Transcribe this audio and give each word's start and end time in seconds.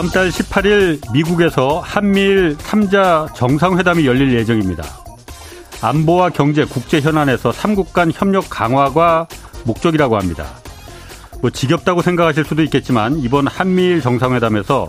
다음 0.00 0.08
달 0.08 0.30
18일 0.30 1.12
미국에서 1.12 1.78
한미일 1.80 2.56
3자 2.56 3.34
정상회담이 3.34 4.06
열릴 4.06 4.32
예정입니다. 4.32 4.82
안보와 5.82 6.30
경제, 6.30 6.64
국제 6.64 7.02
현안에서 7.02 7.50
3국 7.50 7.92
간 7.92 8.10
협력 8.10 8.48
강화가 8.48 9.28
목적이라고 9.64 10.16
합니다. 10.16 10.46
뭐 11.42 11.50
지겹다고 11.50 12.00
생각하실 12.00 12.46
수도 12.46 12.62
있겠지만 12.62 13.18
이번 13.18 13.46
한미일 13.46 14.00
정상회담에서 14.00 14.88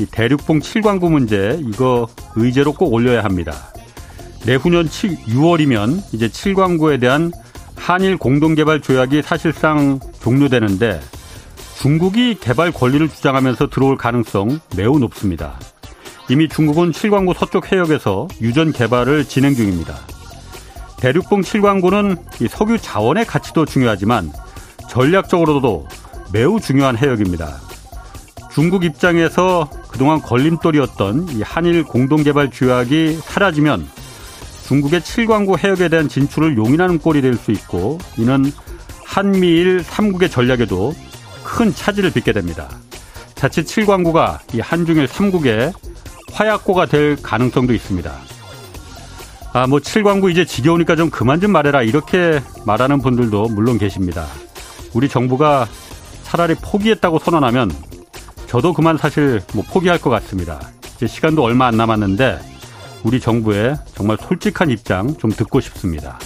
이 0.00 0.04
대륙봉 0.04 0.60
7광구 0.60 1.10
문제 1.10 1.58
이거 1.62 2.06
의제로 2.34 2.74
꼭 2.74 2.92
올려야 2.92 3.24
합니다. 3.24 3.54
내후년 4.44 4.90
7, 4.90 5.16
6월이면 5.16 6.12
이제 6.12 6.28
7광구에 6.28 7.00
대한 7.00 7.32
한일 7.74 8.18
공동개발 8.18 8.82
조약이 8.82 9.22
사실상 9.22 9.98
종료되는데 10.20 11.00
중국이 11.78 12.36
개발 12.40 12.72
권리를 12.72 13.08
주장하면서 13.08 13.68
들어올 13.68 13.96
가능성 13.96 14.60
매우 14.76 14.98
높습니다. 14.98 15.58
이미 16.28 16.48
중국은 16.48 16.90
7광구 16.90 17.36
서쪽 17.36 17.70
해역에서 17.70 18.28
유전 18.40 18.72
개발을 18.72 19.26
진행 19.26 19.54
중입니다. 19.54 19.94
대륙봉 20.98 21.42
7광구는 21.42 22.48
석유 22.48 22.78
자원의 22.80 23.26
가치도 23.26 23.66
중요하지만 23.66 24.32
전략적으로도 24.88 25.86
매우 26.32 26.58
중요한 26.58 26.96
해역입니다. 26.96 27.60
중국 28.52 28.84
입장에서 28.84 29.68
그동안 29.90 30.20
걸림돌이었던 30.22 31.28
이 31.28 31.42
한일 31.42 31.84
공동개발 31.84 32.50
조약이 32.50 33.18
사라지면 33.22 33.86
중국의 34.66 35.02
7광구 35.02 35.58
해역에 35.62 35.88
대한 35.88 36.08
진출을 36.08 36.56
용인하는 36.56 36.98
꼴이 36.98 37.20
될 37.20 37.36
수 37.36 37.52
있고 37.52 37.98
이는 38.16 38.50
한미일 39.04 39.82
3국의 39.82 40.30
전략에도 40.30 40.94
큰 41.46 41.72
차질을 41.72 42.10
빚게 42.10 42.32
됩니다. 42.32 42.68
자칫 43.36 43.66
7광구가 43.66 44.40
이 44.54 44.60
한중일 44.60 45.06
3국의 45.06 45.72
화약고가 46.32 46.86
될 46.86 47.16
가능성도 47.22 47.72
있습니다. 47.72 48.12
아, 49.52 49.66
뭐 49.68 49.78
7광구 49.78 50.30
이제 50.30 50.44
지겨우니까 50.44 50.96
좀 50.96 51.08
그만 51.08 51.40
좀 51.40 51.52
말해라 51.52 51.82
이렇게 51.82 52.42
말하는 52.66 53.00
분들도 53.00 53.48
물론 53.50 53.78
계십니다. 53.78 54.26
우리 54.92 55.08
정부가 55.08 55.66
차라리 56.24 56.56
포기했다고 56.56 57.20
선언하면 57.20 57.70
저도 58.48 58.72
그만 58.72 58.98
사실 58.98 59.40
뭐 59.54 59.64
포기할 59.66 60.00
것 60.00 60.10
같습니다. 60.10 60.60
이제 60.96 61.06
시간도 61.06 61.42
얼마 61.42 61.66
안 61.66 61.76
남았는데 61.76 62.40
우리 63.04 63.20
정부의 63.20 63.76
정말 63.94 64.18
솔직한 64.20 64.70
입장 64.70 65.16
좀 65.16 65.30
듣고 65.30 65.60
싶습니다. 65.60 66.18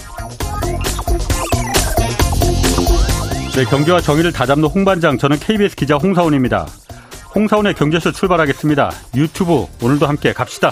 네, 3.53 3.65
경제와 3.65 3.99
정의를 3.99 4.31
다잡는 4.31 4.69
홍반장, 4.69 5.17
저는 5.17 5.37
KBS 5.37 5.75
기자 5.75 5.97
홍사훈입니다. 5.97 6.65
홍사훈의 7.35 7.73
경제쇼 7.73 8.13
출발하겠습니다. 8.13 8.89
유튜브 9.15 9.65
오늘도 9.83 10.07
함께 10.07 10.31
갑시다. 10.31 10.71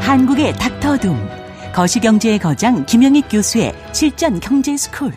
한국의 0.00 0.52
닥터둠, 0.54 1.16
거시경제의 1.72 2.40
거장 2.40 2.84
김영익 2.84 3.26
교수의 3.30 3.72
실전 3.92 4.40
경제 4.40 4.76
스쿨. 4.76 5.12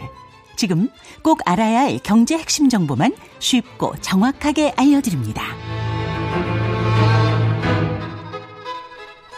지금 0.55 0.89
꼭 1.23 1.39
알아야 1.45 1.79
할 1.79 1.97
경제 2.03 2.37
핵심 2.37 2.69
정보만 2.69 3.15
쉽고 3.39 3.95
정확하게 3.99 4.73
알려드립니다. 4.77 5.41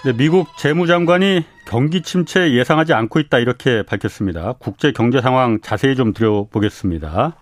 네, 0.03 0.11
미국 0.11 0.47
재무장관이 0.57 1.54
경기 1.65 2.01
침체 2.01 2.53
예상하지 2.53 2.93
않고 2.93 3.19
있다 3.19 3.39
이렇게 3.39 3.83
밝혔습니다. 3.83 4.53
국제 4.59 4.91
경제 4.91 5.21
상황 5.21 5.59
자세히 5.61 5.95
좀 5.95 6.13
들여보겠습니다. 6.13 7.35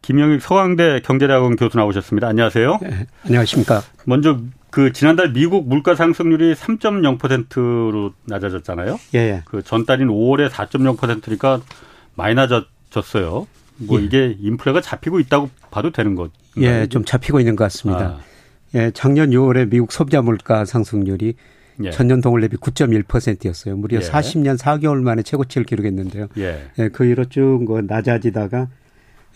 김영익 0.00 0.40
서강대 0.40 1.00
경제대학원 1.04 1.56
교수 1.56 1.76
나오셨습니다. 1.76 2.28
안녕하세요. 2.28 2.78
네, 2.80 3.06
안녕하십니까. 3.24 3.82
먼저 4.04 4.38
그 4.70 4.92
지난달 4.92 5.32
미국 5.32 5.68
물가 5.68 5.94
상승률이 5.94 6.54
3.0%로 6.54 8.12
낮아졌잖아요. 8.24 8.98
예. 9.14 9.18
예. 9.18 9.42
그 9.44 9.62
전달인 9.62 10.08
5월에 10.08 10.48
4.0%니까 10.50 11.60
많이 12.14 12.34
낮아졌어요. 12.34 13.46
뭐 13.78 14.00
예. 14.00 14.04
이게 14.04 14.36
인플레가 14.40 14.80
잡히고 14.80 15.18
있다고 15.20 15.50
봐도 15.70 15.90
되는 15.90 16.14
것. 16.14 16.30
예, 16.58 16.86
좀 16.86 17.04
잡히고 17.04 17.40
있는 17.40 17.56
것 17.56 17.64
같습니다. 17.64 18.00
아. 18.00 18.20
예, 18.74 18.90
작년 18.92 19.30
6월에 19.30 19.70
미국 19.70 19.92
소비자 19.92 20.20
물가 20.20 20.64
상승률이 20.64 21.34
예. 21.84 21.90
전년 21.90 22.20
동월 22.20 22.40
대비 22.40 22.56
9.1%였어요. 22.56 23.76
무려 23.76 23.98
예. 23.98 24.00
40년 24.00 24.58
4개월 24.58 25.02
만에 25.02 25.22
최고치를 25.22 25.64
기록했는데요. 25.64 26.28
예. 26.38 26.68
예, 26.78 26.88
그 26.88 27.04
이후로 27.04 27.26
쭉그 27.26 27.84
낮아지다가 27.86 28.68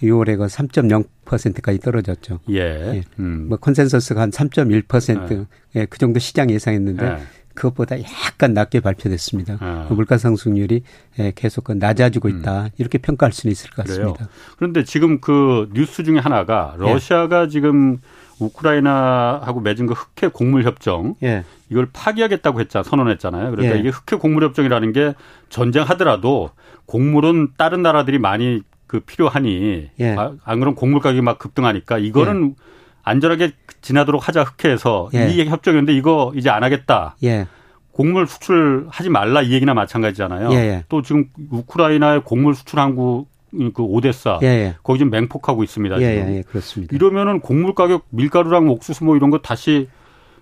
6월에 0.02 0.36
그 0.36 0.46
3.0%까지 0.46 1.78
떨어졌죠. 1.78 2.40
예. 2.50 2.58
예. 2.58 3.02
음. 3.18 3.46
뭐 3.48 3.58
컨센서스가 3.58 4.20
한 4.20 4.30
3.1%, 4.30 5.32
예. 5.32 5.80
예, 5.80 5.86
그 5.86 5.98
정도 5.98 6.18
시장 6.18 6.50
예상했는데 6.50 7.06
예. 7.06 7.18
그것보다 7.54 7.96
약간 8.00 8.54
낮게 8.54 8.80
발표됐습니다. 8.80 9.58
아. 9.60 9.86
그 9.88 9.94
물가 9.94 10.18
상승률이 10.18 10.82
예, 11.18 11.32
계속 11.34 11.64
그 11.64 11.72
낮아지고 11.72 12.28
있다. 12.28 12.64
음. 12.64 12.68
이렇게 12.78 12.98
평가할 12.98 13.32
수는 13.32 13.52
있을 13.52 13.70
것 13.70 13.84
같습니다. 13.84 14.12
그래요. 14.14 14.28
그런데 14.56 14.84
지금 14.84 15.20
그 15.20 15.68
뉴스 15.74 16.02
중에 16.02 16.18
하나가 16.18 16.74
러시아가 16.78 17.44
예. 17.44 17.48
지금 17.48 17.98
우크라이나하고 18.44 19.60
맺은 19.60 19.86
그 19.86 19.94
흑해 19.94 20.30
곡물 20.32 20.64
협정 20.64 21.14
예. 21.22 21.44
이걸 21.68 21.88
파기하겠다고 21.92 22.60
했자 22.60 22.82
선언했잖아요. 22.82 23.50
그러니까 23.50 23.76
예. 23.76 23.80
이게 23.80 23.88
흑해 23.88 24.20
곡물 24.20 24.44
협정이라는 24.44 24.92
게 24.92 25.14
전쟁하더라도 25.48 26.50
곡물은 26.86 27.52
다른 27.56 27.82
나라들이 27.82 28.18
많이 28.18 28.62
그 28.86 29.00
필요하니 29.00 29.90
예. 30.00 30.16
아, 30.16 30.32
안 30.44 30.60
그러면 30.60 30.74
곡물 30.74 31.00
가격이 31.00 31.22
막 31.22 31.38
급등하니까 31.38 31.98
이거는 31.98 32.50
예. 32.50 32.64
안전하게 33.04 33.52
지나도록 33.80 34.28
하자 34.28 34.44
흑해에서 34.44 35.10
예. 35.14 35.30
이 35.30 35.44
협정이었는데 35.44 35.94
이거 35.94 36.32
이제 36.36 36.50
안 36.50 36.62
하겠다. 36.62 37.16
예. 37.24 37.46
곡물 37.92 38.26
수출하지 38.26 39.10
말라 39.10 39.42
이 39.42 39.52
얘기나 39.52 39.74
마찬가지잖아요. 39.74 40.84
또 40.88 41.02
지금 41.02 41.26
우크라이나의 41.50 42.22
곡물 42.24 42.54
수출 42.54 42.78
항구 42.78 43.26
그 43.74 43.82
오데사 43.82 44.38
예, 44.42 44.46
예. 44.46 44.74
거기 44.82 44.98
지금 44.98 45.10
맹폭하고 45.10 45.62
있습니다. 45.62 46.00
예, 46.00 46.14
지금. 46.16 46.32
예, 46.32 46.36
예, 46.38 46.42
그렇습니다. 46.42 46.94
이러면은 46.96 47.40
곡물 47.40 47.74
가격 47.74 48.06
밀가루랑 48.10 48.68
옥수수 48.68 49.04
뭐 49.04 49.16
이런 49.16 49.30
거 49.30 49.38
다시 49.38 49.88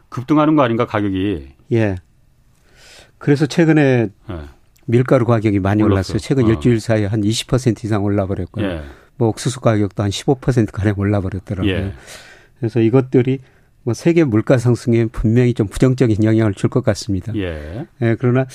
급등하는 0.08 0.56
거 0.56 0.62
아닌가 0.62 0.86
가격이? 0.86 1.48
예. 1.72 1.96
그래서 3.18 3.46
최근에 3.46 4.08
예. 4.30 4.34
밀가루 4.86 5.24
가격이 5.26 5.60
많이 5.60 5.82
올랐어요. 5.82 6.18
최근 6.18 6.44
어. 6.44 6.48
일주일 6.48 6.80
사이에 6.80 7.06
한 7.06 7.20
20% 7.20 7.84
이상 7.84 8.02
올라버렸고요. 8.04 8.64
예. 8.64 8.82
뭐 9.16 9.28
옥수수 9.28 9.60
가격도 9.60 10.02
한 10.02 10.10
15% 10.10 10.72
가량 10.72 10.94
올라버렸더라고요. 10.98 11.72
예. 11.72 11.92
그래서 12.58 12.80
이것들이 12.80 13.38
뭐 13.82 13.94
세계 13.94 14.24
물가 14.24 14.58
상승에 14.58 15.06
분명히 15.06 15.54
좀 15.54 15.66
부정적인 15.68 16.22
영향을 16.24 16.54
줄 16.54 16.70
것 16.70 16.82
같습니다. 16.84 17.32
예. 17.36 17.86
예. 18.02 18.16
그러나 18.18 18.46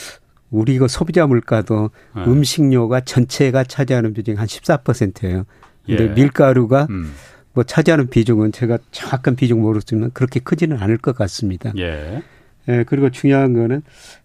우리 0.55 0.73
이거 0.73 0.87
소비자 0.87 1.27
물가도 1.27 1.89
네. 2.15 2.23
음식료가 2.25 3.01
전체가 3.01 3.63
차지하는 3.63 4.13
비중이 4.13 4.37
한 4.37 4.47
14%예요. 4.47 5.45
근데 5.85 6.05
예. 6.05 6.07
밀가루가 6.09 6.87
음. 6.89 7.13
뭐 7.53 7.63
차지하는 7.63 8.09
비중은 8.09 8.51
제가 8.51 8.77
정확한 8.91 9.35
비중 9.35 9.61
모르지만 9.61 10.11
그렇게 10.13 10.39
크지는 10.39 10.77
않을 10.77 10.97
것 10.97 11.15
같습니다. 11.15 11.71
예. 11.77 12.21
예 12.67 12.83
그리고 12.87 13.09
중요한 13.09 13.53
거는 13.53 13.81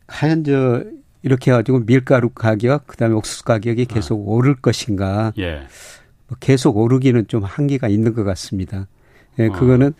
과연 0.06 0.44
저 0.44 0.82
이렇게 1.22 1.50
해가지고 1.50 1.80
밀가루 1.84 2.30
가격, 2.30 2.86
그 2.86 2.96
다음에 2.96 3.14
옥수수 3.14 3.44
가격이 3.44 3.86
계속 3.86 4.20
아. 4.20 4.22
오를 4.24 4.54
것인가. 4.54 5.32
예. 5.38 5.62
뭐 6.28 6.36
계속 6.40 6.76
오르기는 6.76 7.26
좀 7.28 7.44
한계가 7.44 7.88
있는 7.88 8.14
것 8.14 8.24
같습니다. 8.24 8.86
예, 9.38 9.46
어. 9.46 9.52
그거는 9.52 9.92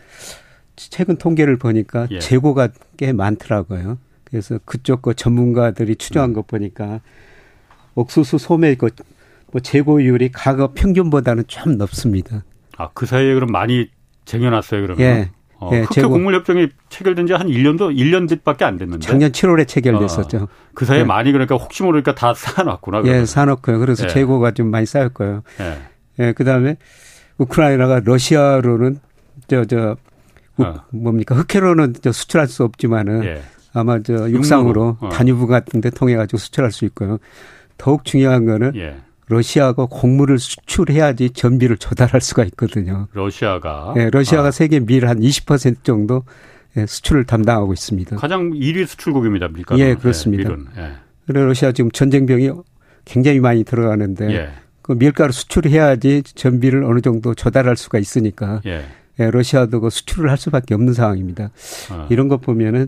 최근 0.75 1.17
통계를 1.17 1.57
보니까 1.57 2.07
예. 2.11 2.19
재고가 2.19 2.69
꽤 2.97 3.13
많더라고요. 3.13 3.97
그래서 4.31 4.59
그쪽 4.65 5.01
그 5.03 5.13
전문가들이 5.13 5.95
추정한 5.97 6.31
음. 6.31 6.33
것 6.33 6.47
보니까 6.47 7.01
옥수수 7.95 8.37
소매 8.39 8.75
그 8.75 8.89
뭐 9.51 9.59
재고율이 9.61 10.31
과거 10.31 10.71
평균보다는 10.73 11.43
좀 11.47 11.77
높습니다. 11.77 12.43
아, 12.77 12.89
그 12.93 13.05
사이에 13.05 13.33
그럼 13.33 13.51
많이 13.51 13.89
쟁여놨어요, 14.25 14.81
그러면? 14.81 14.99
예. 15.05 15.29
어, 15.59 15.69
예, 15.73 15.81
흑해 15.81 16.07
곡물협정이 16.07 16.69
체결된 16.89 17.27
지 17.27 17.33
한 17.33 17.47
1년도 17.47 17.93
1년밖에 17.95 18.63
안 18.63 18.77
됐는데. 18.77 19.05
작년 19.05 19.31
7월에 19.31 19.67
체결됐었죠. 19.67 20.37
어, 20.37 20.47
그 20.73 20.85
사이에 20.85 21.01
예. 21.01 21.03
많이 21.03 21.31
그러니까 21.33 21.55
혹시 21.55 21.83
모르니까 21.83 22.15
다 22.15 22.33
사놨구나. 22.33 23.01
그러면. 23.01 23.21
예, 23.21 23.25
사놓고요. 23.25 23.77
그래서 23.79 24.05
예. 24.05 24.07
재고가 24.07 24.51
좀 24.51 24.71
많이 24.71 24.85
쌓였고요. 24.85 25.43
예. 25.59 25.77
예, 26.19 26.31
그 26.33 26.45
다음에 26.45 26.77
우크라이나가 27.37 27.99
러시아로는 28.03 28.99
저, 29.47 29.65
저, 29.65 29.97
어. 30.57 30.75
뭡니까. 30.91 31.35
흑해로는 31.35 31.95
저 32.01 32.11
수출할 32.13 32.47
수 32.47 32.63
없지만은 32.63 33.25
예. 33.25 33.41
아마 33.73 33.99
저 34.01 34.29
육상으로 34.29 34.97
어. 34.99 35.09
단유부 35.09 35.47
같은 35.47 35.81
데 35.81 35.89
통해 35.89 36.15
가지고 36.15 36.37
수출할 36.37 36.71
수 36.71 36.85
있고요. 36.85 37.17
더욱 37.77 38.05
중요한 38.05 38.45
거는 38.45 38.73
예. 38.75 38.97
러시아가 39.27 39.85
곡물을 39.89 40.37
수출해야지 40.39 41.29
전비를 41.31 41.77
조달할 41.77 42.19
수가 42.19 42.43
있거든요. 42.45 43.07
러시아가 43.13 43.93
예, 43.97 44.09
러시아가 44.09 44.49
아. 44.49 44.51
세계 44.51 44.79
밀 44.79 45.05
한 45.07 45.19
20% 45.19 45.83
정도 45.83 46.23
예, 46.77 46.85
수출을 46.85 47.25
담당하고 47.25 47.71
있습니다. 47.73 48.15
가장 48.17 48.51
1위 48.51 48.85
수출국입니다, 48.85 49.47
밀가루. 49.49 49.79
예, 49.79 49.95
그렇습니다. 49.95 50.51
예. 50.77 50.81
예. 50.81 50.91
그래 51.27 51.43
러시아 51.45 51.71
지금 51.71 51.91
전쟁병이 51.91 52.51
굉장히 53.05 53.39
많이 53.39 53.63
들어가는데 53.63 54.31
예. 54.33 54.49
그 54.81 54.93
밀가루 54.97 55.31
수출해야지 55.31 56.23
전비를 56.23 56.83
어느 56.83 56.99
정도 57.01 57.33
조달할 57.33 57.77
수가 57.77 57.99
있으니까 57.99 58.61
예. 58.65 58.83
예, 59.19 59.29
러시아도 59.31 59.79
그 59.81 59.89
수출을 59.89 60.29
할 60.29 60.37
수밖에 60.37 60.73
없는 60.73 60.93
상황입니다. 60.93 61.51
어. 61.91 62.07
이런 62.09 62.27
거 62.27 62.37
보면은 62.37 62.87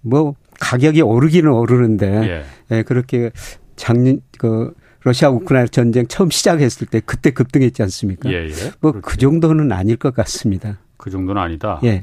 뭐 0.00 0.34
가격이 0.60 1.02
오르기는 1.02 1.50
오르는데 1.50 2.44
예. 2.70 2.76
예 2.76 2.82
그렇게 2.82 3.30
작년 3.76 4.20
그 4.38 4.72
러시아 5.02 5.30
우크라이나 5.30 5.68
전쟁 5.68 6.06
처음 6.06 6.30
시작했을 6.30 6.86
때 6.86 7.00
그때 7.00 7.30
급등했지 7.30 7.82
않습니까? 7.82 8.30
예, 8.30 8.46
예. 8.46 8.52
뭐그 8.80 9.00
그렇죠. 9.00 9.20
정도는 9.20 9.72
아닐 9.72 9.96
것 9.96 10.14
같습니다. 10.14 10.78
그 10.96 11.10
정도는 11.10 11.40
아니다. 11.40 11.80
예. 11.84 12.02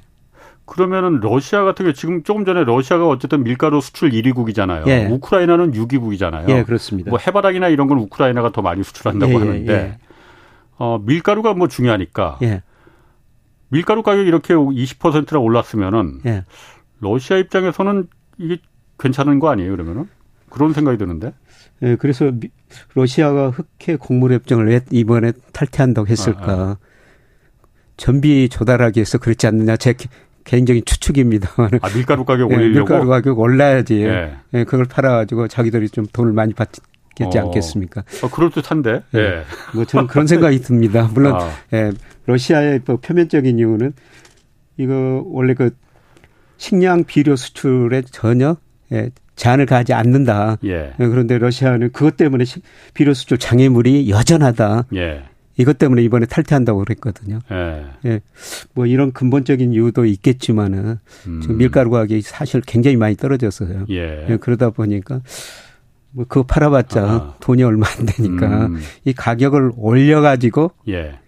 그러면은 0.66 1.20
러시아 1.20 1.64
같은 1.64 1.86
경우 1.86 1.94
지금 1.94 2.24
조금 2.24 2.44
전에 2.44 2.64
러시아가 2.64 3.08
어쨌든 3.08 3.44
밀가루 3.44 3.82
수출 3.82 4.10
1위국이잖아요. 4.10 4.88
예. 4.88 5.06
우크라이나는 5.06 5.74
6위국이잖아요. 5.74 6.50
예, 6.50 6.64
그렇습니다. 6.64 7.12
뭐 7.12 7.20
해바라기나 7.20 7.68
이런 7.68 7.88
건 7.88 8.00
우크라이나가 8.00 8.52
더 8.52 8.62
많이 8.62 8.84
수출한다고 8.84 9.32
예, 9.32 9.36
예 9.36 9.40
하는데 9.40 9.74
예. 9.74 9.98
어 10.78 11.00
밀가루가 11.06 11.54
뭐 11.54 11.68
중요하니까 11.68 12.40
예. 12.42 12.64
밀가루 13.70 14.02
가격이 14.04 14.28
이렇게 14.28 14.54
20%나 14.56 15.40
올랐으면은 15.40 16.22
예. 16.26 16.46
러시아 17.06 17.38
입장에서는 17.38 18.08
이게 18.38 18.58
괜찮은 19.00 19.40
거 19.40 19.50
아니에요, 19.50 19.72
그러면은? 19.72 20.08
그런 20.50 20.74
생각이 20.74 20.98
드는데. 20.98 21.34
예, 21.84 21.96
그래서 21.96 22.32
미, 22.32 22.50
러시아가 22.94 23.50
흑해 23.50 23.98
곡물 23.98 24.34
협정을 24.34 24.68
왜 24.68 24.82
이번에 24.92 25.34
탈퇴한다고 25.54 26.08
했을까? 26.08 26.52
아, 26.52 26.56
아. 26.56 26.78
전비 27.98 28.50
조달하기 28.50 29.00
위해서 29.00 29.18
그렇지 29.18 29.48
않느냐 29.48 29.78
제 29.78 29.94
개인적인 30.44 30.84
추측입니다. 30.86 31.50
아, 31.82 31.90
밀가루 31.90 32.24
가격 32.24 32.52
예, 32.52 32.56
올리려고? 32.56 32.88
밀가루 32.88 33.10
가격 33.10 33.40
올라야지. 33.40 34.04
예. 34.04 34.38
예, 34.54 34.64
그걸 34.64 34.86
팔아가지고 34.86 35.48
자기들이 35.48 35.90
좀 35.90 36.06
돈을 36.12 36.34
많이 36.34 36.54
받겠지 36.54 37.38
어. 37.38 37.42
않겠습니까? 37.42 38.04
어, 38.24 38.30
그럴 38.30 38.52
듯한데? 38.52 39.04
예. 39.16 39.20
예. 39.20 39.44
뭐 39.74 39.86
저는 39.86 40.08
그런 40.08 40.28
생각이 40.28 40.60
듭니다. 40.60 41.10
물론, 41.14 41.36
아. 41.42 41.50
예, 41.74 41.92
러시아의 42.26 42.82
뭐 42.86 42.98
표면적인 42.98 43.60
이유는 43.60 43.94
이거 44.78 45.24
원래 45.26 45.54
그 45.54 45.72
식량 46.58 47.04
비료 47.04 47.36
수출에 47.36 48.04
전혀 48.12 48.58
예, 48.92 49.10
제한을 49.36 49.66
가하지 49.66 49.94
않는다. 49.94 50.58
예. 50.64 50.94
예. 51.00 51.08
그런데 51.08 51.38
러시아는 51.38 51.92
그것 51.92 52.18
때문에 52.18 52.46
비료 52.94 53.14
수출 53.14 53.38
장애물이 53.38 54.10
여전하다. 54.10 54.86
예. 54.96 55.24
이것 55.58 55.78
때문에 55.78 56.04
이번에 56.04 56.26
탈퇴한다고 56.26 56.80
그랬거든요. 56.80 57.40
예. 57.52 57.86
예. 58.06 58.22
뭐 58.74 58.86
이런 58.86 59.12
근본적인 59.12 59.74
이유도 59.74 60.06
있겠지만은 60.06 61.00
음. 61.28 61.42
지금 61.42 61.58
밀가루 61.58 61.90
가격이 61.90 62.22
사실 62.22 62.62
굉장히 62.62 62.98
많이 62.98 63.16
떨어졌어요. 63.16 63.86
예. 63.90 64.28
예. 64.30 64.38
그러다 64.38 64.70
보니까 64.70 65.22
뭐 66.12 66.26
그거 66.28 66.44
팔아봤자 66.44 67.04
아. 67.04 67.34
돈이 67.40 67.64
얼마 67.64 67.88
안 67.98 68.06
되니까 68.06 68.68
음. 68.68 68.80
이 69.04 69.14
가격을 69.14 69.74
올려가지고 69.76 70.72
예. 70.90 71.20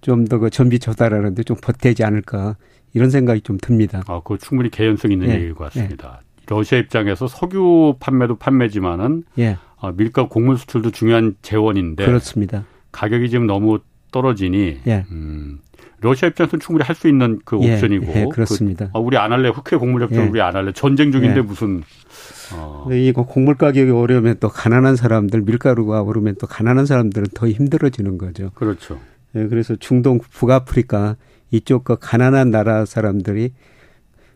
좀더 0.00 0.38
그 0.38 0.50
전비 0.50 0.78
조달하는데 0.78 1.42
좀 1.42 1.56
보태지 1.60 2.04
않을까 2.04 2.56
이런 2.98 3.10
생각이 3.10 3.42
좀 3.42 3.58
듭니다. 3.62 4.02
아, 4.08 4.20
그 4.24 4.36
충분히 4.38 4.70
개연성 4.70 5.12
있는 5.12 5.28
예. 5.28 5.34
얘기인 5.34 5.54
것 5.54 5.64
같습니다. 5.72 6.20
예. 6.20 6.28
러시아 6.48 6.78
입장에서 6.78 7.28
석유 7.28 7.94
판매도 8.00 8.36
판매지만은 8.36 9.22
예. 9.38 9.56
어, 9.76 9.92
밀가 9.92 10.26
곡물 10.28 10.58
수출도 10.58 10.90
중요한 10.90 11.36
재원인데 11.42 12.04
그렇습니다. 12.04 12.64
가격이 12.90 13.30
지금 13.30 13.46
너무 13.46 13.78
떨어지니 14.10 14.78
예. 14.86 15.04
음, 15.12 15.60
러시아 16.00 16.28
입장에서는 16.28 16.60
충분히 16.60 16.84
할 16.84 16.96
수 16.96 17.06
있는 17.06 17.38
그 17.44 17.58
예, 17.62 17.74
옵션이고 17.74 18.06
예, 18.14 18.26
그렇습니다. 18.32 18.86
그, 18.86 18.90
아, 18.94 18.98
우리 18.98 19.16
안 19.16 19.30
할래 19.30 19.50
흑해 19.50 19.78
곡물 19.78 20.02
협정 20.02 20.24
예. 20.24 20.28
우리 20.28 20.40
안 20.40 20.56
할래 20.56 20.72
전쟁 20.72 21.12
중인데 21.12 21.38
예. 21.38 21.42
무슨 21.42 21.82
어. 22.54 22.88
이거 22.90 23.24
곡물 23.24 23.54
가격이 23.56 23.90
오르면 23.90 24.38
또 24.40 24.48
가난한 24.48 24.96
사람들 24.96 25.42
밀가루가 25.42 26.02
오르면 26.02 26.36
또 26.40 26.46
가난한 26.46 26.86
사람들은 26.86 27.28
더 27.34 27.48
힘들어지는 27.48 28.18
거죠. 28.18 28.50
그렇죠. 28.54 28.98
예, 29.36 29.46
그래서 29.46 29.76
중동 29.76 30.18
북아프리카 30.18 31.16
이쪽 31.50 31.84
그 31.84 31.96
가난한 31.98 32.50
나라 32.50 32.84
사람들이 32.84 33.52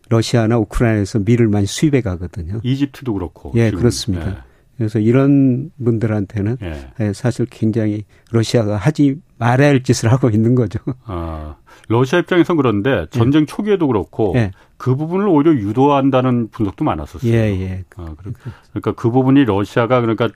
러시아나 0.09 0.57
우크라이나에서 0.57 1.19
밀을 1.19 1.47
많이 1.47 1.65
수입해 1.65 2.01
가거든요. 2.01 2.59
이집트도 2.63 3.13
그렇고. 3.13 3.51
예, 3.55 3.67
지금. 3.67 3.79
그렇습니다. 3.79 4.29
예. 4.29 4.35
그래서 4.77 4.99
이런 4.99 5.71
분들한테는 5.83 6.57
예. 6.61 6.89
예. 6.99 7.13
사실 7.13 7.45
굉장히 7.49 8.05
러시아가 8.31 8.75
하지 8.75 9.17
말아야 9.37 9.69
할 9.69 9.83
짓을 9.83 10.11
하고 10.11 10.29
있는 10.29 10.55
거죠. 10.55 10.79
아, 11.05 11.57
러시아 11.87 12.19
입장에선 12.19 12.57
그런데 12.57 13.05
전쟁 13.11 13.41
예. 13.41 13.45
초기에도 13.45 13.87
그렇고 13.87 14.33
예. 14.35 14.51
그 14.77 14.95
부분을 14.95 15.27
오히려 15.27 15.53
유도한다는 15.53 16.49
분석도 16.49 16.83
많았었어요. 16.83 17.31
예, 17.31 17.37
예. 17.61 17.83
아, 17.95 18.15
그러니까 18.71 18.93
그 18.93 19.11
부분이 19.11 19.45
러시아가 19.45 20.01
그러니까 20.01 20.29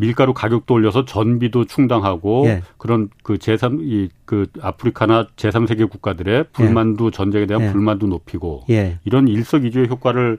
밀가루 0.00 0.32
가격도 0.32 0.72
올려서 0.74 1.04
전비도 1.04 1.66
충당하고 1.66 2.46
예. 2.46 2.62
그런 2.78 3.10
그 3.22 3.34
제3 3.34 3.80
이그 3.82 4.46
아프리카나 4.60 5.28
제3세계 5.36 5.90
국가들의 5.90 6.46
불만도 6.52 7.06
예. 7.06 7.10
전쟁에 7.10 7.46
대한 7.46 7.64
예. 7.64 7.70
불만도 7.70 8.06
높이고 8.06 8.64
예. 8.70 8.98
이런 9.04 9.28
일석이조의 9.28 9.88
효과를 9.88 10.38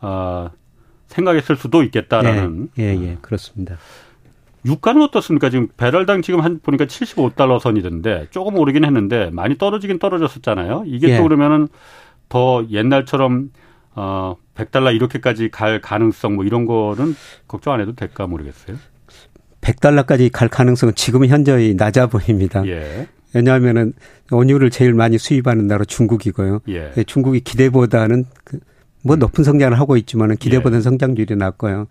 아 0.00 0.50
생각했을 1.08 1.56
수도 1.56 1.82
있겠다라는 1.82 2.70
예, 2.78 2.84
예, 2.84 3.02
예 3.02 3.18
그렇습니다. 3.20 3.78
유가는 4.64 5.02
어떻습니까? 5.02 5.50
지금 5.50 5.68
배럴당 5.76 6.22
지금 6.22 6.40
한 6.40 6.60
보니까 6.62 6.84
75달러 6.84 7.58
선이던데 7.58 8.28
조금 8.30 8.58
오르긴 8.58 8.84
했는데 8.84 9.30
많이 9.32 9.58
떨어지긴 9.58 9.98
떨어졌었잖아요. 9.98 10.84
이게 10.86 11.08
예. 11.08 11.16
또 11.16 11.24
그러면은 11.24 11.66
더 12.28 12.64
옛날처럼 12.70 13.50
어 13.96 14.36
100달러 14.54 14.94
이렇게까지 14.94 15.48
갈 15.50 15.80
가능성 15.80 16.36
뭐 16.36 16.44
이런 16.44 16.64
거는 16.64 17.16
걱정 17.48 17.72
안 17.72 17.80
해도 17.80 17.94
될까 17.94 18.28
모르겠어요. 18.28 18.76
100달러까지 19.70 20.30
갈 20.32 20.48
가능성은 20.48 20.94
지금 20.94 21.26
현저히 21.26 21.74
낮아 21.74 22.06
보입니다. 22.06 22.66
예. 22.66 23.06
왜냐하면은 23.34 23.92
원유를 24.30 24.70
제일 24.70 24.94
많이 24.94 25.18
수입하는 25.18 25.66
나라 25.66 25.84
중국이고요. 25.84 26.60
예. 26.68 26.92
예 26.96 27.04
중국이 27.04 27.40
기대보다는 27.40 28.24
그뭐 28.44 29.16
높은 29.16 29.44
성장을 29.44 29.78
하고 29.78 29.96
있지만은 29.96 30.36
기대보다는 30.36 30.78
예. 30.78 30.82
성장률이 30.82 31.36
낮고요. 31.36 31.86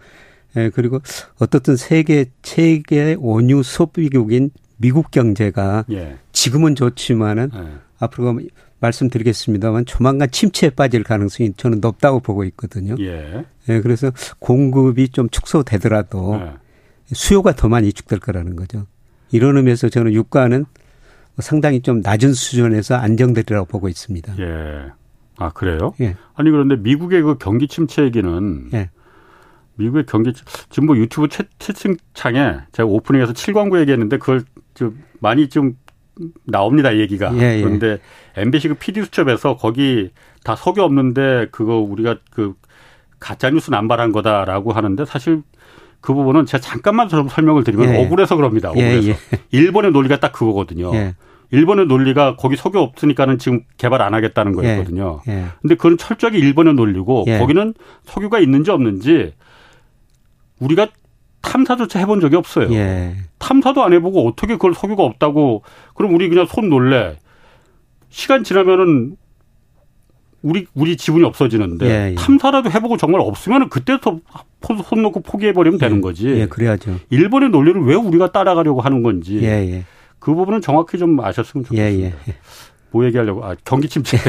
예, 0.57 0.69
그리고 0.73 0.99
어떻든 1.39 1.75
세계 1.75 2.25
최대 2.41 3.15
원유 3.19 3.63
소비국인 3.63 4.49
미국 4.77 5.11
경제가 5.11 5.85
예. 5.91 6.17
지금은 6.31 6.75
좋지만은 6.75 7.51
예. 7.53 7.59
앞으로 7.99 8.39
말씀드리겠습니다만 8.79 9.85
조만간 9.85 10.31
침체에 10.31 10.69
빠질 10.69 11.03
가능성이 11.03 11.53
저는 11.55 11.79
높다고 11.81 12.21
보고 12.21 12.43
있거든요. 12.45 12.95
예. 12.99 13.45
예 13.67 13.81
그래서 13.81 14.11
공급이 14.39 15.09
좀 15.09 15.29
축소되더라도 15.29 16.39
예. 16.41 16.68
수요가 17.13 17.53
더 17.53 17.69
많이 17.69 17.87
위축될 17.87 18.19
거라는 18.19 18.55
거죠. 18.55 18.85
이런 19.31 19.57
의미에서 19.57 19.89
저는 19.89 20.13
유가는 20.13 20.65
상당히 21.39 21.81
좀 21.81 22.01
낮은 22.01 22.33
수준에서 22.33 22.95
안정되리라고 22.95 23.65
보고 23.65 23.87
있습니다. 23.87 24.35
예. 24.39 24.91
아 25.37 25.49
그래요? 25.51 25.93
예. 26.01 26.15
아니 26.35 26.51
그런데 26.51 26.75
미국의 26.75 27.21
그 27.21 27.37
경기 27.37 27.67
침체 27.67 28.03
얘기는 28.03 28.69
예. 28.73 28.89
미국의 29.75 30.05
경기 30.05 30.33
지금 30.69 30.87
뭐 30.87 30.97
유튜브 30.97 31.29
채, 31.29 31.45
채팅창에 31.59 32.59
제가 32.73 32.87
오프닝에서 32.87 33.31
7광구 33.31 33.79
얘기했는데 33.79 34.17
그걸 34.17 34.43
좀 34.73 35.01
많이 35.19 35.47
좀 35.47 35.77
나옵니다 36.43 36.97
얘기가 36.97 37.33
예, 37.37 37.57
예. 37.57 37.61
그런데 37.61 37.99
MBC 38.35 38.67
그 38.67 38.73
PD 38.73 39.03
수첩에서 39.03 39.55
거기 39.55 40.11
다 40.43 40.57
석유 40.57 40.83
없는데 40.83 41.47
그거 41.51 41.77
우리가 41.77 42.17
그 42.31 42.55
가짜 43.19 43.49
뉴스 43.49 43.71
남발한 43.71 44.11
거다라고 44.11 44.73
하는데 44.73 45.05
사실 45.05 45.43
그 46.01 46.13
부분은 46.13 46.45
제가 46.45 46.61
잠깐만 46.61 47.09
설명을 47.09 47.63
드리면 47.63 47.89
예, 47.89 47.99
예. 47.99 48.05
억울해서 48.05 48.35
그럽니다. 48.35 48.69
억울해서 48.69 49.17
일본의 49.51 49.91
논리가 49.91 50.19
딱 50.19 50.31
그거거든요. 50.31 50.91
일본의 51.51 51.87
논리가 51.87 52.35
거기 52.35 52.55
석유 52.55 52.79
없으니까는 52.79 53.39
지금 53.39 53.61
개발 53.77 54.01
안 54.01 54.13
하겠다는 54.13 54.53
거였거든요. 54.53 55.21
예. 55.27 55.31
예. 55.31 55.45
근데 55.61 55.75
그건 55.75 55.97
철저하게 55.97 56.37
일본의 56.37 56.75
논리고 56.75 57.25
예. 57.27 57.39
거기는 57.39 57.73
석유가 58.05 58.39
있는지 58.39 58.71
없는지 58.71 59.33
우리가 60.59 60.87
탐사조차 61.41 61.99
해본 61.99 62.19
적이 62.19 62.35
없어요. 62.35 62.71
예. 62.73 63.15
탐사도 63.39 63.83
안 63.83 63.93
해보고 63.93 64.27
어떻게 64.27 64.53
그걸 64.53 64.73
석유가 64.73 65.03
없다고 65.03 65.63
그럼 65.95 66.13
우리 66.13 66.29
그냥 66.29 66.45
손 66.45 66.69
놀래. 66.69 67.17
시간 68.09 68.43
지나면은 68.43 69.15
우리 70.41 70.67
우리 70.73 70.95
지분이 70.95 71.25
없어지는데 71.25 71.85
예, 71.85 72.11
예. 72.11 72.15
탐사라도 72.15 72.71
해보고 72.71 72.97
정말 72.97 73.21
없으면 73.21 73.69
그때부터 73.69 74.19
손 74.85 75.01
놓고 75.01 75.21
포기해버리면 75.21 75.79
되는 75.79 76.01
거지. 76.01 76.27
예, 76.27 76.47
그래야죠. 76.47 76.99
일본의 77.09 77.49
논리를 77.49 77.81
왜 77.83 77.95
우리가 77.95 78.31
따라가려고 78.31 78.81
하는 78.81 79.03
건지. 79.03 79.83
그 80.19 80.33
부분은 80.33 80.61
정확히 80.61 80.97
좀 80.97 81.19
아셨으면 81.19 81.65
좋겠습니다. 81.65 82.07
예, 82.07 82.23
예. 82.27 82.35
뭐 82.91 83.05
얘기하려고? 83.05 83.45
아, 83.45 83.55
경기 83.63 83.87
침체. 83.87 84.17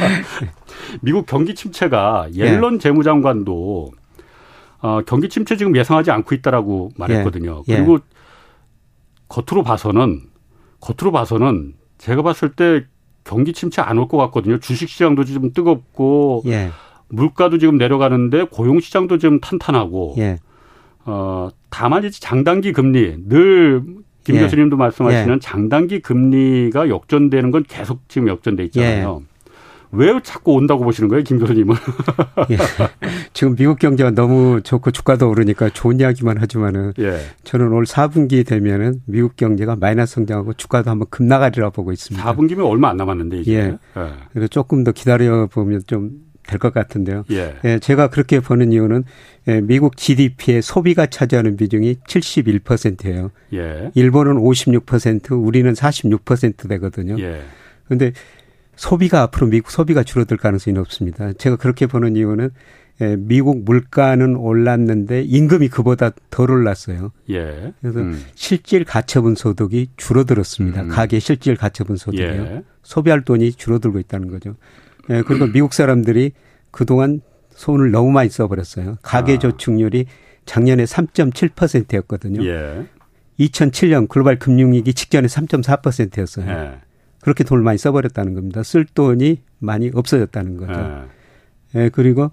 미국 1.02 1.26
경기 1.26 1.54
침체가 1.54 2.28
옐런 2.34 2.74
예. 2.74 2.78
재무장관도 2.78 3.92
어, 4.80 5.00
경기 5.06 5.28
침체 5.28 5.56
지금 5.56 5.76
예상하지 5.76 6.10
않고 6.10 6.34
있다라고 6.34 6.90
말했거든요. 6.96 7.62
예. 7.68 7.72
예. 7.72 7.76
그리고 7.76 7.98
겉으로 9.28 9.62
봐서는 9.62 10.20
겉으로 10.80 11.12
봐서는 11.12 11.74
제가 11.98 12.22
봤을 12.22 12.52
때 12.52 12.84
경기 13.24 13.52
침체 13.52 13.80
안 13.82 13.98
올 13.98 14.08
것 14.08 14.16
같거든요. 14.18 14.58
주식 14.58 14.88
시장도 14.88 15.24
지금 15.24 15.52
뜨겁고 15.52 16.42
예. 16.46 16.70
물가도 17.08 17.58
지금 17.58 17.76
내려가는데 17.76 18.44
고용 18.50 18.80
시장도 18.80 19.18
지금 19.18 19.40
탄탄하고 19.40 20.14
예. 20.18 20.38
어 21.04 21.50
다만 21.70 22.04
이제 22.04 22.18
장단기 22.20 22.72
금리 22.72 23.16
늘김 23.26 24.36
예. 24.36 24.40
교수님도 24.40 24.76
말씀하시는 24.76 25.34
예. 25.34 25.38
장단기 25.40 26.00
금리가 26.00 26.88
역전되는 26.88 27.50
건 27.50 27.64
계속 27.68 28.08
지금 28.08 28.28
역전돼 28.28 28.64
있잖아요. 28.66 29.22
예. 29.94 29.96
왜 29.98 30.20
자꾸 30.22 30.52
온다고 30.52 30.84
보시는 30.84 31.08
거예요, 31.08 31.22
김 31.22 31.38
교수님은? 31.38 31.74
예. 32.50 32.56
지금 33.32 33.54
미국 33.56 33.78
경제가 33.78 34.10
너무 34.10 34.60
좋고 34.62 34.90
주가도 34.90 35.28
오르니까 35.28 35.70
좋은 35.70 36.00
이야기만 36.00 36.38
하지만은 36.38 36.92
예. 36.98 37.18
저는 37.44 37.72
올 37.72 37.84
4분기 37.84 38.46
되면은 38.46 39.02
미국 39.06 39.36
경제가 39.36 39.76
마이너스 39.76 40.14
성장하고 40.14 40.54
주가도 40.54 40.90
한번 40.90 41.08
급나가리라 41.10 41.70
보고 41.70 41.92
있습니다. 41.92 42.34
4분기면 42.34 42.64
얼마 42.66 42.90
안 42.90 42.96
남았는데 42.96 43.40
이제. 43.40 43.52
예. 43.52 43.58
예. 44.00 44.12
그래서 44.32 44.48
조금 44.48 44.84
더 44.84 44.92
기다려 44.92 45.46
보면 45.46 45.82
좀 45.86 46.10
될것 46.46 46.74
같은데요. 46.74 47.24
예. 47.30 47.54
예. 47.64 47.78
제가 47.78 48.08
그렇게 48.08 48.40
보는 48.40 48.72
이유는 48.72 49.04
예, 49.48 49.60
미국 49.60 49.96
GDP의 49.96 50.62
소비가 50.62 51.06
차지하는 51.06 51.56
비중이 51.56 51.96
71%예요. 52.06 53.30
예. 53.54 53.90
일본은 53.94 54.34
56%, 54.36 55.44
우리는 55.44 55.72
46% 55.72 56.68
되거든요. 56.68 57.16
예. 57.18 57.42
그런데 57.84 58.12
소비가 58.76 59.22
앞으로 59.22 59.48
미국 59.48 59.70
소비가 59.70 60.02
줄어들 60.02 60.36
가능성이 60.36 60.74
높습니다. 60.74 61.32
제가 61.32 61.56
그렇게 61.56 61.86
보는 61.86 62.16
이유는 62.16 62.50
예, 63.00 63.16
미국 63.16 63.64
물가는 63.64 64.36
올랐는데 64.36 65.22
임금이 65.22 65.68
그보다 65.68 66.10
덜 66.30 66.50
올랐어요. 66.50 67.12
예. 67.30 67.72
그래서 67.80 68.00
음. 68.00 68.22
실질 68.34 68.84
가처분 68.84 69.34
소득이 69.34 69.88
줄어들었습니다. 69.96 70.82
음. 70.82 70.88
가계 70.88 71.18
실질 71.18 71.56
가처분 71.56 71.96
소득이요. 71.96 72.26
예. 72.26 72.62
소비할 72.82 73.22
돈이 73.24 73.52
줄어들고 73.52 73.98
있다는 73.98 74.28
거죠. 74.30 74.56
예, 75.10 75.22
그리고 75.22 75.46
미국 75.52 75.72
사람들이 75.72 76.32
그동안 76.70 77.20
손을 77.50 77.90
너무 77.90 78.10
많이 78.10 78.28
써버렸어요. 78.28 78.98
가계 79.02 79.34
아. 79.34 79.38
저축률이 79.38 80.06
작년에 80.44 80.84
3.7%였거든요. 80.84 82.44
예. 82.46 82.86
2007년 83.40 84.08
글로벌 84.08 84.38
금융위기 84.38 84.94
직전에 84.94 85.26
3.4%였어요. 85.26 86.48
예. 86.48 86.78
그렇게 87.22 87.44
돈을 87.44 87.62
많이 87.62 87.78
써버렸다는 87.78 88.34
겁니다. 88.34 88.62
쓸 88.62 88.84
돈이 88.84 89.42
많이 89.60 89.90
없어졌다는 89.94 90.56
거죠. 90.56 91.08
예. 91.74 91.84
예 91.84 91.88
그리고 91.88 92.30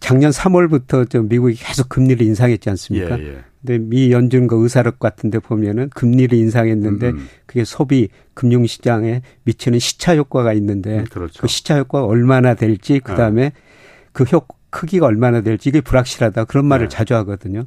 작년 0.00 0.32
3월부터 0.32 1.08
저 1.08 1.22
미국이 1.22 1.54
계속 1.54 1.88
금리를 1.88 2.26
인상했지 2.26 2.68
않습니까? 2.70 3.18
예, 3.18 3.24
예. 3.24 3.38
근데 3.60 3.78
미 3.78 4.12
연준과 4.12 4.56
의사력 4.56 4.98
같은 4.98 5.30
데 5.30 5.38
보면은 5.38 5.88
금리를 5.90 6.36
인상했는데 6.36 7.10
음, 7.10 7.16
음. 7.16 7.28
그게 7.46 7.64
소비 7.64 8.08
금융 8.34 8.66
시장에 8.66 9.22
미치는 9.44 9.78
시차 9.78 10.16
효과가 10.16 10.52
있는데 10.54 10.98
음, 10.98 11.04
그렇죠. 11.10 11.40
그 11.40 11.48
시차 11.48 11.78
효과가 11.78 12.04
얼마나 12.04 12.54
될지 12.54 12.98
그다음에 12.98 13.46
아. 13.46 13.58
그 14.12 14.24
효, 14.24 14.42
크기가 14.70 15.06
얼마나 15.06 15.40
될지 15.40 15.68
이게 15.68 15.80
불확실하다 15.80 16.44
그런 16.44 16.66
말을 16.66 16.88
네. 16.88 16.94
자주 16.94 17.14
하거든요. 17.14 17.64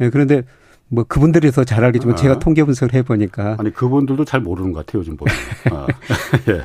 예, 0.00 0.08
그런데 0.08 0.42
뭐 0.88 1.04
그분들이 1.04 1.50
더 1.50 1.64
잘 1.64 1.84
알겠지만 1.84 2.14
아. 2.14 2.16
제가 2.16 2.38
통계 2.38 2.62
분석을 2.64 2.94
해보니까 2.94 3.56
아니 3.58 3.72
그분들도 3.72 4.24
잘 4.24 4.40
모르는 4.40 4.72
것 4.72 4.86
같아요 4.86 5.00
요즘 5.00 5.16
보면. 5.16 5.34
아. 5.72 5.86
예. 6.48 6.62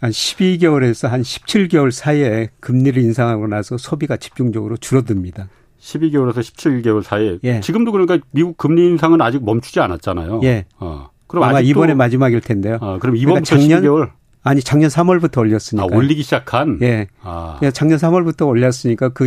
한 0.00 0.10
12개월에서 0.10 1.08
한 1.08 1.22
17개월 1.22 1.90
사이에 1.90 2.50
금리를 2.60 3.02
인상하고 3.02 3.46
나서 3.46 3.76
소비가 3.78 4.16
집중적으로 4.16 4.76
줄어듭니다. 4.76 5.48
12개월에서 5.80 6.38
17개월 6.40 7.02
사이에 7.02 7.38
예. 7.44 7.60
지금도 7.60 7.92
그러니까 7.92 8.18
미국 8.30 8.56
금리 8.56 8.86
인상은 8.86 9.20
아직 9.20 9.44
멈추지 9.44 9.80
않았잖아요. 9.80 10.40
예. 10.44 10.66
어. 10.78 11.08
그럼 11.26 11.44
아마 11.44 11.60
이번에 11.60 11.94
마지막일 11.94 12.40
텐데요. 12.40 12.78
어, 12.80 12.98
그럼 12.98 13.16
이번부터 13.16 13.56
그러니까 13.56 13.76
작년 13.76 13.82
12개월 13.82 14.10
아니 14.42 14.60
작년 14.60 14.90
3월부터 14.90 15.38
올렸으니까. 15.38 15.84
아, 15.90 15.96
올리기 15.96 16.22
시작한. 16.22 16.78
예. 16.82 17.08
아. 17.22 17.58
작년 17.72 17.98
3월부터 17.98 18.46
올렸으니까 18.46 19.08
그 19.08 19.26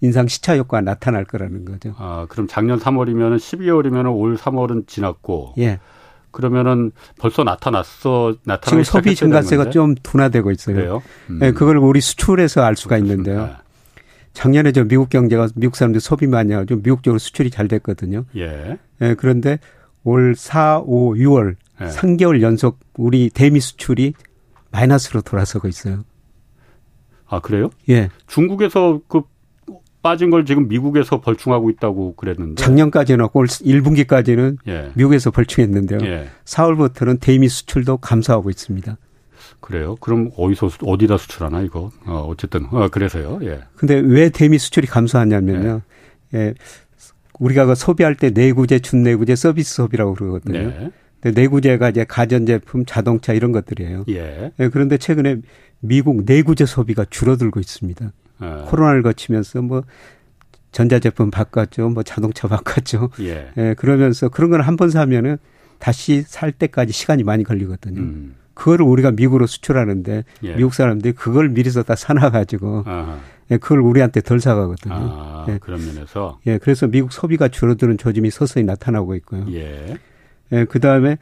인상 0.00 0.28
시차 0.28 0.56
효과가 0.56 0.80
나타날 0.82 1.24
거라는 1.24 1.64
거죠. 1.64 1.94
아, 1.98 2.26
그럼 2.28 2.46
작년 2.48 2.78
3월이면 2.78 3.36
12월이면 3.36 4.14
올 4.16 4.36
3월은 4.36 4.86
지났고. 4.86 5.54
예. 5.58 5.80
그러면은 6.30 6.92
벌써 7.18 7.42
나타났어 7.42 8.34
나타나 8.44 8.70
지금 8.70 8.84
소비 8.84 9.14
증가세가 9.14 9.70
좀 9.70 9.94
둔화되고 9.94 10.50
있어요. 10.50 10.76
그래요? 10.76 11.02
음. 11.30 11.38
네, 11.40 11.52
그걸 11.52 11.78
우리 11.78 12.00
수출에서 12.00 12.62
알 12.62 12.76
수가 12.76 12.96
그렇습니다. 12.96 13.30
있는데요. 13.32 13.56
작년에 14.34 14.72
저 14.72 14.84
미국 14.84 15.08
경제가 15.08 15.48
미국 15.56 15.74
사람들 15.74 16.00
소비 16.00 16.26
많이 16.26 16.52
하고 16.52 16.66
좀 16.66 16.82
미국적으로 16.82 17.18
수출이 17.18 17.50
잘 17.50 17.66
됐거든요. 17.66 18.24
예. 18.36 18.78
네, 18.98 19.14
그런데 19.14 19.58
올 20.04 20.34
4, 20.36 20.82
5, 20.84 21.14
6월 21.14 21.56
예. 21.80 21.86
3개월 21.86 22.40
연속 22.42 22.78
우리 22.96 23.30
대미 23.30 23.58
수출이 23.60 24.14
마이너스로 24.70 25.22
돌아서고 25.22 25.66
있어요. 25.66 26.04
아 27.26 27.40
그래요? 27.40 27.70
예. 27.88 28.10
중국에서 28.26 29.00
그 29.08 29.22
빠진 30.02 30.30
걸 30.30 30.44
지금 30.44 30.68
미국에서 30.68 31.20
벌충하고 31.20 31.70
있다고 31.70 32.14
그랬는데 32.14 32.62
작년까지는 32.62 33.28
올 33.32 33.46
1분기까지는 33.46 34.58
예. 34.68 34.90
미국에서 34.94 35.30
벌충했는데요. 35.30 35.98
예. 36.02 36.28
4월부터는 36.44 37.20
대미 37.20 37.48
수출도 37.48 37.98
감소하고 37.98 38.50
있습니다. 38.50 38.96
그래요? 39.60 39.96
그럼 39.96 40.30
어디서 40.36 40.70
어디다 40.82 41.18
수출하나 41.18 41.62
이거? 41.62 41.90
어, 42.06 42.26
어쨌든 42.28 42.66
어, 42.70 42.88
그래서요. 42.88 43.40
예. 43.42 43.60
근데 43.76 43.94
왜 43.94 44.30
대미 44.30 44.58
수출이 44.58 44.86
감소하냐면요. 44.86 45.80
예. 46.34 46.38
예. 46.38 46.54
우리가 47.40 47.66
그 47.66 47.74
소비할 47.74 48.14
때 48.14 48.30
내구재, 48.30 48.80
준내구재, 48.80 49.36
서비스 49.36 49.74
소비라고 49.74 50.14
그러거든요. 50.14 50.58
네. 50.58 50.90
근데 51.20 51.40
내구재가 51.40 51.90
이제 51.90 52.04
가전제품, 52.04 52.84
자동차 52.84 53.32
이런 53.32 53.52
것들이에요. 53.52 54.04
예. 54.08 54.52
예. 54.58 54.68
그런데 54.68 54.98
최근에 54.98 55.36
미국 55.80 56.24
내구재 56.24 56.66
소비가 56.66 57.04
줄어들고 57.08 57.60
있습니다. 57.60 58.12
예. 58.42 58.64
코로나를 58.66 59.02
거치면서 59.02 59.62
뭐 59.62 59.82
전자제품 60.72 61.30
바꿨죠, 61.30 61.88
뭐 61.90 62.02
자동차 62.02 62.46
바꿨죠. 62.48 63.10
예. 63.20 63.50
예 63.56 63.74
그러면서 63.78 64.28
그런 64.28 64.50
걸 64.50 64.60
한 64.60 64.76
번 64.76 64.90
사면은 64.90 65.38
다시 65.78 66.22
살 66.22 66.52
때까지 66.52 66.92
시간이 66.92 67.22
많이 67.24 67.44
걸리거든요. 67.44 68.00
음. 68.00 68.34
그거를 68.54 68.84
우리가 68.84 69.12
미국으로 69.12 69.46
수출하는데 69.46 70.24
예. 70.42 70.56
미국 70.56 70.74
사람들이 70.74 71.14
그걸 71.14 71.48
미리서 71.48 71.84
다 71.84 71.94
사놔가지고 71.94 72.84
예, 73.52 73.56
그걸 73.56 73.80
우리한테 73.80 74.20
덜 74.20 74.40
사가거든요. 74.40 74.94
아, 74.94 75.46
예. 75.48 75.58
그런 75.58 75.80
면에서 75.86 76.38
예, 76.46 76.58
그래서 76.58 76.86
미국 76.88 77.12
소비가 77.12 77.46
줄어드는 77.48 77.96
조짐이 77.98 78.30
서서히 78.30 78.64
나타나고 78.64 79.14
있고요. 79.16 79.46
예. 79.52 79.96
예, 80.52 80.64
그 80.64 80.80
다음에 80.80 81.18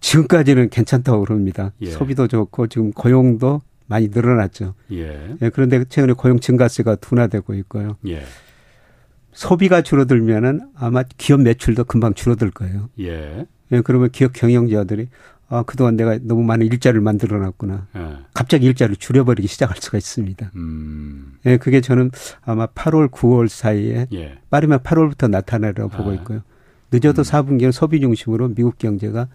지금까지는 0.00 0.70
괜찮다고 0.70 1.20
그럽니다. 1.24 1.72
예. 1.82 1.90
소비도 1.90 2.26
좋고 2.26 2.66
지금 2.66 2.90
고용도 2.92 3.60
많이 3.90 4.08
늘어났죠. 4.08 4.74
예. 4.92 5.36
예. 5.42 5.50
그런데 5.50 5.84
최근에 5.84 6.12
고용 6.12 6.38
증가세가 6.38 6.94
둔화되고 6.94 7.54
있고요. 7.54 7.96
예. 8.06 8.22
소비가 9.32 9.82
줄어들면은 9.82 10.70
아마 10.76 11.02
기업 11.18 11.40
매출도 11.40 11.84
금방 11.84 12.14
줄어들 12.14 12.52
거예요. 12.52 12.88
예. 13.00 13.46
예. 13.72 13.80
그러면 13.82 14.10
기업 14.10 14.32
경영자들이 14.32 15.08
아, 15.48 15.64
그동안 15.64 15.96
내가 15.96 16.16
너무 16.22 16.44
많은 16.44 16.66
일자리를 16.66 17.00
만들어 17.00 17.38
놨구나. 17.38 17.88
예. 17.96 18.16
갑자기 18.32 18.66
일자리를 18.66 18.94
줄여버리기 18.96 19.48
시작할 19.48 19.78
수가 19.78 19.98
있습니다. 19.98 20.52
음. 20.54 21.32
예, 21.44 21.56
그게 21.56 21.80
저는 21.80 22.12
아마 22.42 22.66
8월, 22.68 23.10
9월 23.10 23.48
사이에 23.48 24.06
예. 24.12 24.38
빠르면 24.50 24.78
8월부터 24.84 25.28
나타나리라고 25.28 25.90
보고 25.90 26.10
아. 26.10 26.14
있고요. 26.14 26.42
늦어도 26.92 27.22
음. 27.22 27.24
4분기는 27.24 27.72
소비 27.72 28.00
중심으로 28.00 28.54
미국 28.54 28.78
경제가 28.78 29.26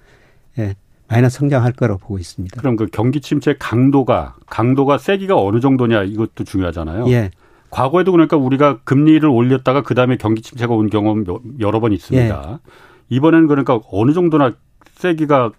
예, 0.60 0.76
마이너스 1.08 1.38
성장할 1.38 1.74
거라고 1.74 2.00
보고 2.00 2.18
있습니다. 2.18 2.60
그럼 2.60 2.76
그 2.76 2.88
경기 2.88 3.22
침체 3.22 3.56
강도가 3.58 4.36
강도가 4.48 4.98
세기가 4.98 5.40
어느 5.40 5.60
정도냐 5.60 6.04
이것도 6.04 6.44
중요하잖아요. 6.44 7.08
예. 7.10 7.32
과거에도 7.70 8.12
그러니까 8.12 8.38
우리가 8.38 8.80
금리를 8.84 9.28
올렸다가 9.28 9.84
그다음에 9.84 10.18
경기 10.18 10.42
침체가 10.42 10.74
온 10.74 10.90
경험 10.90 11.26
여러 11.60 11.80
번 11.80 11.92
있습니다. 11.92 12.60
예. 12.64 12.72
이번에는 13.10 13.48
그러니까 13.48 13.80
어느 13.92 14.14
정도나 14.14 14.54
세기가 14.96 15.52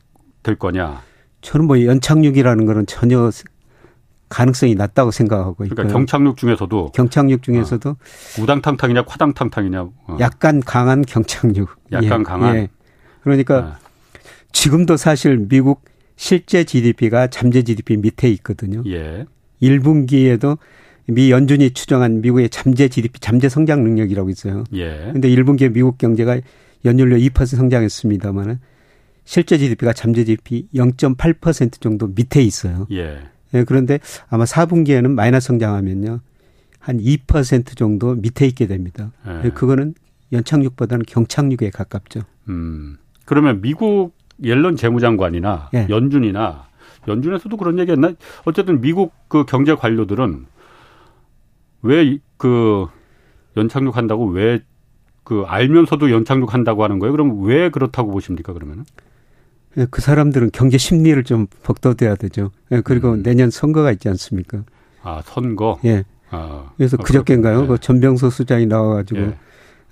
될 0.42 0.56
거냐? 0.56 1.02
저는 1.42 1.66
뭐 1.66 1.80
연착륙이라는 1.84 2.66
거는 2.66 2.86
전혀 2.86 3.30
가능성이 4.28 4.74
낮다고 4.74 5.10
생각하고 5.12 5.64
있고요. 5.64 5.76
그러니까 5.76 5.92
경착륙 5.92 6.36
중에서도 6.36 6.92
경착륙 6.92 7.42
중에서도 7.42 7.90
어. 7.90 8.42
우당탕탕이냐 8.42 9.04
과당탕탕이냐 9.04 9.82
어. 9.82 10.16
약간 10.18 10.60
강한 10.60 11.02
경착륙. 11.02 11.68
약간 11.92 12.20
예. 12.20 12.22
강한. 12.24 12.56
예. 12.56 12.68
그러니까 13.22 13.58
어. 13.58 13.85
지금도 14.56 14.96
사실 14.96 15.36
미국 15.50 15.84
실제 16.16 16.64
GDP가 16.64 17.26
잠재 17.26 17.62
GDP 17.62 17.98
밑에 17.98 18.30
있거든요. 18.30 18.82
예. 18.86 19.26
1분기에도 19.60 20.56
미 21.06 21.30
연준이 21.30 21.72
추정한 21.72 22.22
미국의 22.22 22.48
잠재 22.48 22.88
GDP, 22.88 23.20
잠재 23.20 23.50
성장 23.50 23.84
능력이라고 23.84 24.30
있어요. 24.30 24.64
예. 24.72 25.10
근데 25.12 25.28
1분기에 25.28 25.74
미국 25.74 25.98
경제가 25.98 26.40
연율로 26.86 27.16
2% 27.18 27.46
성장했습니다만은 27.46 28.58
실제 29.26 29.58
GDP가 29.58 29.92
잠재 29.92 30.24
GDP 30.24 30.68
0.8% 30.74 31.78
정도 31.82 32.06
밑에 32.06 32.42
있어요. 32.42 32.86
예. 32.92 33.18
예. 33.52 33.64
그런데 33.64 34.00
아마 34.30 34.44
4분기에는 34.44 35.10
마이너스 35.10 35.48
성장하면요. 35.48 36.20
한 36.78 36.98
2% 36.98 37.76
정도 37.76 38.14
밑에 38.14 38.46
있게 38.46 38.66
됩니다. 38.66 39.12
예. 39.44 39.50
그거는 39.50 39.92
연착륙보다는 40.32 41.04
경착륙에 41.06 41.68
가깝죠. 41.70 42.22
음. 42.48 42.96
그러면 43.26 43.60
미국 43.60 44.15
옐런 44.42 44.76
재무장관이나 44.76 45.70
예. 45.74 45.86
연준이나 45.88 46.66
연준에서도 47.08 47.56
그런 47.56 47.78
얘기 47.78 47.92
했나? 47.92 48.12
어쨌든 48.44 48.80
미국 48.80 49.12
그 49.28 49.44
경제 49.44 49.74
관료들은 49.74 50.46
왜 51.82 52.18
그 52.38 52.86
연착륙 53.56 53.96
한다고 53.96 54.26
왜 54.26 54.60
그 55.24 55.42
알면서도 55.44 56.12
연착륙 56.12 56.54
한다고 56.54 56.84
하는 56.84 57.00
거예요. 57.00 57.10
그럼 57.10 57.42
왜 57.42 57.68
그렇다고 57.68 58.12
보십니까? 58.12 58.52
그러면은? 58.52 58.84
예, 59.76 59.84
그 59.90 60.00
사람들은 60.00 60.50
경제 60.52 60.78
심리를 60.78 61.20
좀 61.24 61.48
벅돋아야 61.64 62.14
되죠. 62.14 62.52
예, 62.70 62.80
그리고 62.80 63.10
음. 63.14 63.24
내년 63.24 63.50
선거가 63.50 63.90
있지 63.90 64.08
않습니까? 64.08 64.62
아 65.02 65.20
선거. 65.24 65.80
예. 65.84 66.04
아, 66.30 66.70
그래서 66.76 66.96
아, 67.00 67.02
그저께인가요? 67.02 67.62
네. 67.62 67.66
그 67.66 67.78
전병서 67.78 68.30
수장이 68.30 68.66
나와가지고 68.66 69.20
예. 69.20 69.36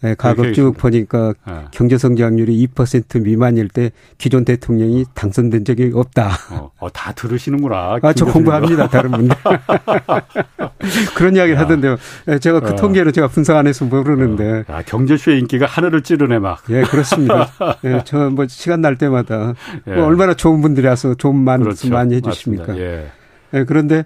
네, 0.05 0.15
가급 0.15 0.53
쭉 0.53 0.75
보니까 0.77 1.33
네. 1.47 1.65
경제 1.71 1.97
성장률이 1.97 2.69
2% 2.75 3.23
미만일 3.23 3.69
때 3.69 3.91
기존 4.19 4.45
대통령이 4.45 5.07
당선된 5.15 5.65
적이 5.65 5.93
없다. 5.95 6.29
어, 6.51 6.71
어 6.79 6.89
다 6.93 7.13
들으시는구나. 7.13 7.99
아, 8.03 8.13
저 8.13 8.27
공부합니다. 8.27 8.89
다른 8.89 9.11
분들. 9.13 9.35
그런 11.17 11.37
이야기를 11.37 11.57
야. 11.57 11.61
하던데요. 11.63 11.97
네, 12.27 12.39
제가 12.39 12.61
그 12.61 12.71
어. 12.73 12.77
통계를 12.77 13.13
제가 13.13 13.29
분석 13.29 13.57
안 13.57 13.67
해서 13.67 13.85
모르는데. 13.87 14.65
어. 14.69 14.75
아, 14.75 14.83
경제쇼의 14.83 15.39
인기가 15.41 15.65
하늘을 15.67 16.03
찌르네 16.03 16.39
막. 16.39 16.63
예, 16.69 16.83
그렇습니다. 16.83 17.49
예, 17.85 18.03
저 18.05 18.29
뭐 18.35 18.47
시간 18.49 18.81
날 18.81 18.97
때마다 18.97 19.55
예. 19.87 19.95
뭐 19.95 20.05
얼마나 20.07 20.35
좋은 20.35 20.61
분들이라서 20.61 21.15
좋은 21.15 21.37
말씀 21.37 21.63
그렇죠. 21.65 21.91
많이 21.91 22.15
해주십니까. 22.17 22.77
예. 22.79 23.09
예, 23.55 23.65
그런데 23.65 24.05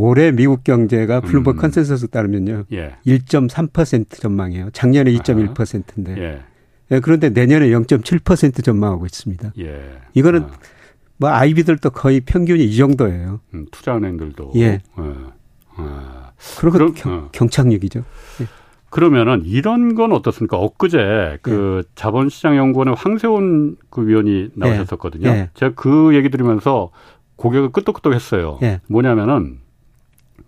올해 0.00 0.30
미국 0.30 0.62
경제가 0.62 1.20
블룸버그 1.22 1.58
음. 1.58 1.60
컨센서스 1.60 2.06
따르면요. 2.06 2.66
예. 2.70 2.94
1.3% 3.04 4.20
전망이에요. 4.20 4.70
작년에 4.70 5.10
2.1%인데. 5.10 6.16
예. 6.18 6.40
예, 6.92 7.00
그런데 7.00 7.30
내년에 7.30 7.68
0.7% 7.70 8.62
전망하고 8.62 9.06
있습니다. 9.06 9.54
예. 9.58 9.80
이거는 10.14 10.42
아. 10.44 10.50
뭐 11.16 11.30
IB들도 11.30 11.90
거의 11.90 12.20
평균이 12.20 12.64
이 12.64 12.76
정도예요. 12.76 13.40
음, 13.54 13.66
투자은행들도. 13.72 14.52
예. 14.54 14.82
어. 14.94 15.32
아. 15.74 16.30
그리고 16.60 16.72
그럼, 16.74 16.94
경, 16.94 17.12
어. 17.12 17.28
경착륙이죠. 17.32 18.04
예. 18.42 18.46
그러면은 18.90 19.42
이런 19.44 19.96
건 19.96 20.12
어떻습니까? 20.12 20.58
엊그제 20.58 21.40
그 21.42 21.82
예. 21.84 21.90
자본시장연구원의 21.96 22.94
황세운 22.96 23.76
그 23.90 24.06
위원이 24.06 24.50
나오셨었거든요. 24.54 25.28
예. 25.28 25.50
제가 25.54 25.72
그 25.74 26.14
얘기 26.14 26.30
들으면서 26.30 26.92
고개가 27.34 27.70
끄덕끄덕 27.70 28.14
했어요. 28.14 28.60
뭐냐면은 28.86 29.58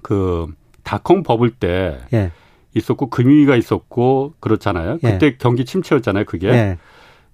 그 0.03 0.47
닷컴 0.83 1.23
버블 1.23 1.51
때 1.51 1.99
예. 2.13 2.31
있었고 2.75 3.11
금융위가 3.11 3.57
있었고 3.57 4.35
그렇잖아요. 4.41 4.99
예. 5.03 5.13
그때 5.13 5.27
예. 5.27 5.37
경기 5.39 5.65
침체였잖아요. 5.65 6.25
그게 6.25 6.49
예. 6.49 6.79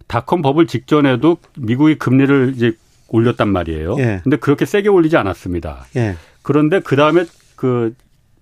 닷컴 0.06 0.42
버블 0.42 0.66
직전에도 0.66 1.36
미국이 1.58 1.96
금리를 1.96 2.52
이제 2.54 2.72
올렸단 3.08 3.48
말이에요. 3.48 3.96
예. 3.98 4.20
근데 4.24 4.36
그렇게 4.36 4.64
세게 4.64 4.88
올리지 4.88 5.16
않았습니다. 5.16 5.86
예. 5.96 6.16
그런데 6.42 6.80
그 6.80 6.96
다음에 6.96 7.24
그 7.56 7.94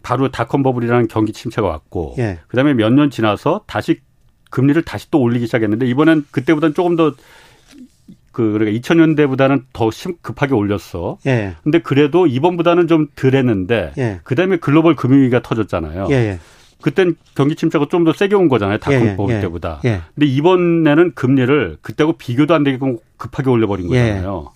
바로 0.03 0.31
닷컴 0.31 0.63
버블이라는 0.63 1.09
경기 1.09 1.33
침체가 1.33 1.67
왔고 1.67 2.15
예. 2.19 2.41
그다음에 2.49 2.75
몇 2.75 2.91
년 2.93 3.11
지나서 3.11 3.63
다시 3.67 4.01
금리를 4.51 4.81
다시 4.83 5.11
또 5.11 5.21
올리기 5.21 5.47
시작했는데 5.47 5.87
이번엔 5.87 6.27
그때보다는 6.31 6.75
조금 6.75 6.97
더 6.97 7.15
그 8.35 8.53
그러니까 8.53 8.79
2000년대보다는 8.79 9.63
더 9.73 9.89
급하게 10.21 10.55
올렸어. 10.55 11.17
예. 11.27 11.55
근데 11.63 11.79
그래도 11.79 12.27
이번보다는 12.27 12.89
좀 12.89 13.07
덜했는데 13.17 13.93
예. 13.97 14.21
그다음에 14.25 14.59
글로벌 14.59 14.97
금융위기가 14.97 15.41
터졌잖아요. 15.41 16.09
예. 16.11 16.15
예. 16.15 16.39
그땐 16.83 17.15
경기 17.35 17.55
침체가 17.57 17.87
좀 17.89 18.05
더 18.05 18.13
세게 18.13 18.35
온 18.35 18.49
거잖아요. 18.49 18.77
닷컴 18.79 19.07
예, 19.07 19.11
예, 19.13 19.17
버블 19.17 19.41
때보다. 19.41 19.81
예. 19.87 20.03
근데 20.15 20.27
이번에는 20.27 21.13
금리를 21.15 21.79
그때하고 21.81 22.19
비교도 22.19 22.53
안 22.55 22.65
되게 22.65 22.79
급하게 23.17 23.49
올려버린 23.49 23.89
거잖아요. 23.89 24.51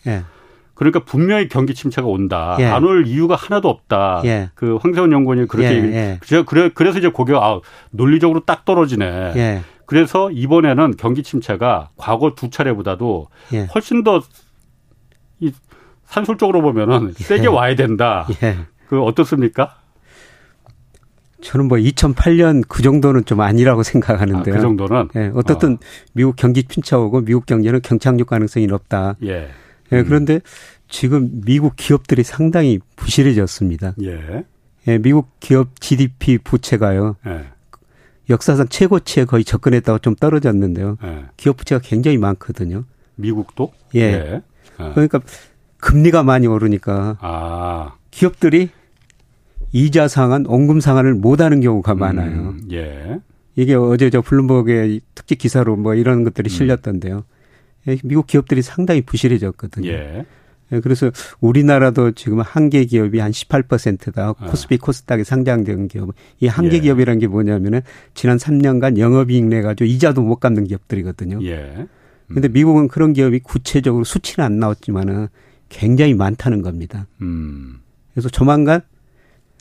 그러니까 0.75 1.00
분명히 1.00 1.49
경기 1.49 1.75
침체가 1.75 2.06
온다. 2.06 2.57
안올 2.59 3.07
이유가 3.07 3.35
하나도 3.37 3.68
없다. 3.70 4.22
그 4.55 4.76
황세원 4.76 5.11
연구원이 5.12 5.46
그렇게 5.48 5.74
얘기. 5.76 6.18
제가 6.26 6.44
그래 6.44 6.70
그래서 6.74 6.98
이제 6.98 7.09
고개가 7.09 7.38
아, 7.38 7.61
논리적으로 7.90 8.40
딱 8.44 8.64
떨어지네. 8.66 9.62
그래서 9.88 10.31
이번에는 10.31 10.94
경기 10.98 11.24
침체가 11.24 11.90
과거 11.96 12.35
두 12.37 12.51
차례보다도 12.51 13.27
예. 13.55 13.66
훨씬 13.74 14.05
더 14.05 14.20
이 15.40 15.53
산술적으로 16.07 16.62
보면은 16.62 17.14
예. 17.18 17.24
세게 17.24 17.46
와야 17.48 17.77
된다. 17.77 18.27
예. 18.42 18.57
그 18.88 19.01
어떻습니까? 19.03 19.77
저는 21.40 21.68
뭐 21.68 21.79
2008년 21.79 22.64
그 22.66 22.83
정도는 22.83 23.24
좀 23.24 23.40
아니라고 23.40 23.83
생각하는데요. 23.85 24.55
아, 24.55 24.57
그 24.57 24.61
정도는 24.61 25.09
예, 25.14 25.31
어떻든 25.35 25.74
어. 25.74 25.79
미국 26.12 26.35
경기 26.35 26.64
침체오고 26.64 27.20
미국 27.20 27.46
경제는 27.46 27.81
경착륙 27.83 28.27
가능성이 28.27 28.66
높다. 28.66 29.14
예. 29.22 29.48
예 29.92 29.98
음. 30.01 30.05
그런데 30.05 30.40
지금 30.88 31.42
미국 31.44 31.77
기업들이 31.77 32.24
상당히 32.24 32.81
부실해졌습니다. 32.96 33.94
예. 34.03 34.44
예 34.88 34.98
미국 34.98 35.38
기업 35.38 35.81
GDP 35.81 36.38
부채가요. 36.38 37.16
예. 37.27 37.44
역사상 38.31 38.69
최고치에 38.69 39.25
거의 39.25 39.45
접근했다고 39.45 40.01
좀 40.01 40.14
떨어졌는데요. 40.14 40.99
네. 41.03 41.25
기업 41.37 41.57
부채가 41.57 41.81
굉장히 41.83 42.19
많거든요. 42.19 42.85
미국도? 43.17 43.73
예. 43.95 44.11
네. 44.12 44.43
네. 44.79 44.91
그러니까 44.93 45.21
금리가 45.79 46.23
많이 46.23 46.47
오르니까 46.47 47.19
아. 47.21 47.95
기업들이 48.11 48.71
이자 49.73 50.09
상환, 50.09 50.45
원금 50.47 50.81
상환을 50.81 51.14
못 51.14 51.41
하는 51.41 51.61
경우가 51.61 51.93
음, 51.93 51.99
많아요. 51.99 52.55
예. 52.73 53.21
이게 53.57 53.75
어제 53.75 54.09
저 54.11 54.21
블룸버그의 54.21 55.01
특집 55.14 55.38
기사로 55.38 55.77
뭐 55.77 55.95
이런 55.95 56.25
것들이 56.25 56.49
음. 56.49 56.51
실렸던데요. 56.51 57.25
음. 57.88 57.97
미국 58.05 58.27
기업들이 58.27 58.62
상당히 58.62 59.03
부실해졌거든요. 59.03 59.88
예. 59.91 60.27
예, 60.72 60.81
그래서 60.81 61.11
우리나라도 61.40 62.12
지금 62.12 62.40
한계 62.40 62.85
기업이 62.85 63.18
한 63.18 63.31
18%다. 63.31 64.35
아. 64.38 64.46
코스피 64.46 64.76
코스닥에 64.78 65.24
상장된 65.24 65.88
기업. 65.88 66.11
이 66.40 66.46
한계 66.46 66.76
예. 66.76 66.81
기업이라는 66.81 67.18
게 67.18 67.26
뭐냐면은 67.26 67.81
지난 68.14 68.37
3년간 68.37 68.98
영업이익 68.98 69.46
내 69.46 69.62
가지고 69.62 69.87
이자도 69.87 70.22
못 70.22 70.37
갚는 70.37 70.64
기업들이거든요. 70.64 71.40
예. 71.42 71.87
음. 72.31 72.35
근데 72.35 72.48
미국은 72.48 72.88
그런 72.88 73.12
기업이 73.12 73.40
구체적으로 73.40 74.04
수치는 74.04 74.44
안 74.44 74.59
나왔지만은 74.59 75.28
굉장히 75.68 76.14
많다는 76.14 76.62
겁니다. 76.62 77.07
음. 77.22 77.81
그래서 78.12 78.28
조만간 78.28 78.81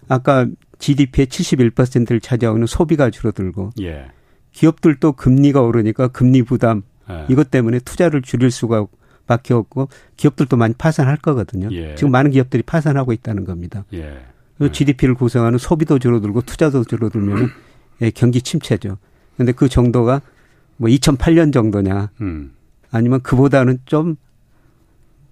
아까 0.08 0.48
GDP의 0.80 1.28
71%를 1.28 2.20
차지하고 2.20 2.58
있는 2.58 2.67
소비가 2.67 3.10
줄어들고 3.10 3.72
예. 3.82 4.08
기업들도 4.52 5.13
금리가 5.13 5.62
오르니까 5.62 6.10
금리 6.10 6.43
부담 6.43 6.84
예. 7.10 7.26
이것 7.30 7.52
때문에 7.52 7.80
투자를 7.80 8.22
줄일 8.22 8.52
수가 8.52 8.86
밖에 9.28 9.54
없고 9.54 9.90
기업들도 10.16 10.58
많이 10.58 10.74
파산할 10.74 11.18
거거든요. 11.18 11.70
예. 11.72 11.96
지금 11.96 12.12
많은 12.12 12.32
기업들이 12.32 12.63
파산하고 12.63 13.13
있다는 13.13 13.46
겁니다. 13.46 13.86
예. 13.94 14.20
그 14.58 14.72
GDP를 14.72 15.13
구성하는 15.13 15.60
소비도 15.60 16.00
줄어들고 16.00 16.42
투자도 16.42 16.84
줄어들면 16.86 17.52
예, 18.02 18.10
경기 18.10 18.42
침체죠. 18.42 18.98
근데 19.36 19.52
그 19.52 19.70
정도가 19.70 20.22
뭐 20.78 20.90
2008년 20.90 21.54
정도냐 21.54 22.10
음. 22.22 22.54
아니면 22.90 23.22
그보다는 23.22 23.80
좀 23.86 24.16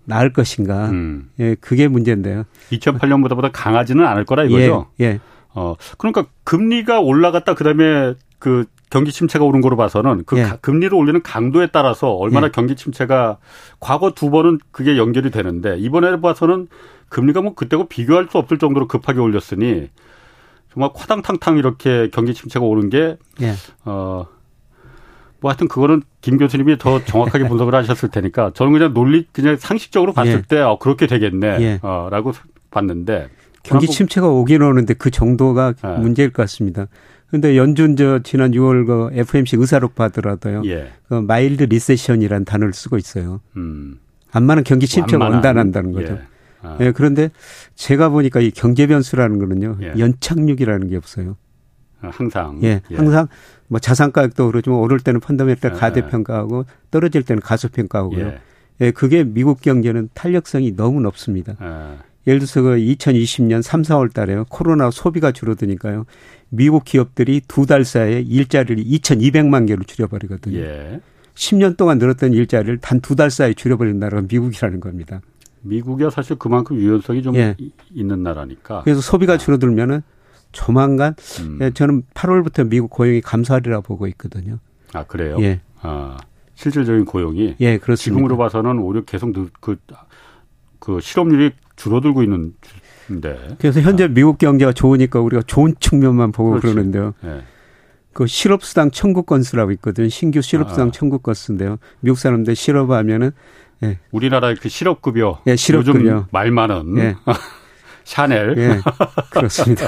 나을 0.03 0.31
것인가. 0.31 0.89
음. 0.89 1.29
예, 1.39 1.55
그게 1.55 1.87
문제인데요. 1.87 2.43
2008년보다 2.71 3.49
강하지는 3.51 4.05
않을 4.05 4.25
거라 4.25 4.43
이거죠. 4.43 4.87
예. 4.99 5.05
예. 5.05 5.19
어, 5.55 5.75
그러니까 5.97 6.25
금리가 6.43 6.99
올라갔다 6.99 7.55
그다음에 7.55 8.13
그 8.37 8.65
경기 8.95 9.11
침체가 9.11 9.43
오른 9.43 9.59
거로 9.59 9.75
봐서는 9.75 10.23
그 10.25 10.37
예. 10.37 10.53
금리를 10.61 10.95
올리는 10.95 11.21
강도에 11.21 11.67
따라서 11.67 12.11
얼마나 12.11 12.47
예. 12.47 12.51
경기 12.51 12.77
침체가 12.77 13.39
과거 13.81 14.11
두 14.11 14.29
번은 14.29 14.59
그게 14.71 14.95
연결이 14.95 15.31
되는데 15.31 15.77
이번에 15.77 16.21
봐서는 16.21 16.69
금리가 17.09 17.41
뭐 17.41 17.55
그때하고 17.55 17.89
비교할 17.89 18.29
수 18.31 18.37
없을 18.37 18.57
정도로 18.57 18.87
급하게 18.87 19.19
올렸으니 19.19 19.89
정말 20.71 20.91
우당탕탕 20.95 21.57
이렇게 21.57 22.09
경기 22.13 22.33
침체가 22.33 22.65
오는 22.65 22.89
게 22.89 23.17
예. 23.41 23.55
어. 23.83 24.27
뭐 25.41 25.51
하여튼 25.51 25.67
그거는 25.67 26.01
김 26.21 26.37
교수님이 26.37 26.77
더 26.77 27.03
정확하게 27.03 27.49
분석을 27.49 27.75
하셨을 27.75 28.07
테니까 28.07 28.51
저는 28.53 28.71
그냥 28.71 28.93
논리 28.93 29.25
그냥 29.33 29.57
상식적으로 29.57 30.13
봤을 30.13 30.31
예. 30.35 30.41
때 30.41 30.61
어, 30.61 30.77
그렇게 30.79 31.05
되겠네 31.05 31.47
예. 31.59 31.79
어, 31.81 32.07
라고 32.09 32.31
봤는데 32.71 33.27
경기 33.61 33.87
침체가 33.87 34.29
오긴 34.29 34.61
오는데 34.61 34.93
그 34.93 35.11
정도가 35.11 35.73
예. 35.83 35.87
문제일 35.97 36.31
것 36.31 36.43
같습니다. 36.43 36.87
근데 37.29 37.57
연준 37.57 37.95
저 37.95 38.19
지난 38.19 38.51
6월 38.51 38.85
그 38.85 39.09
FOMC 39.13 39.57
의사록 39.57 39.95
보더라도요. 39.95 40.63
예. 40.65 40.91
그 41.07 41.15
mild 41.15 41.63
recession이라는 41.63 42.45
단어를 42.45 42.73
쓰고 42.73 42.97
있어요. 42.97 43.41
음. 43.57 43.99
안마는 44.31 44.63
경기 44.63 44.87
침체가 44.87 45.29
온다난다는 45.29 45.91
거죠. 45.91 46.13
예. 46.13 46.21
아. 46.61 46.77
예. 46.81 46.91
그런데 46.91 47.29
제가 47.75 48.09
보니까 48.09 48.39
이 48.41 48.51
경제 48.51 48.87
변수라는 48.87 49.39
거는요. 49.39 49.77
예. 49.81 49.93
연착륙이라는 49.97 50.87
게 50.89 50.97
없어요. 50.97 51.37
아, 52.01 52.09
항상. 52.09 52.59
예. 52.63 52.81
예. 52.91 52.95
항상 52.95 53.27
뭐 53.67 53.79
자산 53.79 54.11
가격도 54.11 54.47
그러지만 54.47 54.79
오를 54.79 54.99
때는 54.99 55.19
펀더멘탈 55.19 55.71
예. 55.73 55.77
가대 55.77 56.07
평가하고 56.07 56.65
떨어질 56.91 57.23
때는 57.23 57.41
가소 57.41 57.69
평가하고요. 57.69 58.27
예. 58.27 58.39
예. 58.81 58.91
그게 58.91 59.23
미국 59.23 59.61
경제는 59.61 60.09
탄력성이 60.13 60.75
너무 60.75 61.01
높습니다. 61.01 61.55
아. 62.25 62.27
예를 62.27 62.39
들어서 62.39 62.61
그 62.61 62.75
2020년 62.77 63.61
3, 63.61 63.83
4월 63.83 64.13
달에요. 64.13 64.45
코로나 64.49 64.89
소비가 64.91 65.31
줄어드니까요. 65.31 66.05
미국 66.49 66.85
기업들이 66.85 67.41
두 67.47 67.65
달 67.65 67.83
사이에 67.85 68.21
일자리를 68.21 68.83
2,200만 68.83 69.67
개로 69.67 69.83
줄여버리거든요. 69.83 70.57
예. 70.59 71.01
10년 71.35 71.75
동안 71.77 71.97
늘었던 71.97 72.33
일자리를 72.33 72.77
단 72.79 72.99
두 73.01 73.15
달 73.15 73.29
사이에 73.31 73.53
줄여버린 73.53 73.99
나라가 73.99 74.25
미국이라는 74.29 74.79
겁니다. 74.79 75.21
미국이 75.61 76.03
사실 76.11 76.37
그만큼 76.37 76.77
유연성이 76.77 77.21
좀 77.23 77.35
예. 77.35 77.55
있는 77.93 78.21
나라니까. 78.23 78.81
그래서 78.83 79.01
소비가 79.01 79.33
아. 79.33 79.37
줄어들면은 79.37 80.01
조만간 80.51 81.15
음. 81.41 81.59
예, 81.61 81.71
저는 81.71 82.03
8월부터 82.13 82.67
미국 82.69 82.89
고용이 82.91 83.19
감소하리라 83.21 83.81
보고 83.81 84.07
있거든요. 84.07 84.59
아 84.93 85.03
그래요? 85.03 85.37
예. 85.41 85.59
아 85.81 86.17
실질적인 86.53 87.03
고용이 87.05 87.55
예 87.59 87.77
그렇습니다. 87.77 88.15
지금으로 88.15 88.37
봐서는 88.37 88.79
오히려 88.79 89.03
계속 89.03 89.33
그 89.59 89.75
그그 90.79 90.99
실업률이 91.01 91.51
줄어들고 91.75 92.23
있는데. 92.23 93.55
그래서 93.59 93.81
현재 93.81 94.05
아. 94.05 94.07
미국 94.07 94.37
경제가 94.37 94.71
좋으니까 94.73 95.19
우리가 95.19 95.43
좋은 95.45 95.75
측면만 95.79 96.31
보고 96.31 96.51
그렇지. 96.51 96.67
그러는데요. 96.67 97.13
예. 97.25 97.43
그 98.13 98.27
실업수당 98.27 98.91
청구 98.91 99.23
건수라고 99.23 99.71
있거든요. 99.73 100.07
신규 100.07 100.41
실업수당 100.41 100.87
아. 100.87 100.91
청구 100.91 101.19
건수인데요. 101.19 101.77
미국 101.99 102.17
사람들 102.17 102.55
실업하면은 102.55 103.31
예. 103.83 103.99
우리나라의 104.11 104.55
그 104.55 104.69
실업급여. 104.69 105.41
예, 105.47 105.55
실업급여. 105.55 105.99
요즘 105.99 106.23
말 106.31 106.51
많은. 106.51 106.97
예. 106.97 107.15
샤넬. 108.05 108.55
예, 108.57 108.79
그렇습니다. 109.31 109.87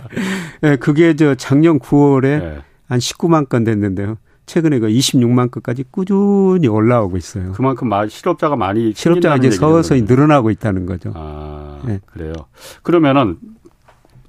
예, 0.64 0.76
그게 0.76 1.14
저 1.14 1.34
작년 1.34 1.78
9월에 1.78 2.24
예. 2.24 2.58
한 2.88 2.98
19만 2.98 3.48
건 3.48 3.64
됐는데요. 3.64 4.16
최근에 4.50 4.80
그 4.80 4.88
26만 4.88 5.52
건까지 5.52 5.84
꾸준히 5.92 6.66
올라오고 6.66 7.16
있어요. 7.16 7.52
그만큼 7.52 7.88
실업자가 8.08 8.56
많이 8.56 8.92
실업자가 8.92 9.36
이제 9.36 9.52
서서히 9.52 10.02
늘어나고 10.02 10.50
있다는 10.50 10.86
거죠. 10.86 11.12
아, 11.14 11.80
예. 11.86 12.00
그래요. 12.06 12.32
그러면은 12.82 13.38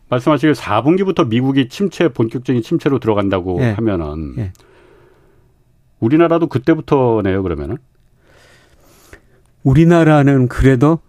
말씀하시길 0.09 0.53
4분기부터 0.53 1.27
미국이 1.27 1.69
침체 1.69 2.07
본격적인 2.07 2.61
침체로 2.61 2.99
들어간다고 2.99 3.61
예. 3.61 3.71
하면은 3.71 4.35
예. 4.37 4.53
우리나라도 5.99 6.45
그때부터네요, 6.47 7.41
그러면은. 7.41 7.77
우리나라는 9.63 10.49
그래도 10.49 10.99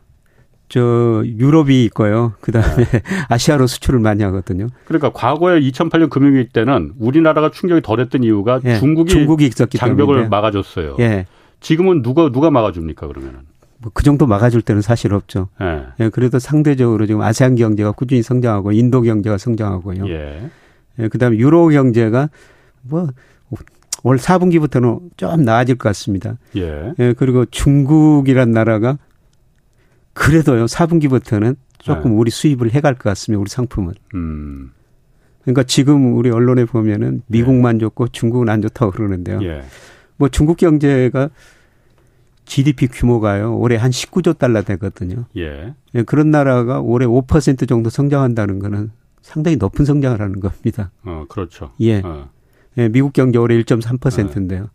저 0.72 1.22
유럽이 1.26 1.85
있고요. 1.85 2.32
그다음에 2.40 2.85
네. 2.87 3.02
아시아로 3.28 3.66
수출을 3.66 4.00
많이 4.00 4.22
하거든요. 4.22 4.68
그러니까 4.87 5.12
과거에 5.12 5.61
2008년 5.61 6.08
금융위기 6.08 6.48
때는 6.48 6.94
우리나라가 6.98 7.50
충격이 7.50 7.82
덜했던 7.82 8.24
이유가 8.24 8.58
예, 8.64 8.78
중국이, 8.78 9.11
중국이 9.12 9.44
있었기 9.44 9.76
장벽을 9.76 10.14
때문에. 10.14 10.28
막아줬어요. 10.30 10.96
예. 11.00 11.26
지금은 11.61 12.00
누가 12.00 12.32
누가 12.32 12.50
막아줍니까 12.50 13.06
그러면은? 13.06 13.40
뭐 13.80 13.90
그 13.92 14.02
정도 14.02 14.26
막아줄 14.26 14.62
때는 14.62 14.80
사실 14.80 15.12
없죠. 15.12 15.48
예. 15.61 15.82
예. 16.00 16.08
그래도 16.08 16.38
상대적으로 16.38 17.04
지금 17.04 17.20
아세안 17.20 17.56
경제가 17.56 17.92
꾸준히 17.92 18.22
성장하고 18.22 18.72
인도 18.72 19.02
경제가 19.02 19.37
성장하고요. 19.37 20.08
예. 20.08 20.48
예 21.00 21.08
그다음에 21.08 21.37
유로 21.37 21.68
경제가 21.68 22.30
뭐 22.80 23.08
올 24.04 24.16
4분기부터는 24.16 25.11
좀 25.16 25.44
나아질 25.44 25.76
것 25.76 25.88
같습니다. 25.90 26.37
예. 26.56 26.92
예 26.98 27.14
그리고 27.16 27.44
중국이란 27.44 28.50
나라가 28.50 28.98
그래도요 30.14 30.66
4분기부터는 30.66 31.57
조금 31.79 32.12
네. 32.12 32.16
우리 32.16 32.31
수입을 32.31 32.72
해갈 32.72 32.94
것 32.94 33.05
같습니다. 33.11 33.40
우리 33.40 33.48
상품은. 33.48 33.94
음. 34.14 34.72
그러니까 35.42 35.64
지금 35.64 36.16
우리 36.16 36.31
언론에 36.31 36.64
보면은 36.64 37.22
미국만 37.27 37.77
예. 37.77 37.81
좋고 37.81 38.09
중국은 38.09 38.48
안 38.48 38.62
좋다고 38.62 38.92
그러는데요. 38.92 39.42
예. 39.42 39.64
뭐 40.16 40.29
중국 40.29 40.57
경제가 40.57 41.31
GDP 42.44 42.87
규모가요 42.88 43.57
올해 43.57 43.77
한 43.77 43.90
19조 43.90 44.38
달러 44.38 44.62
되거든요. 44.62 45.25
예. 45.37 45.75
예 45.94 46.03
그런 46.05 46.31
나라가 46.31 46.81
올해 46.81 47.07
5% 47.07 47.68
정도 47.68 47.90
성장한다는 47.90 48.61
거는 48.61 48.92
상당히 49.20 49.57
높은 49.57 49.85
성장을 49.85 50.20
하는 50.20 50.40
겁니다. 50.40 50.92
어, 51.05 51.25
그렇죠. 51.29 51.72
예. 51.81 52.01
어. 52.01 52.29
예 52.79 52.88
미국 52.88 53.12
경제 53.12 53.38
올해 53.38 53.61
1.3%인데요. 53.62 54.68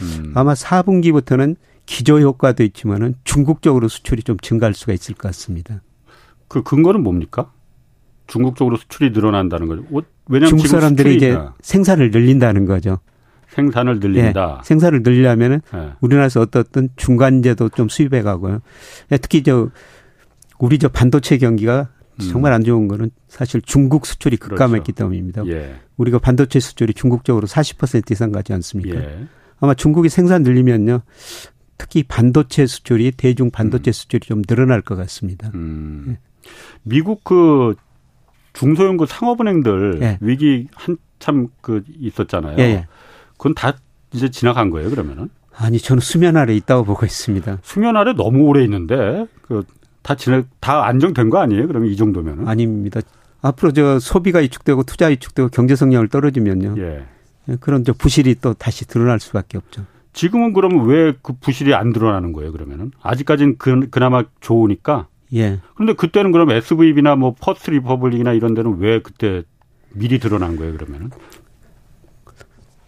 음. 0.00 0.32
아마 0.34 0.54
4분기부터는 0.54 1.56
기저 1.86 2.20
효과도 2.20 2.62
있지만은 2.64 3.14
중국 3.24 3.62
적으로 3.62 3.88
수출이 3.88 4.22
좀 4.22 4.36
증가할 4.38 4.74
수가 4.74 4.92
있을 4.92 5.14
것 5.14 5.28
같습니다. 5.28 5.80
그 6.48 6.62
근거는 6.62 7.02
뭡니까? 7.02 7.52
중국 8.26 8.56
적으로 8.56 8.76
수출이 8.76 9.10
늘어난다는 9.10 9.68
거죠. 9.68 9.84
왜냐하면 10.28 10.48
중국 10.48 10.66
사람들이 10.66 11.16
이제 11.16 11.38
생산을 11.60 12.10
늘린다는 12.10 12.66
거죠. 12.66 12.98
생산을 13.48 14.00
늘린다. 14.00 14.46
네, 14.46 14.60
생산을 14.64 15.02
늘리려면은 15.02 15.62
네. 15.72 15.92
우리나라에서 16.00 16.40
어떻든 16.40 16.90
중간재도 16.96 17.70
좀 17.70 17.88
수입해 17.88 18.22
가고요. 18.22 18.60
네, 19.08 19.18
특히 19.18 19.42
저 19.42 19.70
우리 20.58 20.78
저 20.78 20.88
반도체 20.88 21.38
경기가 21.38 21.88
음. 22.20 22.28
정말 22.30 22.52
안 22.52 22.64
좋은 22.64 22.88
거는 22.88 23.10
사실 23.28 23.62
중국 23.62 24.06
수출이 24.06 24.36
급감했기 24.36 24.92
그렇죠. 24.92 24.98
때문입니다. 24.98 25.46
예. 25.46 25.76
우리가 25.96 26.18
반도체 26.18 26.60
수출이 26.60 26.94
중국 26.94 27.24
적으로 27.24 27.46
40% 27.46 28.10
이상 28.10 28.32
가지 28.32 28.52
않습니까? 28.52 28.96
예. 28.96 29.26
아마 29.60 29.74
중국이 29.74 30.08
생산 30.08 30.42
늘리면요. 30.42 31.00
특히 31.78 32.02
반도체 32.02 32.66
수출이 32.66 33.12
대중 33.12 33.50
반도체 33.50 33.90
음. 33.90 33.92
수출이 33.92 34.26
좀 34.26 34.42
늘어날 34.42 34.82
것 34.82 34.96
같습니다. 34.96 35.50
음. 35.54 36.04
네. 36.08 36.18
미국 36.82 37.24
그 37.24 37.74
중소형 38.52 38.96
그 38.96 39.06
상업은행들 39.06 39.98
네. 39.98 40.18
위기 40.20 40.68
한참 40.74 41.48
그 41.60 41.82
있었잖아요. 41.98 42.56
네. 42.56 42.86
그건 43.36 43.54
다 43.54 43.76
이제 44.12 44.30
지나간 44.30 44.70
거예요, 44.70 44.88
그러면은? 44.90 45.28
아니, 45.58 45.78
저는 45.78 46.00
수면 46.00 46.36
아래 46.36 46.54
있다고 46.54 46.84
보고 46.84 47.04
있습니다. 47.04 47.58
수면 47.62 47.96
아래 47.96 48.12
너무 48.14 48.44
오래 48.44 48.62
있는데 48.64 49.26
그 49.42 49.64
다 50.06 50.14
지나 50.14 50.44
다 50.60 50.86
안정된 50.86 51.30
거 51.30 51.38
아니에요? 51.40 51.66
그러면 51.66 51.90
이 51.90 51.96
정도면은? 51.96 52.46
아닙니다. 52.46 53.00
앞으로 53.42 53.72
저 53.72 53.98
소비가 53.98 54.38
위축되고 54.38 54.84
투자 54.84 55.06
위축되고 55.06 55.48
경제 55.48 55.74
성장을 55.74 56.06
떨어지면요. 56.06 56.76
예. 56.78 57.04
그런 57.58 57.82
저 57.82 57.92
부실이 57.92 58.36
또 58.36 58.54
다시 58.54 58.86
드러날 58.86 59.18
수밖에 59.18 59.58
없죠. 59.58 59.84
지금은 60.16 60.54
그러면 60.54 60.86
왜 60.86 61.12
그 61.22 61.34
부실이 61.34 61.74
안 61.74 61.92
드러나는 61.92 62.32
거예요, 62.32 62.50
그러면은? 62.50 62.90
아직까지는 63.02 63.56
그, 63.58 63.88
그나마 63.90 64.24
좋으니까. 64.40 65.08
예. 65.34 65.60
그런데 65.74 65.92
그때는 65.92 66.32
그럼 66.32 66.50
SVB나 66.50 67.16
뭐 67.16 67.34
퍼스트 67.38 67.70
리퍼블릭이나 67.70 68.32
이런 68.32 68.54
데는 68.54 68.78
왜 68.78 69.00
그때 69.02 69.42
미리 69.92 70.18
드러난 70.18 70.56
거예요, 70.56 70.72
그러면은? 70.72 71.10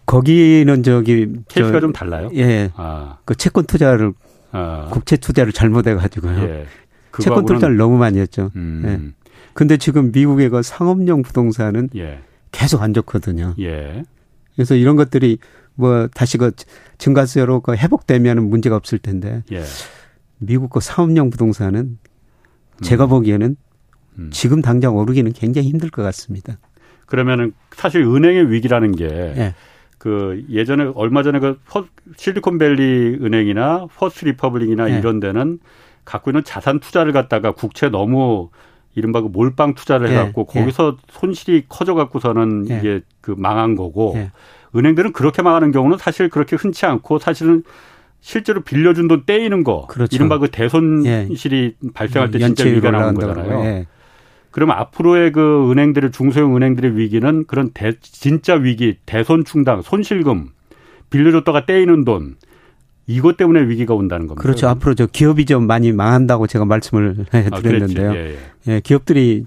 거기는 0.07 0.83
저기 0.83 1.29
케이스가 1.49 1.81
좀 1.81 1.93
달라요. 1.93 2.31
예. 2.35 2.71
아. 2.77 3.19
그 3.27 3.35
채권 3.35 3.67
투자를 3.67 4.15
아. 4.53 4.89
국채 4.91 5.19
투자를 5.19 5.53
잘못해 5.53 5.95
가지고요. 5.95 6.39
예. 6.45 6.67
채권 7.21 7.45
투자를 7.45 7.77
너무 7.77 7.99
많이 7.99 8.19
했죠. 8.19 8.51
음. 8.57 8.83
예. 8.87 9.15
근데 9.53 9.77
지금 9.77 10.13
미국의 10.13 10.49
그 10.49 10.63
상업용 10.63 11.21
부동산은 11.23 11.91
예. 11.97 12.21
계속 12.53 12.81
안 12.81 12.95
좋거든요. 12.95 13.55
예. 13.61 14.05
그래서 14.55 14.75
이런 14.77 14.97
것들이 14.97 15.39
뭐 15.79 16.09
다시 16.09 16.39
그 16.39 16.51
증가세로 16.99 17.61
그 17.61 17.77
회복되면 17.77 18.39
은 18.39 18.51
문제가 18.51 18.75
없을 18.75 18.99
텐데 18.99 19.45
예. 19.53 19.63
미국 20.39 20.71
그 20.71 20.81
상업용 20.81 21.31
부동산은 21.31 21.99
제가 22.83 23.05
음. 23.05 23.09
보기에는 23.11 23.57
음. 24.19 24.31
지금 24.33 24.61
당장 24.61 24.97
오르기는 24.97 25.33
굉장히 25.33 25.69
힘들 25.69 25.89
것 25.91 26.03
같습니다. 26.03 26.59
그러면은 27.07 27.53
사실 27.71 28.03
은행의 28.03 28.51
위기라는 28.51 28.97
게 28.97 29.07
예. 29.07 29.55
그 29.99 30.45
예전에 30.51 30.91
얼마 30.97 31.23
전에 31.23 31.39
그 31.39 31.59
실리콘밸리 32.17 33.19
은행이나 33.23 33.87
퍼스트 33.97 34.25
리퍼블릭이나 34.25 34.91
예. 34.91 34.99
이런 34.99 35.21
데는 35.21 35.61
갖고 36.05 36.31
있는 36.31 36.43
자산 36.43 36.81
투자를 36.81 37.13
갖다가 37.13 37.53
국채 37.53 37.89
너무 37.89 38.51
이른바 38.97 39.21
그 39.21 39.29
몰빵 39.29 39.75
투자를 39.75 40.09
예. 40.09 40.15
해갖고 40.15 40.49
예. 40.57 40.61
거기서 40.61 40.97
손실이 41.09 41.67
커져갖고서는 41.69 42.69
예. 42.69 42.79
이게 42.79 43.01
그 43.21 43.31
망한 43.31 43.77
거고 43.77 44.15
예. 44.17 44.33
은행들은 44.75 45.13
그렇게 45.13 45.43
망하는 45.43 45.73
경우는 45.73 45.99
사실 45.99 46.29
그렇게 46.29 46.57
흔치 46.57 46.87
않고 46.87 47.19
사실은 47.19 47.63
실제로 48.21 48.61
빌려준 48.63 49.09
돈 49.09 49.25
떼이는 49.25 49.65
거. 49.65 49.87
그렇죠. 49.87 50.15
이른바 50.15 50.39
그 50.39 50.51
대손실이 50.51 51.77
예. 51.85 51.89
발생할 51.95 52.31
때 52.31 52.39
진짜 52.39 52.65
위기가 52.65 52.91
나오는 52.91 53.15
거잖아요. 53.15 53.65
예. 53.65 53.87
그러면 54.51 54.77
앞으로의 54.79 55.33
그 55.33 55.71
은행들의 55.71 56.11
중소형 56.11 56.57
은행들의 56.57 56.97
위기는 56.97 57.45
그런 57.47 57.71
대, 57.73 57.93
진짜 58.01 58.55
위기, 58.55 58.97
대손 59.07 59.45
충당, 59.45 59.83
손실금, 59.83 60.49
빌려줬다가 61.11 61.67
떼이는 61.67 62.05
돈, 62.05 62.37
이것 63.07 63.37
때문에 63.37 63.69
위기가 63.69 63.95
온다는 63.95 64.27
겁니다. 64.27 64.43
그렇죠. 64.43 64.69
앞으로 64.69 64.95
저 64.95 65.07
기업이 65.07 65.47
좀 65.47 65.67
많이 65.67 65.93
망한다고 65.93 66.47
제가 66.47 66.65
말씀을 66.65 67.27
해드렸는데요. 67.33 68.11
아, 68.11 68.15
예, 68.15 68.19
예. 68.19 68.39
예, 68.75 68.81
기업들이 68.81 69.47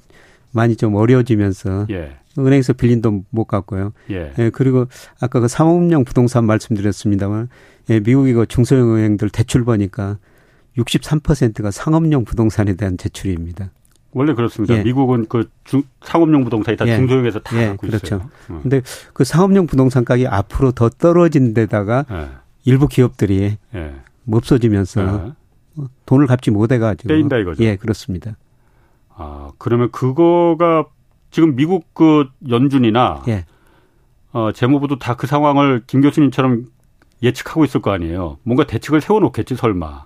많이 0.51 0.75
좀 0.75 0.95
어려워지면서 0.95 1.87
예. 1.91 2.17
은행에서 2.37 2.73
빌린 2.73 3.01
돈 3.01 3.25
못 3.29 3.45
갚고요. 3.45 3.93
예. 4.09 4.33
예. 4.37 4.49
그리고 4.49 4.87
아까 5.19 5.39
그 5.39 5.47
상업용 5.47 6.03
부동산 6.05 6.45
말씀드렸습니다만 6.45 7.49
예, 7.89 7.99
미국이 7.99 8.33
그 8.33 8.45
중소형 8.45 8.95
은행들 8.95 9.29
대출 9.29 9.63
보니까 9.63 10.17
63%가 10.77 11.71
상업용 11.71 12.23
부동산에 12.25 12.75
대한 12.75 12.97
대출입니다. 12.97 13.71
원래 14.13 14.33
그렇습니다. 14.33 14.75
예. 14.75 14.83
미국은 14.83 15.25
그 15.29 15.49
중, 15.63 15.83
상업용 16.01 16.43
부동산이 16.43 16.77
다 16.77 16.87
예. 16.87 16.97
중소형에서 16.97 17.39
다 17.39 17.61
예. 17.61 17.67
갖고 17.67 17.87
그렇죠. 17.87 18.05
있어요. 18.15 18.29
어. 18.49 18.59
근데 18.61 18.81
그 19.13 19.23
상업용 19.23 19.67
부동산 19.67 20.03
가격이 20.05 20.27
앞으로 20.27 20.71
더 20.71 20.89
떨어진 20.89 21.53
데다가 21.53 22.05
예. 22.11 22.27
일부 22.65 22.87
기업들이 22.87 23.57
예. 23.75 23.95
없어지면서 24.29 25.33
예. 25.79 25.83
돈을 26.05 26.27
갚지 26.27 26.51
못해 26.51 26.77
가지고 26.77 27.07
떼인다 27.07 27.37
이거죠. 27.37 27.63
예, 27.63 27.77
그렇습니다. 27.77 28.35
아, 29.15 29.51
그러면 29.57 29.91
그거가 29.91 30.85
지금 31.31 31.55
미국 31.55 31.93
그 31.93 32.27
연준이나 32.49 33.23
예. 33.27 33.45
어, 34.33 34.51
재무부도 34.51 34.99
다 34.99 35.15
그 35.15 35.27
상황을 35.27 35.83
김 35.87 36.01
교수님처럼 36.01 36.65
예측하고 37.23 37.65
있을 37.65 37.81
거 37.81 37.91
아니에요. 37.91 38.37
뭔가 38.43 38.65
대책을 38.65 39.01
세워놓겠지 39.01 39.55
설마. 39.55 40.05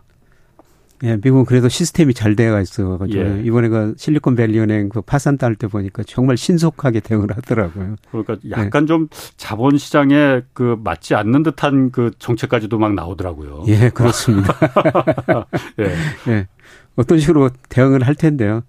예, 1.03 1.17
미국은 1.17 1.43
그래도 1.45 1.67
시스템이 1.67 2.13
잘 2.13 2.35
되어 2.37 2.59
있어가지고 2.61 3.19
예. 3.19 3.41
이번에 3.43 3.67
그 3.67 3.93
실리콘밸리 3.97 4.57
은행 4.59 4.87
그 4.89 5.01
파산 5.01 5.37
딸때 5.37 5.67
보니까 5.67 6.03
정말 6.03 6.37
신속하게 6.37 7.01
대응을 7.01 7.35
하더라고요. 7.35 7.95
그러니까 8.11 8.37
약간 8.49 8.83
예. 8.83 8.85
좀 8.87 9.07
자본 9.35 9.77
시장에 9.77 10.41
그 10.53 10.79
맞지 10.83 11.15
않는 11.15 11.43
듯한 11.43 11.91
그 11.91 12.11
정책까지도 12.17 12.77
막 12.79 12.93
나오더라고요. 12.93 13.65
예, 13.67 13.89
그렇습니다. 13.89 14.53
예. 15.79 16.31
예. 16.31 16.47
어떤 16.95 17.19
식으로 17.19 17.49
대응을 17.69 18.07
할 18.07 18.15
텐데요. 18.15 18.63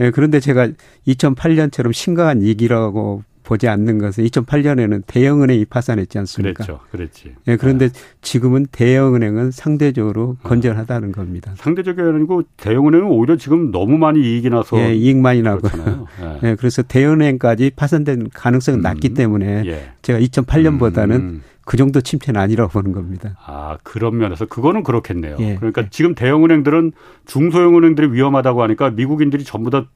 예, 0.00 0.10
그런데 0.10 0.40
제가 0.40 0.68
2008년처럼 1.06 1.92
심각한 1.92 2.40
위기라고 2.40 3.22
보지 3.42 3.66
않는 3.66 3.98
것은 3.98 4.24
2008년에는 4.26 5.02
대형은행이 5.08 5.64
파산했지 5.64 6.18
않습니까? 6.18 6.64
그렇죠. 6.64 6.80
그렇지. 6.92 7.34
예, 7.48 7.56
그런데 7.56 7.88
네. 7.88 8.00
지금은 8.22 8.66
대형은행은 8.70 9.50
상대적으로 9.50 10.36
어. 10.42 10.48
건전하다는 10.48 11.10
겁니다. 11.10 11.52
상대적이 11.56 12.00
아니고 12.00 12.44
대형은행은 12.56 13.06
오히려 13.06 13.36
지금 13.36 13.72
너무 13.72 13.98
많이 13.98 14.20
이익이 14.20 14.50
나서 14.50 14.78
예, 14.78 14.94
이익 14.94 15.16
많이 15.18 15.42
나고. 15.42 15.68
예. 16.44 16.50
예, 16.50 16.54
그래서 16.54 16.82
대형은행까지 16.82 17.72
파산된 17.74 18.30
가능성은 18.32 18.80
음. 18.80 18.82
낮기 18.82 19.14
때문에 19.14 19.64
예. 19.66 19.90
제가 20.02 20.20
2008년보다는 20.20 21.10
음. 21.10 21.42
그 21.64 21.76
정도 21.76 22.00
침체는 22.00 22.40
아니라고 22.40 22.70
보는 22.70 22.92
겁니다. 22.92 23.36
아, 23.44 23.78
그런 23.82 24.18
면에서 24.18 24.46
그거는 24.46 24.82
그렇겠네요. 24.82 25.36
예. 25.40 25.56
그러니까 25.56 25.82
예. 25.82 25.86
지금 25.90 26.14
대형 26.14 26.44
은행들은 26.44 26.92
중소형 27.26 27.76
은행들이 27.76 28.12
위험하다고 28.12 28.62
하니까 28.62 28.90
미국인들이 28.90 29.44
전부 29.44 29.70
다 29.70 29.86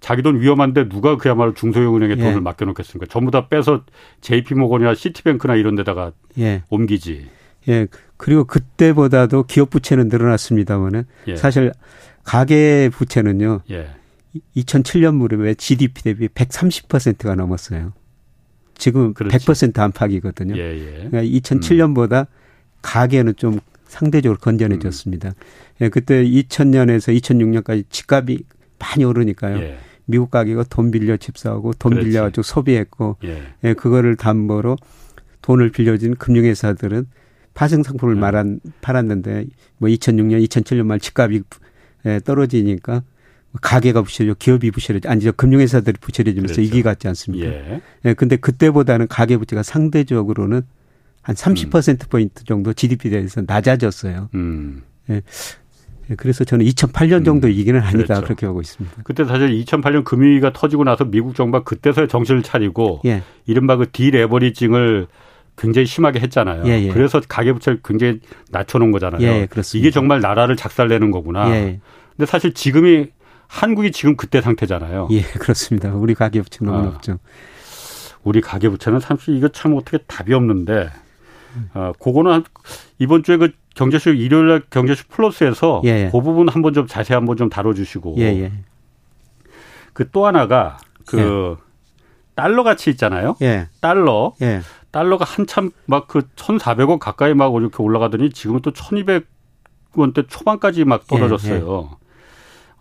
자기 0.00 0.22
돈 0.22 0.40
위험한데 0.40 0.88
누가 0.88 1.16
그야말로 1.16 1.54
중소형 1.54 1.96
은행에 1.96 2.12
예. 2.12 2.22
돈을 2.22 2.40
맡겨놓겠습니까? 2.40 3.10
전부 3.10 3.30
다 3.30 3.48
빼서 3.48 3.84
JP모건이나 4.20 4.94
시티뱅크나 4.94 5.54
이런 5.54 5.74
데다가 5.74 6.12
예. 6.38 6.62
옮기지. 6.68 7.28
예. 7.68 7.86
그리고 8.16 8.44
그때보다도 8.44 9.44
기업 9.44 9.70
부채는 9.70 10.08
늘어났습니다만은 10.08 11.04
예. 11.28 11.36
사실 11.36 11.72
가계 12.24 12.90
부채는요. 12.92 13.60
예. 13.70 13.88
2007년 14.56 15.14
무렵에 15.16 15.54
GDP 15.54 16.02
대비 16.02 16.28
130%가 16.28 17.34
넘었어요. 17.34 17.92
지금 18.78 19.14
그렇지. 19.14 19.36
100% 19.38 19.78
안팎이거든요. 19.78 20.56
예, 20.56 20.78
예. 20.78 21.08
그러니까 21.08 21.22
2007년보다 21.22 22.20
음. 22.20 22.32
가계는 22.82 23.36
좀 23.36 23.58
상대적으로 23.86 24.38
건전해졌습니다. 24.38 25.30
음. 25.30 25.34
예, 25.80 25.88
그때 25.88 26.24
2000년에서 26.24 27.18
2006년까지 27.20 27.84
집값이 27.90 28.44
많이 28.78 29.04
오르니까요. 29.04 29.58
예. 29.58 29.78
미국 30.04 30.30
가게가 30.30 30.64
돈 30.64 30.90
빌려 30.90 31.16
집 31.16 31.36
사고 31.36 31.72
돈 31.72 31.90
그렇지. 31.90 32.08
빌려가지고 32.08 32.42
소비했고 32.42 33.16
예. 33.24 33.42
예. 33.64 33.74
그거를 33.74 34.16
담보로 34.16 34.76
돈을 35.42 35.70
빌려준 35.70 36.16
금융회사들은 36.16 37.06
파생 37.54 37.82
상품을 37.82 38.16
예. 38.16 38.20
말한 38.20 38.60
팔았는데 38.82 39.46
뭐 39.78 39.88
2006년, 39.88 40.46
2007년 40.46 40.84
말 40.86 41.00
집값이 41.00 41.42
예, 42.06 42.20
떨어지니까 42.24 43.02
가게가 43.60 44.02
부실해져 44.02 44.34
기업이 44.38 44.70
부실해져 44.70 45.08
아니 45.08 45.22
저 45.22 45.32
금융회사들이 45.32 45.96
부실해지면서 46.00 46.54
그렇죠. 46.54 46.68
이기 46.68 46.82
같지 46.82 47.08
않습니까? 47.08 47.46
예. 47.46 47.80
예. 48.04 48.14
근데 48.14 48.36
그때보다는 48.36 49.08
가계 49.08 49.36
부채가 49.36 49.62
상대적으로는 49.62 50.62
한 51.22 51.34
30% 51.34 52.04
음. 52.04 52.08
포인트 52.08 52.44
정도 52.44 52.72
GDP 52.72 53.10
대해서 53.10 53.42
낮아졌어요. 53.46 54.30
음. 54.34 54.82
예. 55.10 55.22
예, 56.10 56.14
그래서 56.14 56.44
저는 56.44 56.64
2008년 56.66 57.24
정도 57.24 57.48
이기는 57.48 57.80
음, 57.80 57.84
아니다 57.84 58.14
그렇죠. 58.14 58.22
그렇게 58.22 58.46
보고 58.46 58.60
있습니다. 58.60 59.02
그때 59.02 59.24
사실 59.24 59.48
2008년 59.64 60.04
금융위기가 60.04 60.52
터지고 60.52 60.84
나서 60.84 61.04
미국 61.04 61.34
정부가 61.34 61.64
그때서야 61.64 62.06
정신을 62.06 62.42
차리고 62.42 63.00
예. 63.06 63.22
이른바 63.46 63.76
그 63.76 63.90
디레버리징을 63.90 65.08
굉장히 65.56 65.86
심하게 65.86 66.20
했잖아요. 66.20 66.62
예, 66.66 66.82
예. 66.82 66.88
그래서 66.92 67.20
가계부채를 67.26 67.80
굉장히 67.82 68.20
낮춰놓은 68.50 68.92
거잖아요. 68.92 69.22
예, 69.22 69.48
이게 69.74 69.90
정말 69.90 70.20
나라를 70.20 70.54
작살내는 70.54 71.10
거구나. 71.10 71.50
예. 71.50 71.80
근데 72.16 72.26
사실 72.26 72.52
지금이 72.52 73.08
한국이 73.48 73.92
지금 73.92 74.16
그때 74.16 74.40
상태잖아요. 74.40 75.08
예, 75.10 75.22
그렇습니다. 75.22 75.94
우리 75.94 76.14
가계부채 76.14 76.64
너무 76.64 76.78
아. 76.78 76.82
높죠. 76.82 77.18
우리 78.24 78.40
가계부채는 78.40 79.00
사실 79.00 79.36
이거 79.36 79.48
참 79.48 79.74
어떻게 79.74 79.98
답이 79.98 80.34
없는데, 80.34 80.90
어, 81.74 81.92
그거는 82.00 82.42
이번 82.98 83.22
주에 83.22 83.36
그 83.36 83.52
경제쇼 83.74 84.10
일요일 84.10 84.48
날 84.48 84.62
경제쇼 84.68 85.04
플러스에서 85.08 85.82
예, 85.84 86.06
예. 86.06 86.10
그 86.10 86.20
부분 86.20 86.48
한번 86.48 86.72
좀 86.72 86.86
자세히 86.86 87.14
한번 87.14 87.36
좀 87.36 87.48
다뤄주시고 87.48 88.16
예, 88.18 88.22
예. 88.22 88.52
그또 89.92 90.26
하나가 90.26 90.78
그 91.06 91.56
예. 91.58 91.62
달러 92.34 92.64
가치 92.64 92.90
있잖아요. 92.90 93.36
예. 93.42 93.68
달러 93.80 94.34
달러가 94.90 95.24
한참 95.24 95.70
막그 95.84 96.22
1,400원 96.36 96.98
가까이 96.98 97.34
막 97.34 97.54
이렇게 97.54 97.82
올라가더니 97.82 98.30
지금은 98.30 98.60
또 98.62 98.72
1,200원대 98.72 100.28
초반까지 100.28 100.84
막 100.84 101.06
떨어졌어요. 101.06 101.96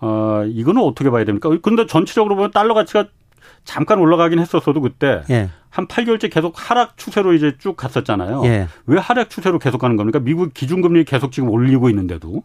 어, 0.05 0.45
이거는 0.45 0.83
어떻게 0.83 1.09
봐야 1.09 1.25
됩니까? 1.25 1.49
근데 1.63 1.87
전체적으로 1.87 2.35
보면 2.35 2.51
달러 2.51 2.75
가치가 2.75 3.07
잠깐 3.63 3.97
올라가긴 3.97 4.37
했었어도 4.37 4.79
그때 4.79 5.23
예. 5.31 5.49
한 5.71 5.87
8개월째 5.87 6.31
계속 6.31 6.53
하락 6.55 6.95
추세로 6.97 7.33
이제 7.33 7.55
쭉 7.57 7.75
갔었잖아요. 7.75 8.43
예. 8.45 8.67
왜 8.85 8.99
하락 8.99 9.31
추세로 9.31 9.57
계속 9.57 9.79
가는 9.79 9.97
겁니까? 9.97 10.19
미국 10.19 10.53
기준금리 10.53 11.05
계속 11.05 11.31
지금 11.31 11.49
올리고 11.49 11.89
있는데도. 11.89 12.43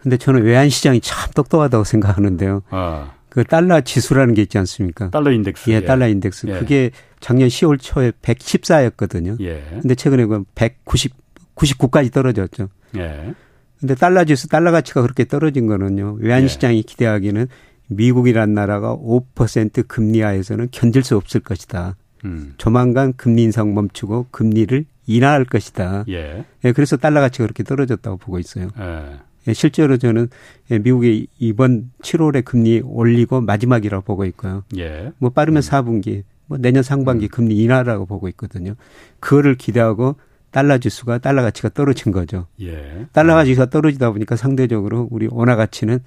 근데 0.00 0.16
저는 0.16 0.42
외환 0.42 0.68
시장이 0.68 1.00
참 1.00 1.30
똑똑하다고 1.32 1.84
생각하는데요. 1.84 2.62
아. 2.70 3.12
그 3.28 3.44
달러 3.44 3.80
지수라는 3.80 4.34
게 4.34 4.42
있지 4.42 4.58
않습니까? 4.58 5.10
달러 5.10 5.30
인덱스. 5.30 5.70
예, 5.70 5.84
달러 5.84 6.08
인덱스. 6.08 6.48
예. 6.48 6.58
그게 6.58 6.90
작년 7.20 7.48
10월 7.48 7.78
초에 7.80 8.10
114였거든요. 8.22 9.40
예. 9.40 9.62
근데 9.70 9.94
최근에 9.94 10.24
그 10.26 10.42
190, 10.56 11.12
99까지 11.54 12.12
떨어졌죠. 12.12 12.68
예. 12.96 13.34
근데 13.80 13.94
달러 13.94 14.24
지수, 14.24 14.48
달러 14.48 14.72
가치가 14.72 15.02
그렇게 15.02 15.24
떨어진 15.24 15.66
거는요. 15.66 16.16
외환 16.20 16.44
예. 16.44 16.48
시장이 16.48 16.82
기대하기는 16.82 17.48
미국이란 17.88 18.54
나라가 18.54 18.96
5% 18.96 19.86
금리 19.86 20.20
하에서는 20.20 20.68
견딜 20.70 21.02
수 21.02 21.16
없을 21.16 21.40
것이다. 21.40 21.96
음. 22.24 22.54
조만간 22.58 23.12
금리 23.16 23.42
인상 23.44 23.74
멈추고 23.74 24.28
금리를 24.30 24.84
인하할 25.06 25.44
것이다. 25.44 26.04
예. 26.08 26.44
예 26.64 26.72
그래서 26.72 26.96
달러 26.96 27.20
가치가 27.20 27.44
그렇게 27.44 27.62
떨어졌다고 27.62 28.16
보고 28.16 28.38
있어요. 28.38 28.70
예. 28.78 29.18
예, 29.48 29.52
실제로 29.52 29.96
저는 29.96 30.28
예, 30.70 30.78
미국이 30.78 31.28
이번 31.38 31.90
7월에 32.02 32.44
금리 32.44 32.80
올리고 32.84 33.40
마지막이라고 33.42 34.04
보고 34.04 34.24
있고요. 34.24 34.64
예. 34.76 35.12
뭐 35.18 35.30
빠르면 35.30 35.62
음. 35.62 35.68
4분기, 35.68 36.24
뭐 36.46 36.58
내년 36.58 36.82
상반기 36.82 37.26
음. 37.26 37.28
금리 37.28 37.56
인하라고 37.62 38.06
보고 38.06 38.28
있거든요. 38.28 38.74
그거를 39.20 39.56
기대하고 39.56 40.16
달러 40.56 40.78
지수가 40.78 41.18
달러 41.18 41.42
가치가 41.42 41.68
떨어진 41.68 42.12
거죠. 42.12 42.46
예. 42.62 43.06
달러 43.12 43.34
가치가 43.34 43.66
떨어지다 43.66 44.10
보니까 44.12 44.36
상대적으로 44.36 45.06
우리 45.10 45.28
원화 45.30 45.54
가치는 45.54 45.98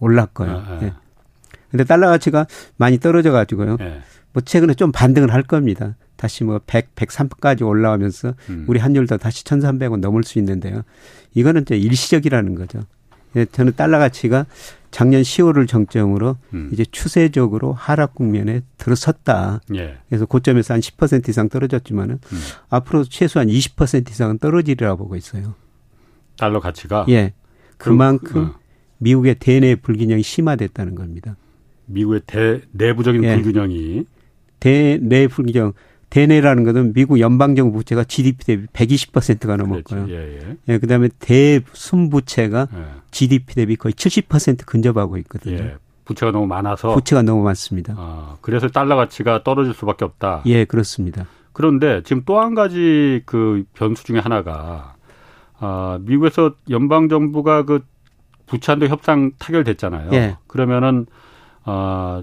올랐고요. 0.00 0.50
아, 0.50 0.54
아. 0.54 0.78
예. 0.80 0.94
근데 1.70 1.84
달러 1.84 2.08
가치가 2.08 2.46
많이 2.78 2.98
떨어져 2.98 3.32
가지고요. 3.32 3.76
네. 3.76 4.00
뭐 4.32 4.42
최근에 4.42 4.72
좀 4.72 4.92
반등을 4.92 5.34
할 5.34 5.42
겁니다. 5.42 5.94
다시 6.16 6.42
뭐 6.42 6.58
100, 6.66 6.94
103까지 6.94 7.66
올라오면서 7.66 8.32
음. 8.48 8.64
우리 8.66 8.78
환율도 8.78 9.18
다시 9.18 9.44
1,300원 9.44 10.00
넘을 10.00 10.24
수 10.24 10.38
있는데요. 10.38 10.84
이거는 11.34 11.60
이제 11.60 11.76
일시적이라는 11.76 12.54
거죠. 12.54 12.80
예, 13.36 13.44
저는 13.44 13.74
달러 13.76 13.98
가치가 13.98 14.46
작년 14.92 15.22
10월을 15.22 15.66
정점으로 15.66 16.36
음. 16.52 16.68
이제 16.72 16.84
추세적으로 16.84 17.72
하락 17.72 18.14
국면에 18.14 18.60
들어섰다. 18.76 19.62
예. 19.74 19.96
그래서 20.08 20.26
고점에서 20.26 20.74
한 20.74 20.80
10% 20.80 21.28
이상 21.30 21.48
떨어졌지만은 21.48 22.20
음. 22.22 22.38
앞으로 22.68 23.04
최소한 23.04 23.48
20% 23.48 24.10
이상은 24.10 24.38
떨어지리라 24.38 24.94
보고 24.94 25.16
있어요. 25.16 25.54
달러 26.36 26.60
가치가 26.60 27.06
예. 27.08 27.32
그만큼 27.78 28.44
어. 28.44 28.54
미국의 28.98 29.36
대내 29.40 29.74
불균형이 29.76 30.22
심화됐다는 30.22 30.94
겁니다. 30.94 31.36
미국의 31.86 32.20
대, 32.26 32.60
내부적인 32.70 33.24
예. 33.24 33.34
불균형이 33.34 34.04
대내 34.60 35.26
불균형 35.26 35.72
대내라는 36.12 36.64
것은 36.64 36.92
미국 36.92 37.20
연방정부 37.20 37.78
부채가 37.78 38.04
GDP 38.04 38.44
대비 38.44 38.66
120%가 38.66 39.56
넘었고요. 39.56 40.06
예, 40.10 40.40
예. 40.42 40.56
예, 40.68 40.78
그다음에 40.78 41.08
대순부채가 41.18 42.68
예. 42.74 42.84
GDP 43.10 43.54
대비 43.54 43.76
거의 43.76 43.94
70% 43.94 44.66
근접하고 44.66 45.16
있거든요. 45.18 45.56
예. 45.56 45.76
부채가 46.04 46.30
너무 46.32 46.46
많아서 46.46 46.94
부채가 46.94 47.22
너무 47.22 47.42
많습니다. 47.44 47.94
아, 47.96 48.36
그래서 48.42 48.68
달러 48.68 48.96
가치가 48.96 49.42
떨어질 49.42 49.72
수밖에 49.72 50.04
없다. 50.04 50.42
예, 50.44 50.66
그렇습니다. 50.66 51.24
그런데 51.54 52.02
지금 52.04 52.24
또 52.26 52.40
한 52.40 52.54
가지 52.54 53.22
그 53.24 53.64
변수 53.72 54.04
중에 54.04 54.18
하나가 54.18 54.94
아, 55.60 55.98
미국에서 56.02 56.54
연방 56.68 57.08
정부가 57.08 57.62
그 57.64 57.80
부채한도 58.46 58.88
협상 58.88 59.30
타결됐잖아요. 59.38 60.10
예. 60.12 60.36
그러면은 60.46 61.06
어, 61.64 62.22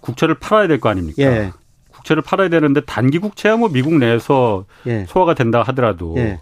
국채를 0.00 0.34
팔아야 0.40 0.66
될 0.66 0.80
거 0.80 0.88
아닙니까? 0.88 1.22
예. 1.22 1.52
국채를 2.04 2.22
팔아야 2.22 2.48
되는데 2.50 2.82
단기 2.82 3.18
국채야 3.18 3.56
뭐 3.56 3.68
미국 3.70 3.94
내에서 3.94 4.66
예. 4.86 5.06
소화가 5.08 5.34
된다 5.34 5.62
하더라도 5.62 6.14
예. 6.18 6.38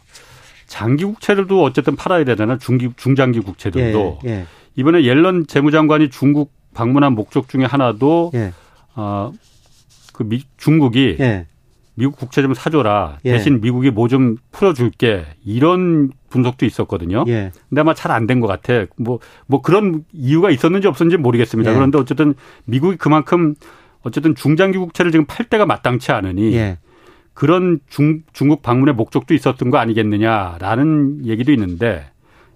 장기 0.67 1.05
국채들도 1.05 1.63
어쨌든 1.63 1.97
팔아야 1.97 2.25
되잖아요. 2.25 2.59
중기 2.59 2.91
중장기 2.97 3.41
국채들도 3.41 4.19
예, 4.27 4.29
예. 4.29 4.47
이번에 4.77 5.05
옐런 5.05 5.47
재무장관이 5.47 6.11
중국 6.11 6.53
방문한 6.75 7.15
목적 7.15 7.49
중에 7.49 7.65
하나도 7.65 8.33
어그 8.95 10.25
미, 10.25 10.43
중국이 10.57 11.19
미국 11.95 12.17
국채 12.17 12.41
좀 12.43 12.55
사줘라 12.55 13.19
대신 13.23 13.61
미국이 13.61 13.91
뭐 13.91 14.09
좀 14.09 14.37
풀어줄게 14.51 15.27
이런 15.45 16.11
분석도 16.31 16.65
있었거든요. 16.67 17.25
예. 17.29 17.53
근데 17.69 17.81
아마 17.83 17.93
잘 17.95 18.11
안 18.11 18.27
된 18.27 18.41
것 18.41 18.47
같아. 18.47 18.87
뭐, 18.97 19.19
뭐 19.47 19.61
그런 19.61 20.05
이유가 20.15 20.51
있었는지 20.51 20.89
없었는지 20.89 21.19
모르겠습니다. 21.19 21.71
예. 21.71 21.75
그런데 21.75 21.99
어쨌든 21.99 22.35
미국이 22.65 22.97
그만큼 22.97 23.55
어쨌든 24.03 24.35
중장기 24.35 24.79
국채를 24.79 25.11
지금 25.13 25.27
팔 25.27 25.47
때가 25.47 25.67
마땅치 25.67 26.13
않으니 26.13 26.55
예. 26.55 26.79
그런 27.35 27.81
중, 27.89 28.23
중국 28.33 28.63
방문의 28.63 28.95
목적도 28.95 29.35
있었던 29.35 29.71
거 29.71 29.79
아니겠느냐라는 29.79 31.27
얘기도 31.27 31.53
있는데 31.53 32.07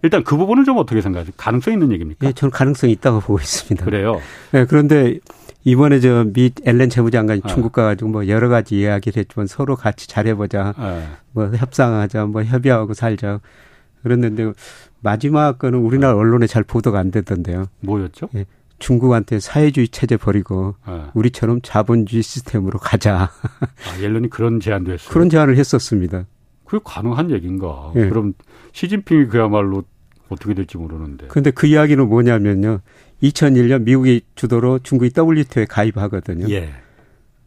일단 0.02 0.22
그 0.22 0.36
부분은 0.36 0.64
좀 0.64 0.76
어떻게 0.78 1.00
생각하세요? 1.00 1.32
가능성 1.36 1.72
있는 1.72 1.92
얘기입니까? 1.92 2.26
예, 2.26 2.32
저는 2.32 2.50
가능성이 2.50 2.92
있다고 2.92 3.20
보고 3.20 3.38
있습니다. 3.38 3.84
그래요? 3.84 4.20
예, 4.54 4.66
그런데 4.66 5.18
이번에 5.64 5.98
저 6.00 6.24
미 6.32 6.50
엘렌 6.64 6.90
재무장관이 6.90 7.40
아. 7.44 7.48
중국 7.48 7.72
가가지고 7.72 8.10
뭐 8.10 8.28
여러 8.28 8.48
가지 8.48 8.78
이야기를 8.78 9.20
했지만 9.20 9.46
서로 9.46 9.74
같이 9.74 10.06
잘해보자, 10.06 10.74
아. 10.76 11.16
뭐 11.32 11.46
협상하자, 11.48 12.26
뭐 12.26 12.44
협의하고 12.44 12.94
살자. 12.94 13.40
그랬는데 14.02 14.52
마지막 15.00 15.58
거는 15.58 15.80
우리나라 15.80 16.14
언론에 16.14 16.46
잘 16.46 16.62
보도가 16.62 17.00
안 17.00 17.10
되던데요. 17.10 17.64
뭐였죠? 17.80 18.28
예, 18.36 18.44
중국한테 18.78 19.40
사회주의 19.40 19.88
체제 19.88 20.16
버리고 20.16 20.74
아. 20.84 21.10
우리처럼 21.14 21.60
자본주의 21.62 22.22
시스템으로 22.22 22.78
가자. 22.78 23.30
아, 23.30 24.00
옐런이 24.00 24.30
그런 24.30 24.60
제안도 24.60 24.92
했어요. 24.92 25.10
그런 25.10 25.30
제안을 25.30 25.56
했었습니다. 25.56 26.26
그게 26.64 26.82
가능한 26.84 27.30
얘기인가? 27.30 27.92
예. 27.96 28.08
그럼 28.08 28.34
시진핑이 28.72 29.26
그야말로 29.26 29.84
어떻게 30.28 30.54
될지 30.54 30.76
모르는데. 30.76 31.28
근데 31.28 31.50
그 31.50 31.66
이야기는 31.66 32.08
뭐냐면요. 32.08 32.80
2001년 33.22 33.82
미국이 33.82 34.22
주도로 34.34 34.80
중국이 34.80 35.12
WTO에 35.16 35.66
가입하거든요. 35.66 36.50
예. 36.50 36.70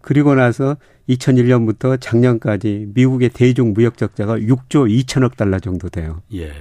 그리고 0.02 0.34
나서 0.34 0.78
2001년부터 1.10 2.00
작년까지 2.00 2.88
미국의 2.94 3.30
대중 3.30 3.74
무역 3.74 3.98
적자가 3.98 4.38
6조 4.38 4.88
2천억 5.06 5.36
달러 5.36 5.60
정도 5.60 5.90
돼요. 5.90 6.22
예. 6.34 6.52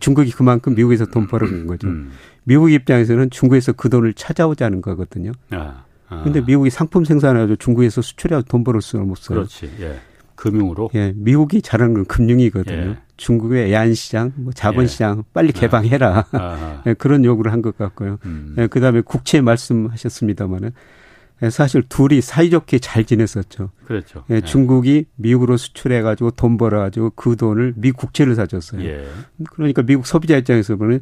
중국이 0.00 0.30
그만큼 0.32 0.74
미국에서 0.74 1.06
돈 1.06 1.26
벌어온 1.26 1.66
거죠. 1.68 1.86
음. 1.88 2.10
미국 2.44 2.70
입장에서는 2.72 3.30
중국에서 3.30 3.72
그 3.72 3.88
돈을 3.88 4.14
찾아오자는 4.14 4.80
거거든요. 4.82 5.32
아. 5.50 5.84
아. 6.08 6.22
근데 6.22 6.40
미국이 6.40 6.70
상품 6.70 7.04
생산해가지고 7.04 7.56
중국에서 7.56 8.00
수출해서 8.02 8.42
돈 8.48 8.62
벌을 8.64 8.80
수는 8.80 9.10
없어요. 9.10 9.38
그렇지. 9.38 9.70
예. 9.80 9.98
금융으로. 10.36 10.90
예. 10.94 11.12
미국이 11.16 11.62
잘하는 11.62 11.94
건 11.94 12.04
금융이거든요. 12.04 12.76
예. 12.76 12.96
중국의 13.16 13.72
애안 13.72 13.94
시장, 13.94 14.32
뭐 14.36 14.52
자본시장 14.52 15.18
예. 15.18 15.22
빨리 15.32 15.52
아. 15.56 15.60
개방해라. 15.60 16.24
아. 16.32 16.82
예, 16.86 16.94
그런 16.94 17.24
요구를 17.24 17.52
한 17.52 17.62
것 17.62 17.76
같고요. 17.78 18.18
음. 18.26 18.54
예, 18.58 18.66
그다음에 18.66 19.00
국채 19.00 19.40
말씀하셨습니다마는 19.40 20.68
예, 20.68 20.72
사실 21.50 21.82
둘이 21.88 22.20
사이좋게 22.20 22.78
잘 22.78 23.04
지냈었죠. 23.04 23.70
그렇죠. 23.84 24.24
예, 24.30 24.40
중국이 24.40 25.04
미국으로 25.16 25.56
수출해 25.56 26.00
가지고 26.00 26.30
돈 26.30 26.56
벌어 26.56 26.80
가지고 26.80 27.10
그 27.14 27.36
돈을 27.36 27.74
미국 27.76 27.98
국채를 27.98 28.34
사줬어요. 28.34 28.82
예. 28.84 29.06
그러니까 29.50 29.82
미국 29.82 30.06
소비자 30.06 30.36
입장에서 30.36 30.76
보면 30.76 31.00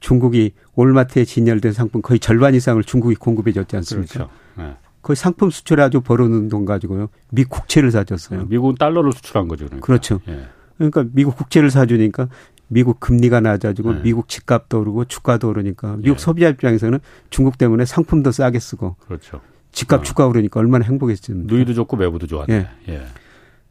중국이 0.00 0.52
올마트에 0.74 1.24
진열된 1.24 1.72
상품 1.72 2.02
거의 2.02 2.18
절반 2.18 2.54
이상을 2.54 2.82
중국이 2.82 3.14
공급해 3.14 3.52
줬지 3.52 3.76
않습니까? 3.76 4.12
그렇죠. 4.12 4.30
예. 4.58 4.76
거의 5.02 5.16
상품 5.16 5.50
수출해 5.50 5.84
가지고 5.84 6.02
벌어놓은 6.02 6.48
돈 6.48 6.64
가지고요. 6.64 7.08
미국 7.30 7.50
국채를 7.50 7.92
사줬어요. 7.92 8.46
미국은 8.46 8.74
달러를 8.74 9.12
수출한 9.12 9.46
거죠. 9.46 9.66
그러니까. 9.66 9.86
그렇죠 9.86 10.20
예. 10.26 10.48
그러니까 10.78 11.04
미국 11.12 11.36
국채를 11.36 11.70
사주니까 11.70 12.28
미국 12.68 12.98
금리가 12.98 13.40
낮아지고 13.40 13.92
네. 13.94 14.02
미국 14.02 14.28
집값도 14.28 14.80
오르고 14.80 15.04
주가도 15.04 15.48
오르니까 15.48 15.96
미국 15.98 16.16
예. 16.16 16.18
소비자 16.18 16.48
입장에서는 16.48 16.98
중국 17.30 17.56
때문에 17.56 17.84
상품도 17.84 18.32
싸게 18.32 18.58
쓰고 18.58 18.96
그렇죠. 19.06 19.40
집값 19.76 20.00
어. 20.00 20.02
주가 20.02 20.26
오르니까 20.26 20.58
얼마나 20.58 20.86
행복했습니까? 20.86 21.54
누이도 21.54 21.74
좋고 21.74 21.98
매부도 21.98 22.26
좋았네. 22.26 22.54
예. 22.54 22.92
예. 22.92 23.02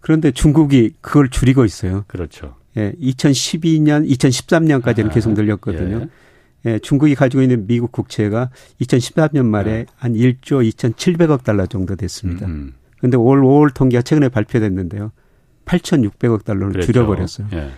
그런데 0.02 0.30
중국이 0.30 0.94
그걸 1.02 1.30
줄이고 1.30 1.66
있어요. 1.66 2.06
그렇죠. 2.08 2.56
예, 2.78 2.94
2012년, 3.02 4.08
2013년까지는 4.12 5.08
아, 5.08 5.10
계속 5.10 5.34
늘렸거든요. 5.34 6.08
예. 6.66 6.74
예. 6.74 6.80
중국이 6.80 7.16
가지고 7.16 7.42
있는 7.42 7.66
미국 7.66 7.92
국채가 7.92 8.52
2013년 8.82 9.46
말에 9.46 9.72
예. 9.72 9.86
한 9.96 10.14
1조 10.14 10.70
2,700억 10.70 11.44
달러 11.44 11.66
정도 11.66 11.96
됐습니다. 11.96 12.46
그런데 12.46 13.18
음, 13.18 13.20
음. 13.22 13.26
올 13.26 13.42
5월 13.42 13.74
통계가 13.74 14.04
최근에 14.04 14.30
발표됐는데요. 14.30 15.12
8,600억 15.66 16.44
달러를 16.44 16.74
그랬죠. 16.74 16.94
줄여버렸어요. 16.94 17.48
예. 17.54 17.72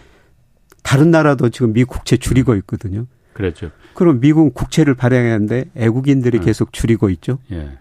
다른 0.83 1.11
나라도 1.11 1.47
지금 1.47 1.71
미국 1.71 1.93
국채 1.93 2.17
줄이고 2.17 2.55
있거든요. 2.55 3.07
그렇죠. 3.31 3.71
그럼 3.93 4.19
미국 4.19 4.53
국채를 4.53 4.95
발행하는데 4.95 5.69
애국인들이 5.77 6.39
예. 6.41 6.43
계속 6.43 6.73
줄이고 6.73 7.09
있죠. 7.09 7.39
예. 7.53 7.77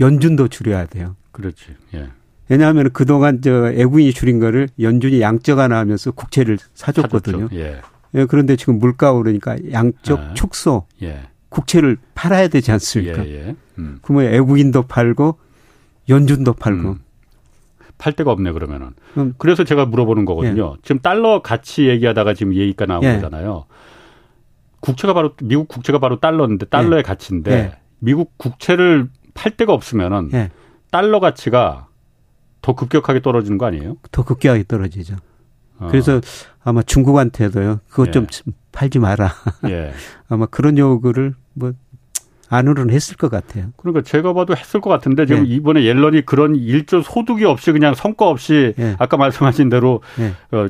연준도 0.00 0.48
줄여야 0.48 0.86
돼요. 0.86 1.16
그렇지. 1.32 1.76
예. 1.94 2.08
왜냐하면 2.48 2.90
그동안 2.92 3.40
저 3.40 3.72
애국인이 3.72 4.12
줄인 4.12 4.38
거를 4.38 4.68
연준이 4.80 5.20
양적 5.20 5.58
하나 5.58 5.78
하면서 5.78 6.10
국채를 6.10 6.58
사줬거든요. 6.74 7.48
예. 7.54 7.80
예. 8.14 8.24
그런데 8.26 8.56
지금 8.56 8.78
물가 8.78 9.12
오르니까 9.12 9.56
양적 9.72 10.18
아. 10.18 10.34
축소. 10.34 10.86
예. 11.02 11.22
국채를 11.48 11.96
팔아야 12.14 12.48
되지 12.48 12.72
않습니까? 12.72 13.24
예, 13.26 13.34
예. 13.48 13.56
음. 13.78 13.98
그러면 14.02 14.34
애국인도 14.34 14.82
팔고 14.82 15.38
연준도 16.08 16.54
팔고 16.54 16.88
음. 16.90 16.98
팔 17.96 18.12
데가 18.12 18.32
없네 18.32 18.52
그러면은. 18.52 18.90
음. 19.16 19.34
그래서 19.38 19.64
제가 19.64 19.86
물어보는 19.86 20.24
거거든요. 20.24 20.74
예. 20.76 20.80
지금 20.82 21.00
달러 21.00 21.42
가치 21.42 21.88
얘기하다가 21.88 22.34
지금 22.34 22.54
얘기가 22.54 22.86
나온 22.86 23.04
예. 23.04 23.14
거잖아요. 23.14 23.66
국채가 24.80 25.14
바로 25.14 25.34
미국 25.42 25.68
국채가 25.68 25.98
바로 25.98 26.20
달러인데 26.20 26.66
달러의 26.66 26.98
예. 26.98 27.02
가치인데 27.02 27.52
예. 27.52 27.78
미국 28.00 28.36
국채를 28.36 29.08
팔 29.34 29.56
데가 29.56 29.72
없으면은 29.72 30.30
예. 30.32 30.50
달러 30.90 31.20
가치가 31.20 31.88
더 32.62 32.74
급격하게 32.74 33.20
떨어지는 33.20 33.58
거 33.58 33.66
아니에요? 33.66 33.96
더 34.10 34.24
급격하게 34.24 34.64
떨어지죠. 34.66 35.16
어. 35.78 35.88
그래서 35.90 36.20
아마 36.62 36.82
중국한테도요. 36.82 37.80
그것 37.88 38.12
좀 38.12 38.26
예. 38.32 38.52
팔지 38.72 38.98
마라. 38.98 39.32
아마 40.28 40.46
그런 40.46 40.78
요구를 40.78 41.34
뭐 41.52 41.72
안으로는 42.48 42.94
했을 42.94 43.16
것 43.16 43.30
같아요. 43.30 43.70
그러니까 43.76 44.02
제가 44.02 44.32
봐도 44.32 44.56
했을 44.56 44.80
것 44.80 44.90
같은데 44.90 45.26
지금 45.26 45.44
네. 45.44 45.50
이번에 45.50 45.84
옐런이 45.84 46.22
그런 46.22 46.54
일조 46.54 47.02
소득이 47.02 47.44
없이 47.44 47.72
그냥 47.72 47.94
성과 47.94 48.28
없이 48.28 48.74
네. 48.76 48.96
아까 48.98 49.16
말씀하신 49.16 49.68
대로 49.68 50.02
네. 50.16 50.32
어, 50.56 50.68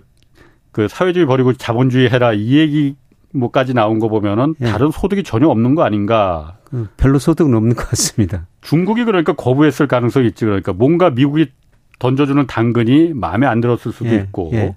그 0.72 0.88
사회주의 0.88 1.26
버리고 1.26 1.52
자본주의 1.52 2.10
해라 2.10 2.32
이 2.32 2.56
얘기 2.58 2.96
뭐까지 3.34 3.74
나온 3.74 3.98
거 3.98 4.08
보면은 4.08 4.54
네. 4.58 4.70
다른 4.70 4.90
소득이 4.90 5.22
전혀 5.22 5.48
없는 5.48 5.74
거 5.74 5.82
아닌가? 5.82 6.58
그 6.64 6.88
별로 6.96 7.18
소득은 7.18 7.54
없는 7.54 7.74
것 7.74 7.88
같습니다. 7.90 8.46
중국이 8.60 9.04
그러니까 9.04 9.34
거부했을 9.34 9.86
가능성이 9.86 10.28
있지 10.28 10.44
그러니까 10.44 10.72
뭔가 10.72 11.10
미국이 11.10 11.50
던져주는 11.98 12.46
당근이 12.46 13.14
마음에 13.14 13.46
안 13.46 13.60
들었을 13.60 13.92
수도 13.92 14.10
예. 14.10 14.16
있고 14.16 14.50
예. 14.54 14.76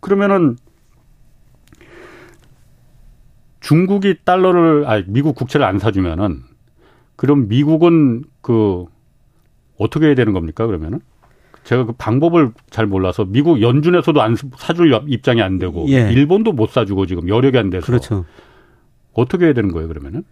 그러면은 0.00 0.56
중국이 3.60 4.16
달러를 4.24 4.84
아 4.88 5.02
미국 5.06 5.34
국채를 5.36 5.64
안 5.64 5.78
사주면은 5.78 6.42
그럼 7.16 7.48
미국은 7.48 8.24
그 8.40 8.86
어떻게 9.78 10.06
해야 10.06 10.14
되는 10.14 10.32
겁니까 10.32 10.66
그러면은 10.66 11.00
제가 11.64 11.84
그 11.84 11.92
방법을 11.92 12.52
잘 12.70 12.86
몰라서 12.86 13.24
미국 13.24 13.62
연준에서도 13.62 14.20
안 14.20 14.36
사줄 14.56 14.92
입장이 15.06 15.42
안 15.42 15.58
되고 15.58 15.86
예. 15.88 16.10
일본도 16.12 16.52
못 16.52 16.70
사주고 16.70 17.06
지금 17.06 17.28
여력이 17.28 17.56
안 17.58 17.70
돼서 17.70 17.86
그렇죠. 17.86 18.24
어떻게 19.12 19.46
해야 19.46 19.54
되는 19.54 19.70
거예요 19.70 19.88
그러면은? 19.88 20.24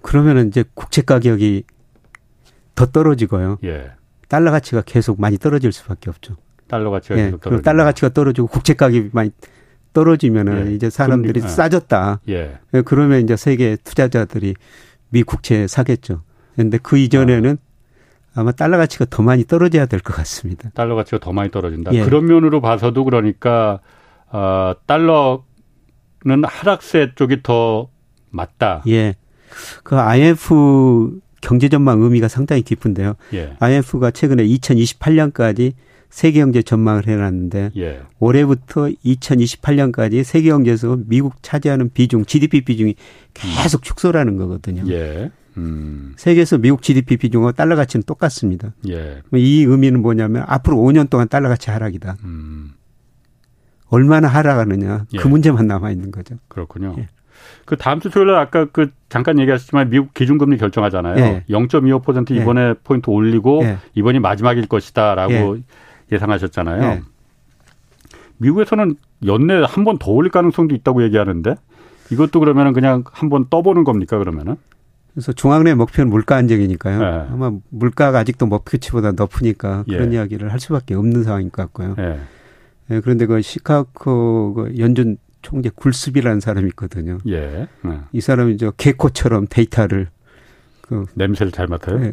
그러면은 0.00 0.48
이제 0.48 0.64
국채 0.74 1.02
가격이 1.02 1.64
더 2.74 2.86
떨어지고요. 2.86 3.58
예. 3.64 3.92
달러 4.28 4.50
가치가 4.50 4.82
계속 4.84 5.20
많이 5.20 5.38
떨어질 5.38 5.72
수밖에 5.72 6.10
없죠. 6.10 6.36
달러 6.66 6.90
가치가 6.90 7.18
예. 7.18 7.24
계속 7.26 7.40
떨어지고 7.40 7.62
달러 7.62 7.84
가치가 7.84 8.08
떨어지고 8.08 8.48
국채 8.48 8.74
가격이 8.74 9.10
많이 9.12 9.30
떨어지면은 9.92 10.68
예. 10.68 10.74
이제 10.74 10.90
사람들이 10.90 11.40
금리, 11.40 11.44
아. 11.44 11.48
싸졌다. 11.48 12.20
예. 12.28 12.58
예. 12.74 12.82
그러면 12.82 13.22
이제 13.22 13.36
세계 13.36 13.76
투자자들이 13.76 14.54
미 15.10 15.22
국채 15.22 15.66
사겠죠. 15.66 16.22
그런데 16.54 16.78
그 16.82 16.96
이전에는 16.96 17.58
아. 17.60 17.71
아마 18.34 18.52
달러 18.52 18.76
가치가 18.78 19.04
더 19.08 19.22
많이 19.22 19.44
떨어져야 19.44 19.86
될 19.86 20.00
것 20.00 20.14
같습니다. 20.16 20.70
달러 20.74 20.94
가치가 20.94 21.18
더 21.18 21.32
많이 21.32 21.50
떨어진다. 21.50 21.92
예. 21.94 22.02
그런 22.04 22.26
면으로 22.26 22.60
봐서도 22.60 23.04
그러니까 23.04 23.80
어, 24.30 24.72
달러는 24.86 25.42
하락세 26.44 27.12
쪽이 27.14 27.42
더 27.42 27.88
맞다. 28.30 28.82
예. 28.88 29.14
그 29.84 29.98
IMF 29.98 31.20
경제 31.42 31.68
전망 31.68 32.00
의미가 32.00 32.28
상당히 32.28 32.62
깊은데요. 32.62 33.14
예. 33.34 33.54
IMF가 33.60 34.10
최근에 34.12 34.46
2028년까지 34.46 35.72
세계 36.08 36.40
경제 36.40 36.62
전망을 36.62 37.06
해놨는데 37.06 37.70
예. 37.76 38.00
올해부터 38.18 38.88
2028년까지 39.04 40.22
세계 40.24 40.50
경제에서 40.50 40.98
미국 41.06 41.42
차지하는 41.42 41.90
비중, 41.92 42.24
GDP 42.24 42.64
비중이 42.64 42.94
계속 43.34 43.80
음. 43.80 43.82
축소라는 43.82 44.36
거거든요. 44.36 44.84
예. 44.92 45.30
음. 45.56 46.14
세계에서 46.16 46.58
미국 46.58 46.82
GDP 46.82 47.16
비중과 47.18 47.52
달러 47.52 47.76
가치는 47.76 48.04
똑같습니다. 48.04 48.72
예. 48.88 49.22
이 49.34 49.64
의미는 49.64 50.00
뭐냐면 50.02 50.44
앞으로 50.46 50.76
5년 50.76 51.10
동안 51.10 51.28
달러 51.28 51.48
가치 51.48 51.70
하락이다. 51.70 52.16
음. 52.24 52.72
얼마나 53.88 54.28
하락하느냐 54.28 55.04
그 55.10 55.24
예. 55.24 55.28
문제만 55.28 55.66
남아 55.66 55.90
있는 55.90 56.10
거죠. 56.10 56.36
그렇군요. 56.48 56.94
예. 56.98 57.08
그 57.64 57.76
다음 57.76 58.00
주 58.00 58.08
토요일 58.10 58.28
날 58.28 58.36
아까 58.40 58.64
그 58.66 58.90
잠깐 59.08 59.38
얘기하셨지만 59.38 59.90
미국 59.90 60.14
기준금리 60.14 60.56
결정하잖아요. 60.58 61.16
예. 61.18 61.44
0.25% 61.50 62.30
이번에 62.30 62.60
예. 62.70 62.74
포인트 62.82 63.10
올리고 63.10 63.60
예. 63.64 63.78
이번이 63.94 64.20
마지막일 64.20 64.66
것이다라고 64.68 65.58
예. 65.58 65.62
예상하셨잖아요. 66.12 66.80
네. 66.80 67.02
미국에서는 68.38 68.96
연내 69.26 69.62
한 69.66 69.84
번 69.84 69.98
더 69.98 70.10
올릴 70.10 70.30
가능성도 70.30 70.74
있다고 70.74 71.02
얘기하는데 71.04 71.54
이것도 72.10 72.40
그러면은 72.40 72.72
그냥 72.72 73.04
한 73.12 73.28
번 73.30 73.46
떠보는 73.48 73.84
겁니까 73.84 74.18
그러면은? 74.18 74.56
그래서 75.14 75.32
중앙의 75.32 75.74
목표는 75.74 76.10
물가 76.10 76.36
안정이니까요. 76.36 76.98
네. 76.98 77.06
아마 77.30 77.52
물가가 77.68 78.20
아직도 78.20 78.46
목표치보다 78.46 79.12
높으니까 79.12 79.84
그런 79.84 80.12
예. 80.12 80.16
이야기를 80.16 80.52
할 80.52 80.58
수밖에 80.58 80.94
없는 80.94 81.22
상황인 81.22 81.50
것 81.50 81.62
같고요. 81.62 81.96
예. 81.98 82.18
예, 82.90 83.00
그런데 83.00 83.26
그 83.26 83.40
시카고 83.42 84.54
그 84.54 84.78
연준 84.78 85.18
총재 85.42 85.70
굴습이라는 85.74 86.40
사람이 86.40 86.68
있거든요. 86.68 87.18
예. 87.26 87.68
네. 87.82 88.00
이 88.12 88.20
사람이 88.20 88.56
저 88.56 88.70
개코처럼 88.70 89.48
데이터를 89.50 90.08
그 90.80 91.04
냄새를 91.14 91.52
잘 91.52 91.66
맡아요. 91.66 91.98
네. 91.98 92.12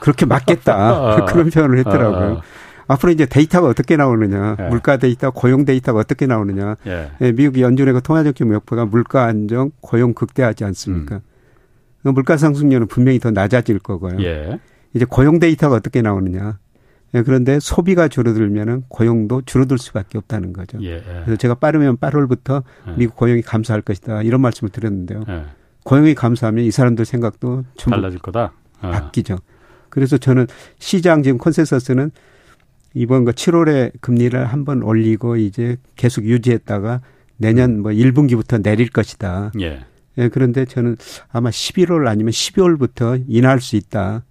그렇게 0.00 0.24
맡겠다 0.26 0.74
아, 0.76 1.24
그런 1.26 1.50
표현을 1.50 1.78
했더라고요. 1.78 2.36
아, 2.36 2.38
아. 2.38 2.42
앞으로 2.88 3.10
이제 3.10 3.26
데이터가 3.26 3.66
어떻게 3.66 3.96
나오느냐, 3.96 4.56
예. 4.60 4.68
물가 4.68 4.96
데이터, 4.96 5.32
고용 5.32 5.64
데이터가 5.64 5.98
어떻게 5.98 6.26
나오느냐. 6.26 6.76
예. 6.86 7.10
예, 7.20 7.32
미국 7.32 7.58
연준의 7.58 7.94
그 7.94 8.02
통화정책 8.02 8.46
목표가 8.46 8.84
물가 8.84 9.24
안정, 9.24 9.72
고용 9.80 10.14
극대화하지 10.14 10.64
않습니까? 10.64 11.16
음. 11.16 11.20
그 12.06 12.10
물가 12.10 12.36
상승률은 12.36 12.86
분명히 12.86 13.18
더 13.18 13.32
낮아질 13.32 13.80
거고요. 13.80 14.22
예. 14.22 14.60
이제 14.94 15.04
고용 15.04 15.40
데이터가 15.40 15.74
어떻게 15.74 16.02
나오느냐. 16.02 16.56
예, 17.14 17.22
그런데 17.22 17.58
소비가 17.58 18.06
줄어들면은 18.06 18.84
고용도 18.86 19.42
줄어들 19.44 19.76
수밖에 19.76 20.16
없다는 20.18 20.52
거죠. 20.52 20.78
예. 20.82 21.02
그래서 21.24 21.34
제가 21.36 21.56
빠르면 21.56 21.96
8월부터 21.96 22.62
예. 22.90 22.92
미국 22.96 23.16
고용이 23.16 23.42
감소할 23.42 23.82
것이다 23.82 24.22
이런 24.22 24.40
말씀을 24.40 24.70
드렸는데요. 24.70 25.24
예. 25.28 25.46
고용이 25.82 26.14
감소하면 26.14 26.64
이 26.64 26.70
사람들 26.70 27.04
생각도 27.04 27.64
좀 27.76 27.90
달라질 27.90 28.20
거다. 28.20 28.52
아. 28.80 28.90
바뀌죠. 28.92 29.38
그래서 29.88 30.16
저는 30.16 30.46
시장 30.78 31.24
지금 31.24 31.38
컨센서스는 31.38 32.12
이번 32.94 33.24
거 33.24 33.32
7월에 33.32 33.90
금리를 34.00 34.44
한번 34.44 34.84
올리고 34.84 35.38
이제 35.38 35.76
계속 35.96 36.24
유지했다가 36.24 37.00
내년 37.36 37.82
뭐 37.82 37.90
1분기부터 37.90 38.62
내릴 38.62 38.90
것이다. 38.90 39.50
예. 39.60 39.80
예, 40.18 40.28
그런데 40.28 40.64
저는 40.64 40.96
아마 41.30 41.50
11월 41.50 42.06
아니면 42.08 42.30
12월부터 42.32 43.24
인하할 43.28 43.60
수 43.60 43.76
있다. 43.76 44.24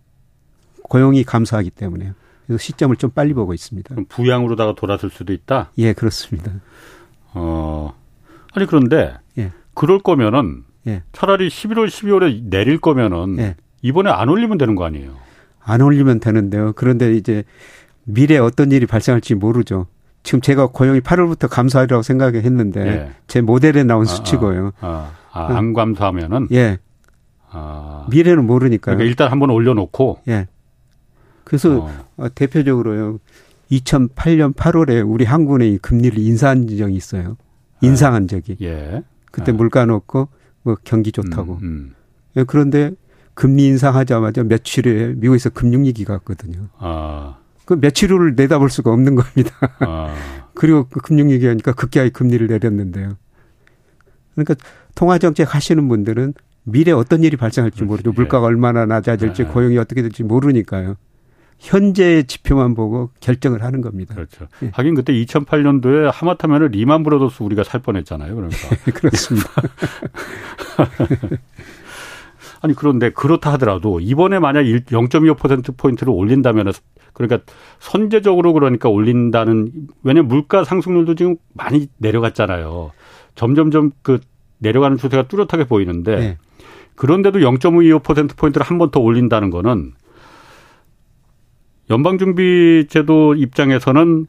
고용이 0.84 1.24
감소하기 1.24 1.72
때문에요. 1.72 2.14
그래서 2.46 2.62
시점을 2.62 2.96
좀 2.98 3.10
빨리 3.10 3.34
보고 3.34 3.54
있습니다. 3.54 3.96
부양으로다가 4.10 4.76
돌아설 4.76 5.10
수도 5.10 5.34
있다? 5.34 5.72
예, 5.78 5.94
그렇습니다. 5.94 6.52
어, 7.34 7.94
아니, 8.54 8.66
그런데 8.66 9.16
예. 9.38 9.52
그럴 9.74 10.00
거면은 10.00 10.64
예. 10.88 11.04
차라리 11.12 11.50
11월, 11.50 11.88
12월에 11.88 12.44
내릴 12.44 12.80
거면은 12.80 13.40
예. 13.40 13.56
이번에 13.82 14.10
안 14.10 14.30
올리면 14.30 14.58
되는 14.58 14.76
거 14.76 14.86
아니에요? 14.86 15.16
안 15.60 15.82
올리면 15.82 16.20
되는데요. 16.20 16.74
그런데 16.74 17.14
이제 17.14 17.44
미래에 18.04 18.38
어떤 18.38 18.72
일이 18.72 18.86
발생할지 18.86 19.36
모르죠. 19.36 19.88
지금 20.24 20.42
제가 20.42 20.68
고용이 20.68 21.02
8월부터 21.02 21.50
감소하리라고 21.50 22.04
생각했는데 22.04 22.88
예. 22.88 23.12
제 23.28 23.42
모델에 23.42 23.84
나온 23.84 24.04
아, 24.04 24.06
수치고요. 24.06 24.72
아, 24.80 24.88
아, 24.88 25.12
아, 25.36 25.58
안 25.58 25.74
감소하면은 25.74 26.48
예. 26.54 26.80
아, 27.50 28.08
미래는 28.10 28.46
모르니까요. 28.46 28.96
그러니까 28.96 29.10
일단 29.10 29.32
한번 29.32 29.50
올려놓고. 29.50 30.22
예. 30.30 30.48
그래서 31.44 31.82
어. 31.82 31.92
어 32.18 32.30
대표적으로요. 32.30 33.20
2008년 33.72 34.54
8월에 34.54 35.08
우리 35.08 35.26
한국은행이 35.26 35.80
금리를 35.80 36.18
인상한 36.18 36.68
적이 36.68 36.96
있어요. 36.96 37.38
인상한 37.82 38.28
적이. 38.28 38.58
예. 38.62 39.04
그때 39.32 39.52
예. 39.52 39.56
물가 39.56 39.86
놓고 39.86 40.30
뭐 40.64 40.78
경기 40.84 41.12
좋다고. 41.12 41.60
음, 41.62 41.64
음. 41.64 41.96
예, 42.38 42.44
그런데 42.44 42.92
금리 43.34 43.66
인상하자마자 43.66 44.44
며칠 44.44 44.88
후에 44.88 45.14
미국에서 45.16 45.50
금융위기가 45.50 46.14
왔거든요. 46.14 46.70
아. 46.78 47.38
그 47.66 47.80
며칠 47.80 48.12
후를 48.12 48.36
내다볼 48.36 48.70
수가 48.70 48.92
없는 48.92 49.16
겁니다. 49.16 49.52
아. 49.80 50.16
그리고 50.56 50.88
그 50.88 51.02
금융위기하니까 51.02 51.74
급격하게 51.74 52.12
금리를 52.12 52.48
내렸는데요. 52.48 53.18
그러니까 54.36 54.56
통화정책 54.96 55.54
하시는 55.54 55.88
분들은 55.88 56.34
미래 56.64 56.92
어떤 56.92 57.24
일이 57.24 57.38
발생할지 57.38 57.84
모르죠. 57.84 58.12
물가가 58.12 58.48
얼마나 58.48 58.86
낮아질지 58.86 59.44
네. 59.44 59.50
고용이 59.50 59.78
어떻게 59.78 60.02
될지 60.02 60.24
모르니까요. 60.24 60.96
현재의 61.60 62.26
지표만 62.26 62.76
보고 62.76 63.12
결정을 63.20 63.64
하는 63.64 63.82
겁니다. 63.82 64.14
그렇죠. 64.14 64.48
예. 64.64 64.72
하긴 64.74 64.96
그때 64.96 65.14
2008년도에 65.14 66.12
하마터면 66.12 66.72
리만 66.72 67.04
브로더스 67.04 67.44
우리가 67.44 67.64
살 67.64 67.82
뻔했잖아요. 67.82 68.36
그러니까 68.36 68.58
그렇습니다. 68.94 69.50
아니 72.62 72.74
그런데 72.74 73.12
그렇다 73.12 73.54
하더라도 73.54 74.00
이번에 74.00 74.40
만약 74.40 74.64
0.25% 74.64 75.78
포인트를 75.78 76.12
올린다면 76.12 76.74
그러니까 77.14 77.40
선제적으로 77.80 78.54
그러니까 78.54 78.90
올린다는 78.90 79.72
왜냐면 80.04 80.28
물가 80.28 80.64
상승률도 80.64 81.16
지금 81.16 81.38
많이 81.54 81.88
내려갔잖아요. 81.98 82.92
점점점 83.36 83.92
그 84.02 84.20
내려가는 84.60 84.98
추세가 84.98 85.28
뚜렷하게 85.28 85.66
보이는데 85.66 86.16
네. 86.16 86.38
그런데도 86.96 87.40
0.25% 87.40 88.38
포인트를 88.38 88.66
한 88.66 88.78
번 88.78 88.92
더 88.92 89.00
올린다는 89.00 89.50
거는 89.50 89.94
연방준비제도 91.90 93.36
입장에서는 93.36 94.28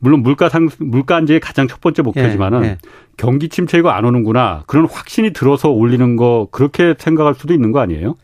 물론 0.00 0.20
물가 0.22 0.48
상 0.48 0.68
물가 0.78 1.16
안정이 1.16 1.40
가장 1.40 1.66
첫 1.68 1.80
번째 1.80 2.02
목표지만은 2.02 2.64
예, 2.64 2.68
예. 2.68 2.78
경기 3.16 3.48
침체 3.48 3.78
이거 3.78 3.90
안 3.90 4.04
오는구나 4.04 4.62
그런 4.66 4.86
확신이 4.88 5.32
들어서 5.32 5.70
올리는 5.70 6.16
거 6.16 6.48
그렇게 6.52 6.94
생각할 6.96 7.34
수도 7.34 7.52
있는 7.52 7.72
거 7.72 7.80
아니에요? 7.80 8.14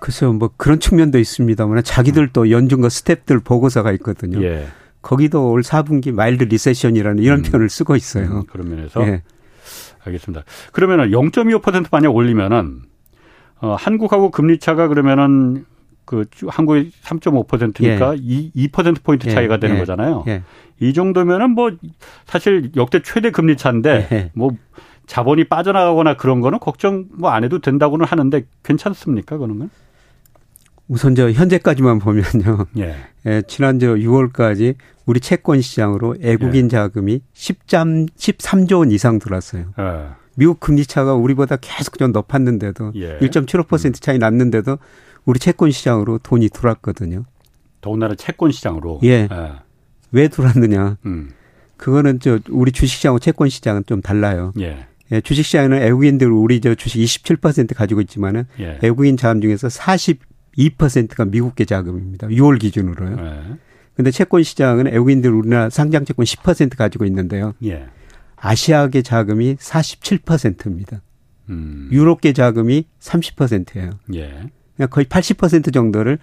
글쎄요, 0.00 0.32
뭐 0.32 0.50
그런 0.56 0.78
측면도 0.80 1.18
있습니다만 1.18 1.82
자기들도 1.82 2.50
연준과 2.50 2.88
스탭들 2.88 3.44
보고서가 3.44 3.92
있거든요. 3.92 4.42
예. 4.44 4.66
거기도 5.02 5.50
올 5.50 5.62
4분기 5.62 6.12
mild 6.12 6.44
recession이라는 6.44 7.22
이런 7.22 7.40
음. 7.40 7.42
표현을 7.42 7.68
쓰고 7.68 7.96
있어요. 7.96 8.26
음, 8.26 8.42
그런 8.50 8.70
면에서 8.70 9.02
예. 9.06 9.22
알겠습니다. 10.08 10.44
그러면은 10.72 11.10
0.25% 11.10 11.86
만약 11.90 12.14
올리면은 12.14 12.82
어 13.60 13.74
한국하고 13.78 14.30
금리 14.30 14.58
차가 14.58 14.88
그러면은 14.88 15.64
그 16.04 16.24
한국이 16.46 16.90
3.5%니까 17.02 18.14
예. 18.14 18.18
2, 18.20 18.68
2% 18.68 19.02
포인트 19.02 19.28
예. 19.28 19.32
차이가 19.32 19.54
예. 19.54 19.58
되는 19.60 19.76
예. 19.76 19.80
거잖아요. 19.80 20.24
이 20.80 20.92
정도면은 20.92 21.50
뭐 21.50 21.72
사실 22.24 22.70
역대 22.76 23.02
최대 23.02 23.30
금리 23.30 23.56
차인데 23.56 24.08
예. 24.12 24.30
뭐 24.34 24.52
자본이 25.06 25.44
빠져나가거나 25.44 26.16
그런 26.16 26.40
거는 26.40 26.60
걱정 26.60 27.06
뭐 27.18 27.30
안 27.30 27.44
해도 27.44 27.60
된다고는 27.60 28.06
하는데 28.06 28.44
괜찮습니까 28.62 29.38
그러면? 29.38 29.70
우선 30.86 31.14
저 31.14 31.30
현재까지만 31.30 31.98
보면요. 31.98 32.66
예. 32.78 32.94
예 33.26 33.42
지난 33.46 33.78
저 33.78 33.88
6월까지 33.94 34.76
우리 35.08 35.20
채권 35.20 35.62
시장으로 35.62 36.16
애국인 36.20 36.66
예. 36.66 36.68
자금이 36.68 37.22
10점 37.32 38.10
13조 38.14 38.80
원 38.80 38.90
이상 38.90 39.18
들어왔어요. 39.18 39.72
예. 39.78 40.08
미국 40.36 40.60
금리 40.60 40.84
차가 40.84 41.14
우리보다 41.14 41.56
계속 41.56 41.98
좀 41.98 42.12
높았는데도 42.12 42.92
예. 42.96 43.18
1.75% 43.18 44.02
차이 44.02 44.18
났는데도 44.18 44.76
우리 45.24 45.38
채권 45.38 45.70
시장으로 45.70 46.18
돈이 46.18 46.50
들어왔거든요. 46.50 47.24
더군다나 47.80 48.16
채권 48.16 48.52
시장으로. 48.52 49.00
예. 49.02 49.28
예. 49.32 49.52
왜 50.12 50.28
들어왔느냐? 50.28 50.98
음. 51.06 51.30
그거는 51.78 52.20
저 52.20 52.38
우리 52.50 52.70
주식시장하고 52.70 53.18
채권 53.18 53.48
시장은 53.48 53.84
좀 53.86 54.02
달라요. 54.02 54.52
예. 54.60 54.88
예, 55.10 55.22
주식시장에는 55.22 55.78
외국인들 55.80 56.30
우리 56.30 56.60
저 56.60 56.74
주식 56.74 56.98
27% 56.98 57.74
가지고 57.74 58.02
있지만은 58.02 58.44
예. 58.60 58.78
외국인 58.82 59.16
자금 59.16 59.40
중에서 59.40 59.68
42%가 59.68 61.24
미국계 61.24 61.64
자금입니다. 61.64 62.28
6월 62.28 62.60
기준으로요. 62.60 63.16
예. 63.98 64.02
근데 64.02 64.10
채권 64.12 64.42
시장은 64.42 64.86
외국인들 64.86 65.32
우리나라 65.32 65.70
상장 65.70 66.04
채권 66.04 66.24
10% 66.24 66.76
가지고 66.76 67.04
있는데요. 67.04 67.54
예. 67.64 67.86
아시아계 68.36 69.02
자금이 69.02 69.56
47%입니다. 69.56 71.02
음. 71.50 71.88
유럽계 71.90 72.32
자금이 72.32 72.84
30%예요. 73.00 73.90
예. 74.14 74.28
그러니까 74.76 74.86
거의 74.90 75.06
80% 75.06 75.72
정도를 75.72 76.18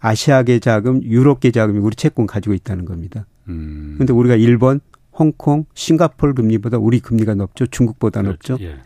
아시아계 0.00 0.58
자금, 0.58 1.02
유럽계 1.02 1.50
자금이 1.50 1.78
우리 1.78 1.96
채권 1.96 2.26
가지고 2.26 2.54
있다는 2.54 2.84
겁니다. 2.84 3.26
음. 3.48 3.94
근데 3.96 4.12
우리가 4.12 4.34
일본, 4.34 4.80
홍콩, 5.12 5.64
싱가폴 5.74 6.34
금리보다 6.34 6.76
우리 6.76 7.00
금리가 7.00 7.34
높죠. 7.34 7.66
중국보다 7.66 8.20
그렇죠. 8.20 8.52
높죠. 8.54 8.64
예. 8.66 8.76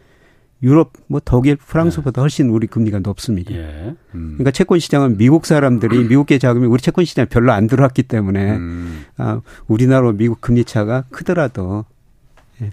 유럽, 0.62 0.92
뭐 1.06 1.20
독일, 1.24 1.56
프랑스보다 1.56 2.20
예. 2.20 2.22
훨씬 2.22 2.50
우리 2.50 2.66
금리가 2.66 2.98
높습니다. 3.00 3.54
예. 3.54 3.94
음. 4.14 4.34
그러니까 4.34 4.50
채권 4.50 4.78
시장은 4.78 5.16
미국 5.16 5.46
사람들이 5.46 6.04
미국계 6.08 6.38
자금이 6.38 6.66
우리 6.66 6.80
채권 6.80 7.04
시장에 7.04 7.26
별로 7.26 7.52
안 7.52 7.66
들어왔기 7.66 8.04
때문에 8.04 8.56
음. 8.56 9.04
아, 9.16 9.40
우리나라 9.68 10.10
미국 10.12 10.40
금리 10.40 10.64
차가 10.64 11.04
크더라도 11.10 11.84
예. 12.60 12.72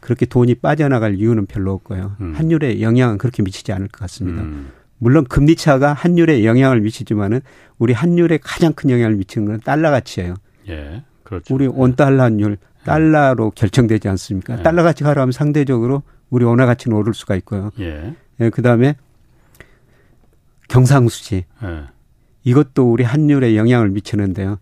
그렇게 0.00 0.26
돈이 0.26 0.56
빠져나갈 0.56 1.16
이유는 1.16 1.46
별로 1.46 1.72
없고요. 1.72 2.16
음. 2.20 2.34
환율에 2.36 2.80
영향은 2.80 3.18
그렇게 3.18 3.42
미치지 3.42 3.72
않을 3.72 3.88
것 3.88 4.00
같습니다. 4.00 4.42
음. 4.42 4.70
물론 4.98 5.24
금리 5.24 5.56
차가 5.56 5.92
환율에 5.92 6.44
영향을 6.44 6.80
미치지만은 6.80 7.40
우리 7.78 7.92
환율에 7.92 8.38
가장 8.42 8.72
큰 8.72 8.90
영향을 8.90 9.16
미치는 9.16 9.46
건 9.46 9.60
달러 9.60 9.90
가치예요. 9.90 10.34
예. 10.68 11.02
그렇죠. 11.24 11.54
우리 11.54 11.66
원 11.66 11.96
달러 11.96 12.22
환율 12.22 12.56
달러로 12.86 13.50
결정되지 13.50 14.08
않습니까? 14.08 14.58
예. 14.58 14.62
달러 14.62 14.82
가치가 14.82 15.10
하면 15.10 15.32
상대적으로 15.32 16.02
우리 16.30 16.44
원화 16.44 16.66
가치는 16.66 16.96
오를 16.96 17.14
수가 17.14 17.36
있고요. 17.36 17.70
예. 17.80 18.14
예 18.40 18.50
그다음에 18.50 18.96
경상수지. 20.68 21.44
예. 21.62 21.84
이것도 22.44 22.90
우리 22.90 23.04
환율에 23.04 23.56
영향을 23.56 23.90
미치는데요. 23.90 24.58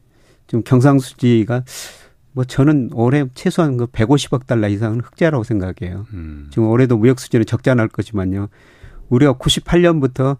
좀 0.46 0.62
경상수지가 0.62 1.64
뭐 2.32 2.44
저는 2.44 2.90
올해 2.94 3.24
최소한 3.34 3.76
그 3.76 3.86
150억 3.86 4.46
달러 4.46 4.68
이상은 4.68 5.00
흑자라고 5.00 5.44
생각해요. 5.44 6.06
음. 6.12 6.48
지금 6.50 6.68
올해도 6.68 6.96
무역 6.96 7.20
수준이 7.20 7.44
적자 7.44 7.74
날 7.74 7.88
거지만요. 7.88 8.48
우리가 9.08 9.34
98년부터 9.34 10.38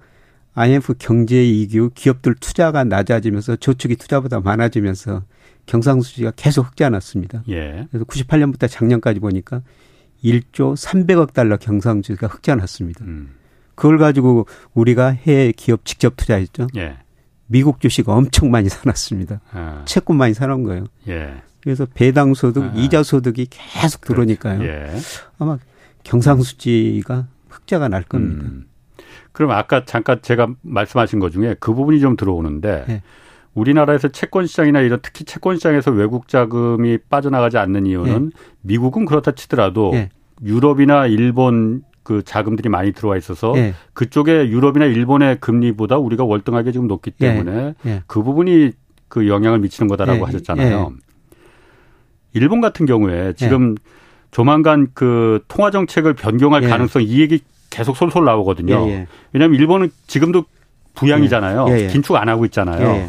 IMF 0.54 0.94
경제 0.98 1.44
이규 1.44 1.90
기업들 1.94 2.34
투자가 2.36 2.84
낮아지면서 2.84 3.56
저축이 3.56 3.96
투자보다 3.96 4.40
많아지면서 4.40 5.22
경상수지가 5.66 6.32
계속 6.36 6.66
흑자 6.66 6.90
났습니다. 6.90 7.42
예. 7.48 7.86
그래서 7.90 8.04
98년부터 8.04 8.68
작년까지 8.68 9.20
보니까 9.20 9.62
1조 10.22 10.74
300억 10.76 11.32
달러 11.32 11.56
경상수지가 11.56 12.26
흑자 12.26 12.54
났습니다. 12.54 13.04
음. 13.04 13.34
그걸 13.74 13.98
가지고 13.98 14.46
우리가 14.72 15.08
해외 15.08 15.52
기업 15.52 15.84
직접 15.84 16.16
투자했죠. 16.16 16.68
예. 16.76 16.98
미국 17.46 17.80
주식 17.80 18.08
엄청 18.08 18.50
많이 18.50 18.68
사놨습니다. 18.68 19.40
아. 19.52 19.82
채권 19.84 20.16
많이 20.16 20.34
사놓은 20.34 20.62
거예요. 20.62 20.84
예. 21.08 21.42
그래서 21.60 21.86
배당 21.92 22.34
소득, 22.34 22.62
아. 22.62 22.72
이자 22.74 23.02
소득이 23.02 23.46
계속 23.50 24.00
그렇죠. 24.00 24.14
들어오니까요. 24.14 24.64
예. 24.64 24.90
아마 25.38 25.58
경상수지가 26.04 27.26
흑자가 27.48 27.88
날 27.88 28.02
겁니다. 28.02 28.44
음. 28.44 28.66
그럼 29.32 29.50
아까 29.50 29.84
잠깐 29.84 30.22
제가 30.22 30.48
말씀하신 30.62 31.18
것 31.18 31.32
중에 31.32 31.56
그 31.58 31.74
부분이 31.74 32.00
좀 32.00 32.16
들어오는데 32.16 32.84
네. 32.86 33.02
우리나라에서 33.54 34.08
채권 34.08 34.46
시장이나 34.46 34.80
이런 34.80 34.98
특히 35.02 35.24
채권 35.24 35.56
시장에서 35.56 35.90
외국 35.90 36.28
자금이 36.28 36.98
빠져나가지 37.08 37.56
않는 37.58 37.86
이유는 37.86 38.30
네. 38.34 38.42
미국은 38.62 39.04
그렇다 39.04 39.32
치더라도 39.32 39.90
네. 39.92 40.10
유럽이나 40.42 41.06
일본 41.06 41.82
그 42.02 42.22
자금들이 42.22 42.68
많이 42.68 42.92
들어와 42.92 43.16
있어서 43.16 43.54
예. 43.56 43.74
그쪽에 43.94 44.48
유럽이나 44.48 44.84
일본의 44.84 45.38
금리보다 45.40 45.96
우리가 45.96 46.24
월등하게 46.24 46.72
지금 46.72 46.86
높기 46.86 47.10
때문에 47.12 47.74
예. 47.86 47.90
예. 47.90 48.02
그 48.06 48.22
부분이 48.22 48.72
그 49.08 49.26
영향을 49.28 49.60
미치는 49.60 49.88
거다라고 49.88 50.20
예. 50.20 50.24
하셨잖아요. 50.24 50.92
예. 50.92 51.36
일본 52.34 52.60
같은 52.60 52.84
경우에 52.84 53.32
지금 53.36 53.76
조만간 54.32 54.88
그 54.92 55.42
통화 55.48 55.70
정책을 55.70 56.14
변경할 56.14 56.62
가능성 56.62 57.02
이 57.02 57.20
얘기 57.20 57.40
계속 57.70 57.96
솔솔 57.96 58.24
나오거든요. 58.24 58.84
왜냐하면 59.32 59.58
일본은 59.58 59.90
지금도 60.08 60.44
부양이잖아요. 60.94 61.66
긴축 61.90 62.16
안 62.16 62.28
하고 62.28 62.44
있잖아요. 62.44 63.08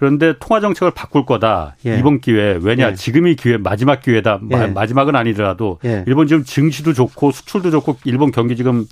그런데 0.00 0.32
통화 0.40 0.60
정책을 0.60 0.92
바꿀 0.92 1.26
거다. 1.26 1.76
예. 1.84 1.98
이번 1.98 2.22
기회. 2.22 2.58
왜냐? 2.62 2.92
예. 2.92 2.94
지금이 2.94 3.36
기회 3.36 3.58
마지막 3.58 4.00
기회다. 4.00 4.40
예. 4.50 4.66
마지막은 4.68 5.14
아니더라도 5.14 5.78
예. 5.84 6.04
일본 6.06 6.26
지금 6.26 6.42
증시도 6.42 6.94
좋고 6.94 7.32
수출도 7.32 7.70
좋고 7.70 7.98
일본 8.06 8.30
경기 8.32 8.56
지금 8.56 8.86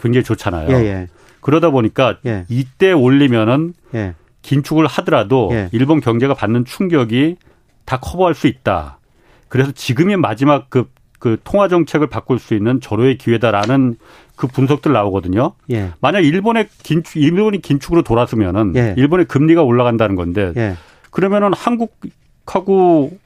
굉장히 0.00 0.24
좋잖아요. 0.24 0.68
예, 0.70 0.84
예. 0.84 1.06
그러다 1.40 1.70
보니까 1.70 2.18
이때 2.48 2.90
올리면은 2.90 3.72
긴축을 4.42 4.88
하더라도 4.88 5.52
일본 5.70 6.00
경제가 6.00 6.34
받는 6.34 6.64
충격이 6.64 7.36
다 7.84 8.00
커버할 8.00 8.34
수 8.34 8.48
있다. 8.48 8.98
그래서 9.46 9.70
지금이 9.70 10.16
마지막 10.16 10.70
그, 10.70 10.90
그 11.18 11.36
통화 11.44 11.68
정책을 11.68 12.06
바꿀 12.06 12.38
수 12.38 12.54
있는 12.54 12.80
절호의 12.80 13.18
기회다라는 13.18 13.96
그 14.36 14.46
분석들 14.46 14.92
나오거든요. 14.92 15.52
예. 15.70 15.90
만약 16.00 16.20
일본의 16.20 16.68
긴축, 16.82 17.16
일본이 17.20 17.60
긴축으로 17.60 18.02
돌았으면은 18.02 18.74
예. 18.76 18.94
일본의 18.96 19.26
금리가 19.26 19.62
올라간다는 19.62 20.14
건데 20.14 20.52
예. 20.56 20.76
그러면은 21.10 21.52
한국하고 21.54 23.18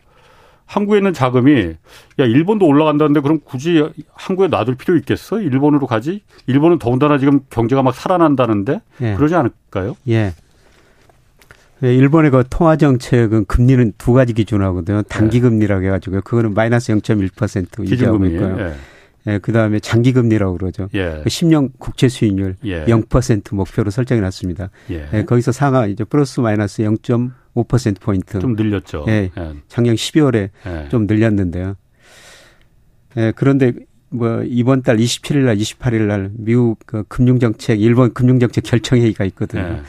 한국에 0.64 0.98
있는 0.98 1.12
자금이 1.12 1.74
야 2.18 2.24
일본도 2.24 2.64
올라간다는데 2.64 3.20
그럼 3.20 3.40
굳이 3.44 3.86
한국에 4.14 4.48
놔둘 4.48 4.76
필요 4.76 4.96
있겠어? 4.96 5.40
일본으로 5.40 5.86
가지? 5.86 6.22
일본은 6.46 6.78
더군다나 6.78 7.18
지금 7.18 7.40
경제가 7.50 7.82
막 7.82 7.94
살아난다는데 7.94 8.80
예. 9.02 9.14
그러지 9.14 9.34
않을까요? 9.34 9.96
예. 10.08 10.32
네, 11.82 11.96
일본의 11.96 12.30
그 12.30 12.44
통화 12.48 12.76
정책은 12.76 13.46
금리는 13.46 13.94
두 13.98 14.12
가지 14.12 14.32
기준하거든요. 14.34 15.02
단기 15.02 15.40
금리라고 15.40 15.84
해가지고 15.84 16.20
그거는 16.20 16.54
마이너스 16.54 16.92
0.1% 16.92 17.84
유지하고 17.88 18.24
있고요. 18.26 18.56
예. 18.60 18.74
예, 19.26 19.38
그 19.38 19.50
다음에 19.52 19.80
장기금리라고 19.80 20.58
그러죠. 20.58 20.88
예. 20.94 21.20
그 21.24 21.28
10년 21.28 21.72
국채 21.78 22.08
수익률 22.08 22.54
예. 22.64 22.84
0% 22.84 23.56
목표로 23.56 23.90
설정해 23.90 24.20
놨습니다. 24.20 24.70
예. 24.92 25.08
예, 25.12 25.24
거기서 25.24 25.50
상하 25.50 25.86
이제 25.86 26.04
플러스 26.04 26.38
마이너스 26.38 26.84
0.5% 26.84 28.00
포인트. 28.00 28.38
좀 28.38 28.54
늘렸죠. 28.54 29.04
예, 29.08 29.30
예. 29.36 29.52
작년 29.66 29.96
12월에 29.96 30.50
예. 30.66 30.88
좀 30.88 31.08
늘렸는데요. 31.08 31.74
예, 33.16 33.32
그런데 33.34 33.72
뭐 34.08 34.44
이번 34.44 34.82
달 34.82 34.98
27일 34.98 35.38
날 35.46 35.56
28일 35.56 36.02
날 36.02 36.30
미국 36.34 36.78
그 36.86 37.02
금융 37.08 37.40
정책 37.40 37.80
일본 37.80 38.12
금융 38.12 38.38
정책 38.38 38.62
결정 38.62 39.00
회의가 39.00 39.24
있거든요. 39.24 39.82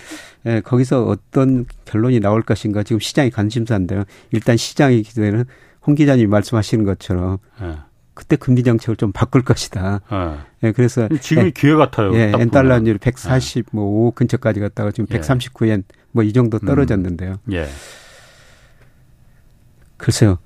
예. 0.46 0.56
예, 0.56 0.62
거기서 0.62 1.06
어떤 1.06 1.66
결론이 1.86 2.20
나올 2.20 2.42
것인가 2.42 2.84
지금 2.84 3.00
시장이 3.00 3.30
관심사인데요. 3.32 4.04
일단 4.32 4.58
시장이 4.58 5.04
기대는 5.04 5.46
홍 5.86 5.96
기자님이 5.96 6.28
말씀하시는 6.28 6.86
것처럼 6.86 7.38
예. 7.62 7.78
그때 8.14 8.36
금리 8.36 8.62
정책을 8.64 8.96
좀 8.96 9.12
바꿀 9.12 9.44
것이다. 9.44 10.02
네. 10.12 10.68
예, 10.68 10.72
그래서 10.72 11.08
지금이 11.08 11.48
예, 11.48 11.52
기회 11.52 11.74
같아요. 11.74 12.14
예, 12.16 12.32
엔 12.38 12.50
달러율 12.52 12.98
140, 13.00 13.72
뭐5 13.72 14.14
근처까지 14.16 14.60
갔다가 14.60 14.92
지금 14.92 15.08
예. 15.12 15.20
139엔 15.20 15.84
뭐 16.12 16.24
이 16.24 16.32
정도 16.32 16.60
음. 16.62 16.68
떨어졌는데요. 16.68 17.36
음. 17.46 17.54
예. 17.54 17.68
글쎄요. 19.98 20.38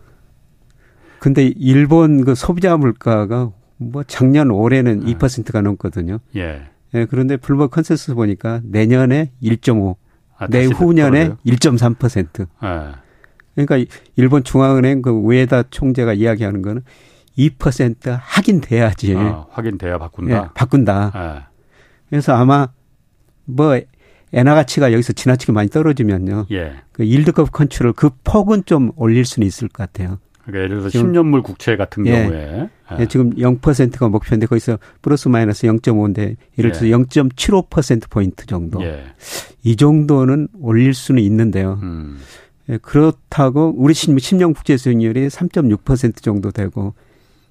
근데 1.19 1.51
일본 1.57 2.23
그 2.23 2.35
소비자 2.35 2.77
물가가 2.77 3.51
뭐 3.77 4.03
작년 4.03 4.51
올해는 4.51 5.01
네. 5.01 5.13
2%가 5.15 5.61
넘거든요. 5.61 6.19
예. 6.35 6.61
예, 6.93 7.05
그런데 7.05 7.37
블룸버그 7.37 7.69
컨센서스 7.73 8.15
보니까 8.15 8.61
내년에 8.63 9.31
1.5, 9.41 9.95
아, 10.37 10.47
내후년에 10.47 11.29
1.3%. 11.45 12.47
예. 12.63 13.07
그러니까 13.55 13.95
일본 14.15 14.43
중앙은행 14.43 15.01
그 15.01 15.09
우에다 15.09 15.63
총재가 15.69 16.13
이야기하는 16.13 16.61
거는 16.61 16.83
2% 17.37 18.19
확인돼야지. 18.21 19.15
어, 19.15 19.47
확인돼야 19.51 19.97
바꾼다. 19.97 20.35
예, 20.35 20.49
바꾼다. 20.53 21.11
예. 21.15 21.43
그래서 22.09 22.33
아마 22.33 22.67
뭐 23.45 23.79
엔화 24.33 24.55
가치가 24.55 24.91
여기서 24.91 25.13
지나치게 25.13 25.53
많이 25.53 25.69
떨어지면요. 25.69 26.47
예. 26.51 26.75
그 26.91 27.03
yield 27.03 27.27
curve 27.27 27.51
control 27.51 27.93
그 27.93 28.09
폭은 28.23 28.65
좀 28.65 28.91
올릴 28.95 29.25
수는 29.25 29.47
있을 29.47 29.67
것 29.67 29.91
같아요. 29.91 30.19
그러니까 30.47 30.63
예를 30.63 30.79
들어서 30.79 30.99
10년물 30.99 31.43
국채 31.43 31.75
같은 31.75 32.05
예. 32.07 32.23
경우에 32.23 32.37
예. 32.37 32.99
예. 33.01 33.05
지금 33.07 33.31
0%가 33.35 34.07
목표인데 34.07 34.47
거기서 34.47 34.79
플러스 35.01 35.27
마이너스 35.27 35.67
0.5인데 35.67 36.37
예를 36.57 36.71
들어서 36.71 36.87
예. 36.87 36.91
0.75% 36.91 38.09
포인트 38.09 38.45
정도. 38.45 38.81
예. 38.81 39.03
이 39.63 39.75
정도는 39.75 40.47
올릴 40.61 40.93
수는 40.93 41.21
있는데요. 41.21 41.79
음. 41.83 42.17
예, 42.69 42.77
그렇다고 42.77 43.73
우리 43.77 43.93
10년 43.93 44.55
국제 44.55 44.77
수익률이 44.77 45.27
3.6% 45.27 46.21
정도 46.21 46.51
되고 46.51 46.93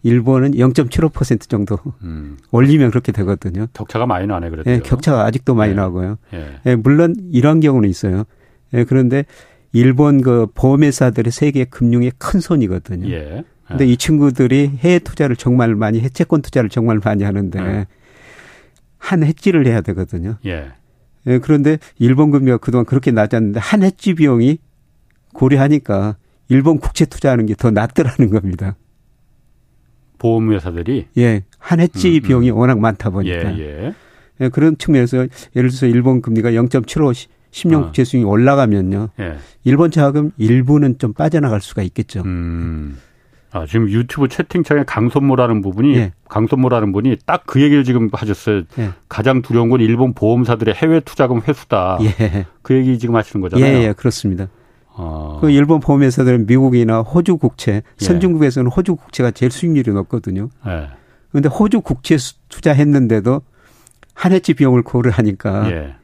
일본은 0.03 0.53
0.75% 0.53 1.49
정도 1.49 1.79
음. 2.03 2.39
올리면 2.51 2.91
그렇게 2.91 3.13
되거든요. 3.13 3.67
격차가 3.73 4.07
많이 4.07 4.27
나네 4.27 4.51
그래도. 4.51 4.71
예, 4.71 4.79
격차가 4.79 5.25
아직도 5.25 5.55
많이 5.55 5.73
예. 5.73 5.75
나고요. 5.75 6.17
예. 6.33 6.61
예. 6.65 6.77
물론 6.77 7.15
이런 7.31 7.61
경우는 7.61 7.89
있어요. 7.91 8.25
예, 8.73 8.85
그런데 8.85 9.25
일본 9.73 10.21
그 10.23 10.47
보험회사들이 10.55 11.31
세계 11.31 11.65
금융의 11.65 12.13
큰 12.19 12.41
손이거든요. 12.41 13.09
예. 13.11 13.45
근데 13.67 13.85
이 13.87 13.97
친구들이 13.97 14.73
해외 14.79 14.99
투자를 15.01 15.35
정말 15.37 15.75
많이 15.75 16.01
해 16.01 16.09
채권 16.09 16.41
투자를 16.41 16.71
정말 16.71 17.01
많이 17.05 17.25
하는데 17.25 17.59
예. 17.59 17.87
한 18.99 19.23
해지를 19.25 19.67
해야 19.67 19.81
되거든요. 19.81 20.37
예. 20.47 20.69
예. 21.27 21.39
그런데 21.39 21.79
일본 21.99 22.31
금리가 22.31 22.59
그동안 22.59 22.85
그렇게 22.85 23.11
낮았는데 23.11 23.59
한 23.61 23.83
해지 23.83 24.15
비용이 24.15 24.59
고려하니까 25.33 26.17
일본 26.49 26.79
국채 26.79 27.05
투자하는 27.07 27.47
게 27.47 27.55
더 27.55 27.71
낫더라는 27.71 28.31
겁니다. 28.31 28.77
보험회사들이 30.19 31.09
예, 31.19 31.45
한 31.59 31.81
해지 31.81 32.09
음, 32.11 32.15
음. 32.15 32.21
비용이 32.23 32.51
워낙 32.51 32.79
많다 32.79 33.11
보니까 33.11 33.59
예, 33.59 33.61
예. 33.61 33.95
예, 34.41 34.49
그런 34.49 34.79
측면에서 34.79 35.19
예를 35.57 35.71
들어서 35.71 35.87
일본 35.87 36.23
금리가 36.23 36.53
0.75 36.53 37.27
10년 37.57 37.85
국채 37.85 38.05
수익이 38.05 38.25
올라가면요. 38.25 39.09
예. 39.21 39.37
일본 39.65 39.91
자금 39.91 40.31
일부는 40.37 40.99
좀 40.99 41.13
빠져나갈 41.15 41.61
수가 41.61 41.83
있겠죠. 41.83 42.23
음. 42.25 42.99
아, 43.51 43.65
지금 43.65 43.89
유튜브 43.89 44.29
채팅창에 44.29 44.85
강선모라는 44.85 45.63
부분이 45.63 45.97
예. 45.97 46.13
강선모라는 46.29 46.93
분이 46.93 47.17
딱 47.25 47.45
그 47.47 47.63
얘기를 47.63 47.85
지금 47.85 48.11
하셨어요. 48.13 48.63
예. 48.79 48.91
가장 49.09 49.41
두려운 49.41 49.71
건 49.71 49.81
일본 49.81 50.13
보험사들의 50.13 50.75
해외 50.75 51.01
투자금 51.01 51.41
회수다. 51.47 51.99
예. 52.03 52.47
그 52.61 52.75
얘기 52.75 52.99
지금 52.99 53.17
하시는 53.17 53.41
거잖아요. 53.41 53.67
예, 53.67 53.85
예 53.85 53.93
그렇습니다. 53.93 54.49
어. 54.89 55.39
그 55.41 55.51
일본 55.51 55.81
보험회사들은 55.81 56.47
미국이나 56.47 57.01
호주 57.01 57.37
국채, 57.37 57.83
예. 58.01 58.05
선진국에서는 58.05 58.71
호주 58.71 58.97
국채가 58.97 59.31
제일 59.31 59.53
수익률이 59.53 59.93
높거든요. 59.93 60.51
예. 60.67 60.89
그런데 61.31 61.49
호주 61.49 61.81
국채 61.81 62.17
투자했는데도 62.49 63.41
한 64.15 64.33
해치 64.33 64.55
비용을 64.55 64.83
고려하니까 64.83 65.71
예. 65.71 65.95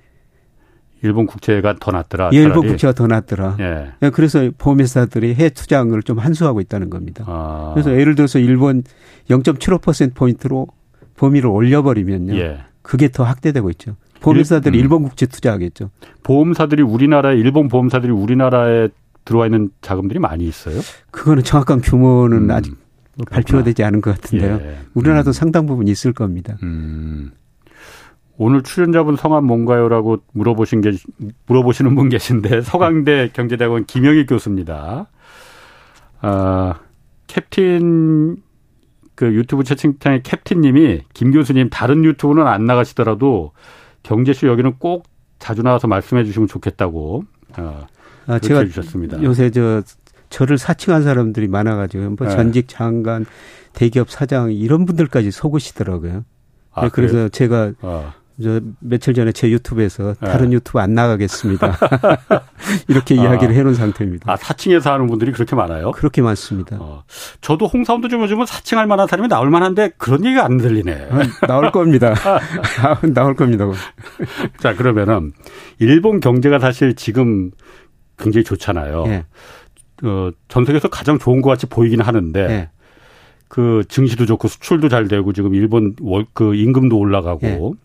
일본 1.03 1.27
국채가 1.27 1.75
더 1.79 1.91
낫더라. 1.91 2.31
예, 2.33 2.39
일본 2.39 2.67
국채가 2.67 2.93
더 2.93 3.07
낫더라. 3.07 3.57
예. 3.61 3.91
예. 4.03 4.11
그래서 4.11 4.51
보험회사들이 4.57 5.35
해외 5.35 5.51
투자를 5.51 6.03
좀 6.03 6.19
한수하고 6.19 6.61
있다는 6.61 6.91
겁니다. 6.91 7.25
아. 7.27 7.73
그래서 7.75 7.93
예를 7.93 8.15
들어서 8.15 8.39
일본 8.39 8.85
0.75% 9.29 10.15
포인트로 10.15 10.69
범위를 11.17 11.51
올려버리면요. 11.51 12.37
예. 12.37 12.61
그게 12.83 13.09
더 13.09 13.25
확대되고 13.25 13.69
있죠. 13.71 13.97
보험사들이 14.21 14.79
일, 14.79 14.87
음. 14.87 14.89
본 14.91 15.03
국채 15.03 15.27
투자하겠죠. 15.27 15.91
보험사들이 16.23 16.83
우리나라에 16.83 17.37
일본 17.37 17.69
보험사들이 17.69 18.13
우리나라에 18.13 18.89
들어와 19.25 19.47
있는 19.47 19.71
자금들이 19.81 20.21
많이 20.21 20.47
있어요? 20.47 20.81
그거는 21.11 21.43
정확한 21.43 21.81
규모는 21.81 22.45
음, 22.45 22.51
아직 22.51 22.77
발표가 23.31 23.63
되지 23.65 23.85
않은 23.85 24.01
것 24.01 24.15
같은데요. 24.15 24.61
예. 24.63 24.79
우리나라도 24.95 25.31
음. 25.31 25.33
상당 25.33 25.67
부분 25.67 25.89
있을 25.89 26.13
겁니다. 26.13 26.57
음. 26.63 27.33
오늘 28.43 28.63
출연자분 28.63 29.15
성함 29.15 29.45
뭔가요라고 29.45 30.19
물어보신 30.33 30.81
게 30.81 30.93
물어보시는 31.47 31.95
분 31.95 32.09
계신데 32.09 32.63
서강대 32.63 33.31
경제대학원 33.33 33.85
김영희 33.87 34.27
교수입니다. 34.27 35.07
아, 36.21 36.75
캡틴 37.29 38.37
그 39.15 39.27
유튜브 39.33 39.63
채팅창의 39.63 40.25
캡틴님이 40.25 41.03
김 41.15 41.31
교수님 41.31 41.71
다른 41.71 42.05
유튜브는 42.05 42.45
안 42.47 42.65
나가시더라도 42.65 43.53
경제쇼 44.03 44.49
여기는 44.49 44.75
꼭 44.79 45.05
자주 45.39 45.63
나와서 45.63 45.87
말씀해 45.87 46.25
주시면 46.25 46.49
좋겠다고 46.49 47.25
어, 47.59 47.87
아, 48.27 48.39
제가 48.41 48.61
해주셨습니다. 48.61 49.23
요새 49.23 49.51
저 49.51 49.83
저를 50.31 50.59
사칭한 50.59 51.05
사람들이 51.05 51.47
많아가지고 51.47 52.11
뭐 52.11 52.27
네. 52.27 52.35
전직 52.35 52.67
장관, 52.67 53.25
대기업 53.73 54.11
사장 54.11 54.51
이런 54.51 54.85
분들까지 54.85 55.31
속으시더라고요. 55.31 56.25
아, 56.73 56.83
네, 56.83 56.89
그래서 56.91 57.13
그래요? 57.15 57.29
제가 57.29 57.73
어. 57.83 58.13
저 58.41 58.61
며칠 58.81 59.15
전에 59.15 59.33
제 59.33 59.51
유튜브에서 59.51 60.15
네. 60.21 60.27
다른 60.27 60.53
유튜브 60.53 60.79
안 60.79 60.95
나가겠습니다. 60.95 61.79
이렇게 62.89 63.19
아, 63.19 63.23
이야기를 63.23 63.55
해놓은 63.55 63.75
상태입니다. 63.75 64.31
아 64.31 64.37
사칭해서 64.37 64.93
하는 64.93 65.07
분들이 65.07 65.33
그렇게 65.33 65.55
많아요? 65.57 65.91
그렇게 65.93 66.23
많습니다. 66.23 66.77
어, 66.81 67.05
저도 67.41 67.67
홍사운드 67.67 68.09
좀 68.09 68.23
요즘은 68.23 68.47
사칭할 68.47 68.87
만한 68.87 69.07
사람이 69.07 69.29
나올 69.29 69.51
만한데 69.51 69.91
그런 69.99 70.25
얘기가 70.25 70.45
안 70.45 70.57
들리네. 70.57 71.09
아, 71.11 71.47
나올 71.47 71.71
겁니다. 71.71 72.15
나올 73.15 73.35
겁니다. 73.35 73.67
자 74.59 74.75
그러면은 74.75 75.33
일본 75.79 76.21
경제가 76.21 76.59
사실 76.59 76.95
지금 76.95 77.51
굉장히 78.19 78.45
좋잖아요. 78.45 79.07
네. 79.07 79.25
어, 80.05 80.31
전 80.49 80.65
세계에서 80.65 80.89
가장 80.89 81.19
좋은 81.19 81.43
것 81.43 81.51
같이 81.51 81.67
보이긴 81.67 82.01
하는데. 82.01 82.47
네. 82.47 82.71
그 83.53 83.85
증시도 83.87 84.25
좋고 84.25 84.49
수출도 84.49 84.89
잘 84.89 85.09
되고 85.09 85.31
지금 85.35 85.55
일본 85.55 85.95
월, 86.01 86.25
그 86.33 86.55
임금도 86.55 86.97
올라가고 86.97 87.77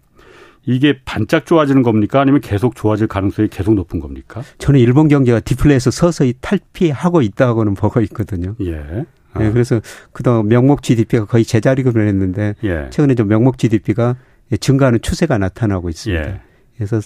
이게 0.65 0.99
반짝 1.05 1.45
좋아지는 1.45 1.81
겁니까? 1.81 2.21
아니면 2.21 2.41
계속 2.41 2.75
좋아질 2.75 3.07
가능성이 3.07 3.47
계속 3.47 3.73
높은 3.73 3.99
겁니까? 3.99 4.43
저는 4.57 4.79
일본 4.79 5.07
경제가 5.07 5.39
디플레에서 5.39 5.91
서서히 5.91 6.33
탈피하고 6.41 7.21
있다고는 7.21 7.73
보고 7.75 8.01
있거든요. 8.01 8.55
예. 8.61 9.05
아. 9.33 9.39
네, 9.39 9.51
그래서 9.51 9.79
그동안 10.11 10.47
명목 10.47 10.81
GDP가 10.83 11.25
거의 11.25 11.45
제자리로 11.45 11.91
했는데 12.01 12.55
예. 12.63 12.87
최근에 12.89 13.15
좀 13.15 13.27
명목 13.27 13.57
GDP가 13.57 14.15
증가하는 14.59 15.01
추세가 15.01 15.37
나타나고 15.37 15.89
있습니다. 15.89 16.27
예. 16.27 16.41
그래서 16.75 16.99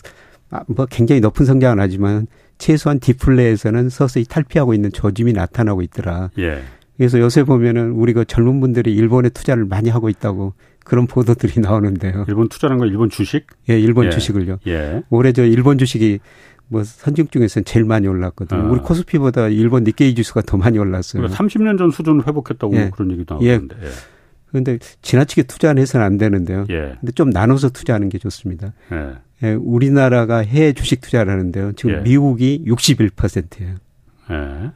아, 0.50 0.64
뭐 0.68 0.86
굉장히 0.86 1.22
높은 1.22 1.46
성장은 1.46 1.80
하지만 1.80 2.28
최소한 2.58 3.00
디플레에서는 3.00 3.90
서서히 3.90 4.26
탈피하고 4.26 4.74
있는 4.74 4.92
조짐이 4.92 5.34
나타나고 5.34 5.82
있더라. 5.82 6.30
예. 6.38 6.62
그래서 6.98 7.20
요새 7.20 7.44
보면은 7.44 7.92
우리 7.92 8.14
그 8.14 8.26
젊은 8.26 8.60
분들이 8.60 8.94
일본에 8.94 9.30
투자를 9.30 9.66
많이 9.66 9.90
하고 9.90 10.10
있다고 10.10 10.54
그런 10.84 11.08
보도들이 11.08 11.62
나오는데요. 11.62 12.26
일본 12.28 12.50
투자는 12.50 12.78
건 12.78 12.88
일본 12.88 13.10
주식? 13.10 13.48
예, 13.70 13.80
일본 13.80 14.08
예. 14.08 14.10
주식을요. 14.10 14.60
예. 14.68 15.04
올해 15.10 15.32
저 15.32 15.46
일본 15.46 15.78
주식이 15.78 16.20
뭐 16.68 16.84
선진 16.84 17.28
중에서는 17.30 17.66
제일 17.66 17.86
많이 17.86 18.08
올랐거든요. 18.08 18.62
아. 18.62 18.64
우리 18.66 18.80
코스피보다 18.80 19.50
일본 19.50 19.84
니케이 19.84 20.16
지수가 20.16 20.42
더 20.42 20.58
많이 20.58 20.80
올랐어요. 20.80 21.22
그러니까 21.22 21.44
30년 21.44 21.78
전 21.78 21.92
수준을 21.92 22.28
회복했다고 22.28 22.76
예. 22.78 22.90
그런 22.94 23.12
얘기도 23.12 23.36
나오는데. 23.36 23.76
예. 23.84 23.90
그런데 24.48 24.80
지나치게 25.02 25.44
투자는 25.44 25.82
해서는 25.82 26.06
안 26.06 26.18
되는데요. 26.18 26.66
예. 26.70 26.96
근데 27.00 27.12
좀 27.14 27.30
나눠서 27.30 27.70
투자하는 27.70 28.10
게 28.10 28.18
좋습니다. 28.18 28.74
예. 28.92 29.14
예, 29.44 29.54
우리나라가 29.54 30.38
해외 30.38 30.74
주식 30.74 31.02
투자를 31.02 31.32
하는데요. 31.32 31.74
지금 31.74 31.96
예. 31.96 32.02
미국이 32.02 32.64
61%예요. 32.68 33.76
예. 34.32 34.72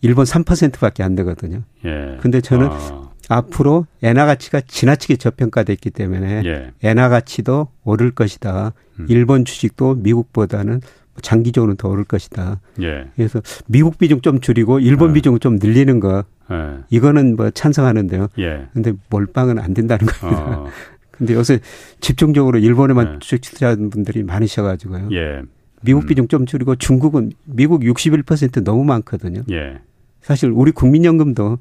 일본 0.00 0.24
3%밖에 0.24 1.02
안 1.02 1.14
되거든요. 1.16 1.62
예. 1.84 2.18
근데 2.20 2.40
저는 2.40 2.68
아. 2.70 3.07
앞으로 3.28 3.86
엔화 4.02 4.26
가치가 4.26 4.60
지나치게 4.60 5.16
저평가됐기 5.16 5.90
때문에 5.90 6.42
예. 6.44 6.72
엔화 6.82 7.08
가치도 7.08 7.68
오를 7.84 8.10
것이다. 8.10 8.72
음. 9.00 9.06
일본 9.08 9.44
주식도 9.44 9.96
미국보다는 9.96 10.80
장기적으로는 11.20 11.76
더 11.76 11.88
오를 11.88 12.04
것이다. 12.04 12.60
예. 12.80 13.08
그래서 13.16 13.40
미국 13.66 13.98
비중 13.98 14.20
좀 14.20 14.40
줄이고 14.40 14.80
일본 14.80 15.10
예. 15.10 15.14
비중 15.14 15.38
좀 15.38 15.56
늘리는 15.56 16.00
거 16.00 16.24
예. 16.50 16.78
이거는 16.90 17.36
뭐 17.36 17.50
찬성하는데요. 17.50 18.28
예. 18.38 18.66
근데 18.72 18.92
몰빵은 19.10 19.58
안 19.58 19.74
된다는 19.74 20.06
겁니다. 20.06 20.60
어. 20.60 20.66
근데 21.10 21.34
요새 21.34 21.58
집중적으로 22.00 22.58
일본에만 22.58 23.14
예. 23.14 23.18
주식 23.18 23.40
투자하는 23.42 23.90
분들이 23.90 24.22
많으셔가지고요. 24.22 25.08
예. 25.12 25.42
미국 25.82 26.04
음. 26.04 26.06
비중 26.06 26.28
좀 26.28 26.46
줄이고 26.46 26.76
중국은 26.76 27.32
미국 27.44 27.82
61% 27.82 28.64
너무 28.64 28.84
많거든요. 28.84 29.42
예. 29.50 29.80
사실 30.22 30.50
우리 30.50 30.70
국민연금도 30.70 31.58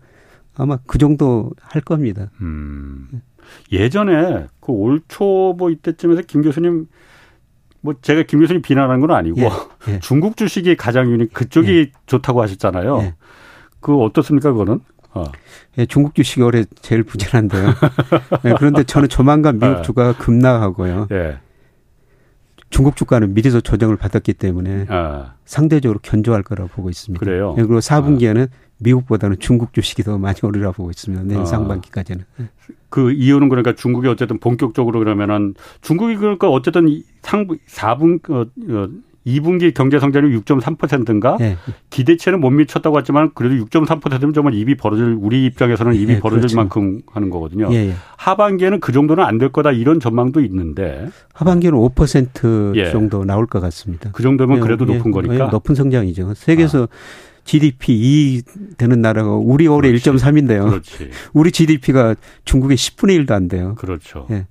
아마 0.58 0.78
그 0.88 0.98
정도 0.98 1.52
할 1.62 1.82
겁니다. 1.82 2.30
음. 2.42 3.22
예전에 3.72 4.48
그 4.60 4.72
올 4.74 5.02
초뭐 5.08 5.70
이때쯤에서 5.70 6.24
김 6.28 6.42
교수님 6.42 6.88
뭐 7.82 7.94
제가 8.02 8.24
김 8.24 8.40
교수님 8.40 8.62
비난한 8.62 9.00
건 9.00 9.12
아니고 9.12 9.40
예, 9.42 9.50
예. 9.90 10.00
중국 10.02 10.36
주식이 10.36 10.76
가장 10.76 11.10
유니 11.12 11.30
그쪽이 11.32 11.72
예. 11.72 11.92
좋다고 12.08 12.42
하셨잖아요. 12.42 13.00
예. 13.02 13.16
그 13.80 13.96
어떻습니까 14.02 14.52
그거는? 14.52 14.80
어. 15.14 15.24
예, 15.78 15.86
중국 15.86 16.16
주식이 16.16 16.42
올해 16.42 16.66
제일 16.82 17.04
부진한데요. 17.04 17.68
예, 18.46 18.54
그런데 18.58 18.84
저는 18.84 19.08
조만간 19.10 19.56
미국 19.60 19.78
아. 19.78 19.82
주가 19.82 20.14
급락하고요. 20.18 21.08
예. 21.12 21.38
중국 22.70 22.98
주가는 22.98 23.34
미리서 23.34 23.62
조정을 23.62 23.96
받았기 23.96 24.34
때문에 24.34 24.88
아. 24.90 25.36
상대적으로 25.46 26.00
견조할 26.02 26.44
거라고 26.44 26.70
보고 26.70 26.90
있습니다. 26.90 27.24
그래요. 27.24 27.56
예, 27.58 27.62
그리고 27.62 27.80
4분기에는 27.80 28.50
아. 28.50 28.67
미국보다는 28.80 29.38
중국 29.40 29.74
주식이 29.74 30.04
더 30.04 30.18
많이 30.18 30.38
오르라 30.42 30.72
보고 30.72 30.90
있습니다. 30.90 31.24
내년 31.24 31.44
아. 31.44 31.46
상반기까지는. 31.46 32.26
그 32.90 33.12
이유는 33.12 33.50
그러니까 33.50 33.74
중국이 33.74 34.08
어쨌든 34.08 34.40
본격적으로 34.40 35.00
그러면은 35.00 35.56
중국이 35.82 36.16
그러니까 36.16 36.50
어쨌든 36.50 37.04
상 37.22 37.48
4분 37.48 38.30
어, 38.32 38.42
어 38.42 38.88
2분기 39.28 39.74
경제 39.74 40.00
성장률 40.00 40.40
6.3%인가 40.40 41.36
네. 41.38 41.58
기대치는 41.90 42.40
못 42.40 42.50
미쳤다고 42.50 42.98
했지만 42.98 43.32
그래도 43.34 43.56
6.3%면 43.66 44.34
정말 44.34 44.54
입이 44.54 44.76
벌어질 44.78 45.18
우리 45.20 45.46
입장에서는 45.46 45.96
입이 45.96 46.06
네, 46.06 46.20
벌어질 46.22 46.44
그렇죠. 46.44 46.56
만큼 46.56 47.02
하는 47.12 47.30
거거든요. 47.30 47.68
예, 47.74 47.90
예. 47.90 47.94
하반기에는 48.16 48.80
그 48.80 48.94
정도는 48.94 49.24
안 49.26 49.38
될 49.38 49.50
거다 49.52 49.72
이런 49.72 50.00
전망도 50.00 50.40
있는데 50.42 51.10
하반기는 51.34 51.78
5% 51.78 52.76
예. 52.78 52.90
정도 52.90 53.26
나올 53.26 53.46
것 53.48 53.60
같습니다. 53.60 54.12
그 54.14 54.24
정도면 54.24 54.58
예, 54.58 54.62
그래도 54.62 54.86
높은 54.86 55.12
거니까 55.12 55.48
높은 55.48 55.76
성장이죠. 55.76 56.34
세계에서 56.34 56.84
아. 56.84 56.88
GDP 57.48 58.44
2 58.46 58.76
되는 58.78 59.02
나라가 59.02 59.32
우리 59.32 59.68
올해 59.68 59.90
1.3인데요. 59.92 60.70
그렇지. 60.70 61.10
우리 61.34 61.52
GDP가 61.52 62.16
중국의 62.44 62.78
10분의 62.78 63.26
1도 63.26 63.32
안 63.32 63.48
돼요. 63.48 63.76
그렇죠. 63.76 64.28
예. 64.30 64.46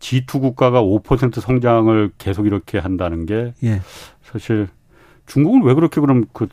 G2 0.00 0.40
국가가 0.40 0.82
5% 0.82 1.40
성장을 1.40 2.10
계속 2.18 2.46
이렇게 2.46 2.78
한다는 2.78 3.24
게 3.24 3.54
예. 3.62 3.80
사실 4.22 4.68
중국은 5.26 5.62
왜 5.62 5.74
그렇게 5.74 6.00
그럼 6.00 6.24
그 6.32 6.48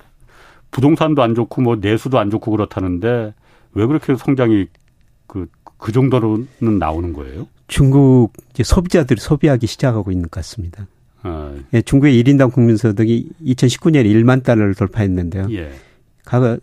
부동산도 0.69 1.23
안 1.23 1.33
좋고 1.33 1.61
뭐 1.61 1.75
내수도 1.77 2.19
안 2.19 2.29
좋고 2.29 2.51
그렇다는데 2.51 3.33
왜 3.73 3.85
그렇게 3.85 4.15
성장이 4.15 4.67
그, 5.25 5.47
그 5.77 5.91
정도로는 5.91 6.77
나오는 6.79 7.13
거예요? 7.13 7.47
중국 7.67 8.33
이제 8.51 8.63
소비자들이 8.63 9.19
소비하기 9.19 9.65
시작하고 9.65 10.11
있는 10.11 10.23
것 10.23 10.31
같습니다. 10.31 10.87
아. 11.23 11.55
예, 11.73 11.81
중국의 11.81 12.21
1인당 12.23 12.53
국민소득이 12.53 13.29
2019년에 13.43 14.05
1만 14.05 14.43
달러를 14.43 14.75
돌파했는데요. 14.75 15.47
예. 15.51 15.71
각, 16.27 16.59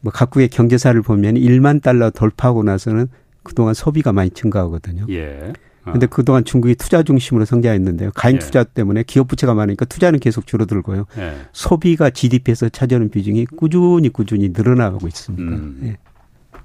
뭐 0.00 0.10
각국의 0.10 0.48
경제사를 0.48 1.00
보면 1.02 1.34
1만 1.34 1.82
달러 1.82 2.10
돌파하고 2.10 2.62
나서는 2.62 3.08
그동안 3.42 3.74
소비가 3.74 4.12
많이 4.12 4.30
증가하거든요. 4.30 5.06
예. 5.10 5.52
어. 5.84 5.92
근데 5.92 6.06
그동안 6.06 6.44
중국이 6.44 6.76
투자 6.76 7.02
중심으로 7.02 7.44
성장했는데요. 7.44 8.12
가행 8.14 8.36
예. 8.36 8.38
투자 8.38 8.64
때문에 8.64 9.02
기업 9.02 9.28
부채가 9.28 9.52
많으니까 9.52 9.84
투자는 9.84 10.18
계속 10.18 10.46
줄어들고요. 10.46 11.06
예. 11.18 11.34
소비가 11.52 12.08
GDP에서 12.08 12.68
차지하는 12.68 13.10
비중이 13.10 13.46
꾸준히 13.56 14.08
꾸준히 14.08 14.48
늘어나가고 14.48 15.06
있습니다. 15.06 15.56
음. 15.56 15.80
예. 15.84 15.96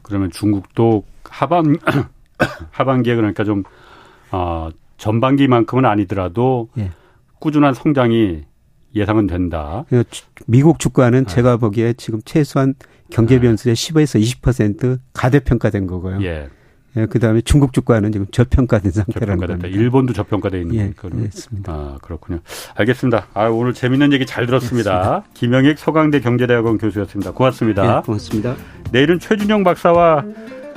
그러면 0.04 0.32
중국도 0.32 1.04
하반 1.24 1.78
하반기에 2.72 3.16
그러니까 3.16 3.44
좀 3.44 3.64
어, 4.32 4.70
전반기만큼은 4.98 5.84
아니더라도 5.84 6.70
예. 6.78 6.92
꾸준한 7.40 7.74
성장이 7.74 8.46
예상은 8.98 9.28
된다. 9.28 9.86
미국 10.46 10.80
주가는 10.80 11.24
아. 11.26 11.30
제가 11.30 11.58
보기에 11.58 11.94
지금 11.94 12.22
최소한 12.26 12.76
경제 13.10 13.40
변수의 13.40 13.76
10에서 13.76 14.22
20% 14.22 15.00
가대평가된 15.14 15.88
거고요. 15.88 16.22
예. 16.24 16.50
예, 16.98 17.06
그다음에 17.06 17.42
중국 17.42 17.74
주가는 17.74 18.12
지금 18.12 18.26
저평가된 18.32 18.92
상태라는 18.92 19.46
겁니다. 19.46 19.68
일본도 19.68 20.14
저평가돼 20.14 20.62
있는 20.62 20.76
예, 20.76 20.94
그렇습니다. 20.96 21.72
아, 21.72 21.98
그렇군요. 22.02 22.40
알겠습니다. 22.76 23.28
아, 23.34 23.46
오늘 23.48 23.74
재밌는 23.74 24.14
얘기 24.14 24.26
잘 24.26 24.48
들었습니다. 24.48 25.24
김영익 25.36 25.78
서강대 25.78 26.22
경제대학원 26.22 26.80
교수였습니다. 26.80 27.32
고맙습니다. 27.34 27.98
예, 27.98 28.02
고맙습니다. 28.04 28.56
내일은 28.92 29.20
최준영 29.20 29.64
박사와 29.64 30.26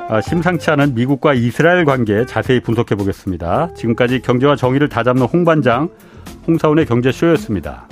아, 0.09 0.21
심상치 0.21 0.71
않은 0.71 0.95
미국과 0.95 1.35
이스라엘 1.35 1.85
관계 1.85 2.27
자세히 2.27 2.61
분석해 2.61 2.97
보겠습니다. 2.97 3.73
지금까지 3.75 4.21
경제와 4.21 4.57
정의를 4.57 4.89
다잡는 4.89 5.23
홍반장 5.23 5.89
홍사원의 6.47 6.87
경제쇼였습니다. 6.87 7.87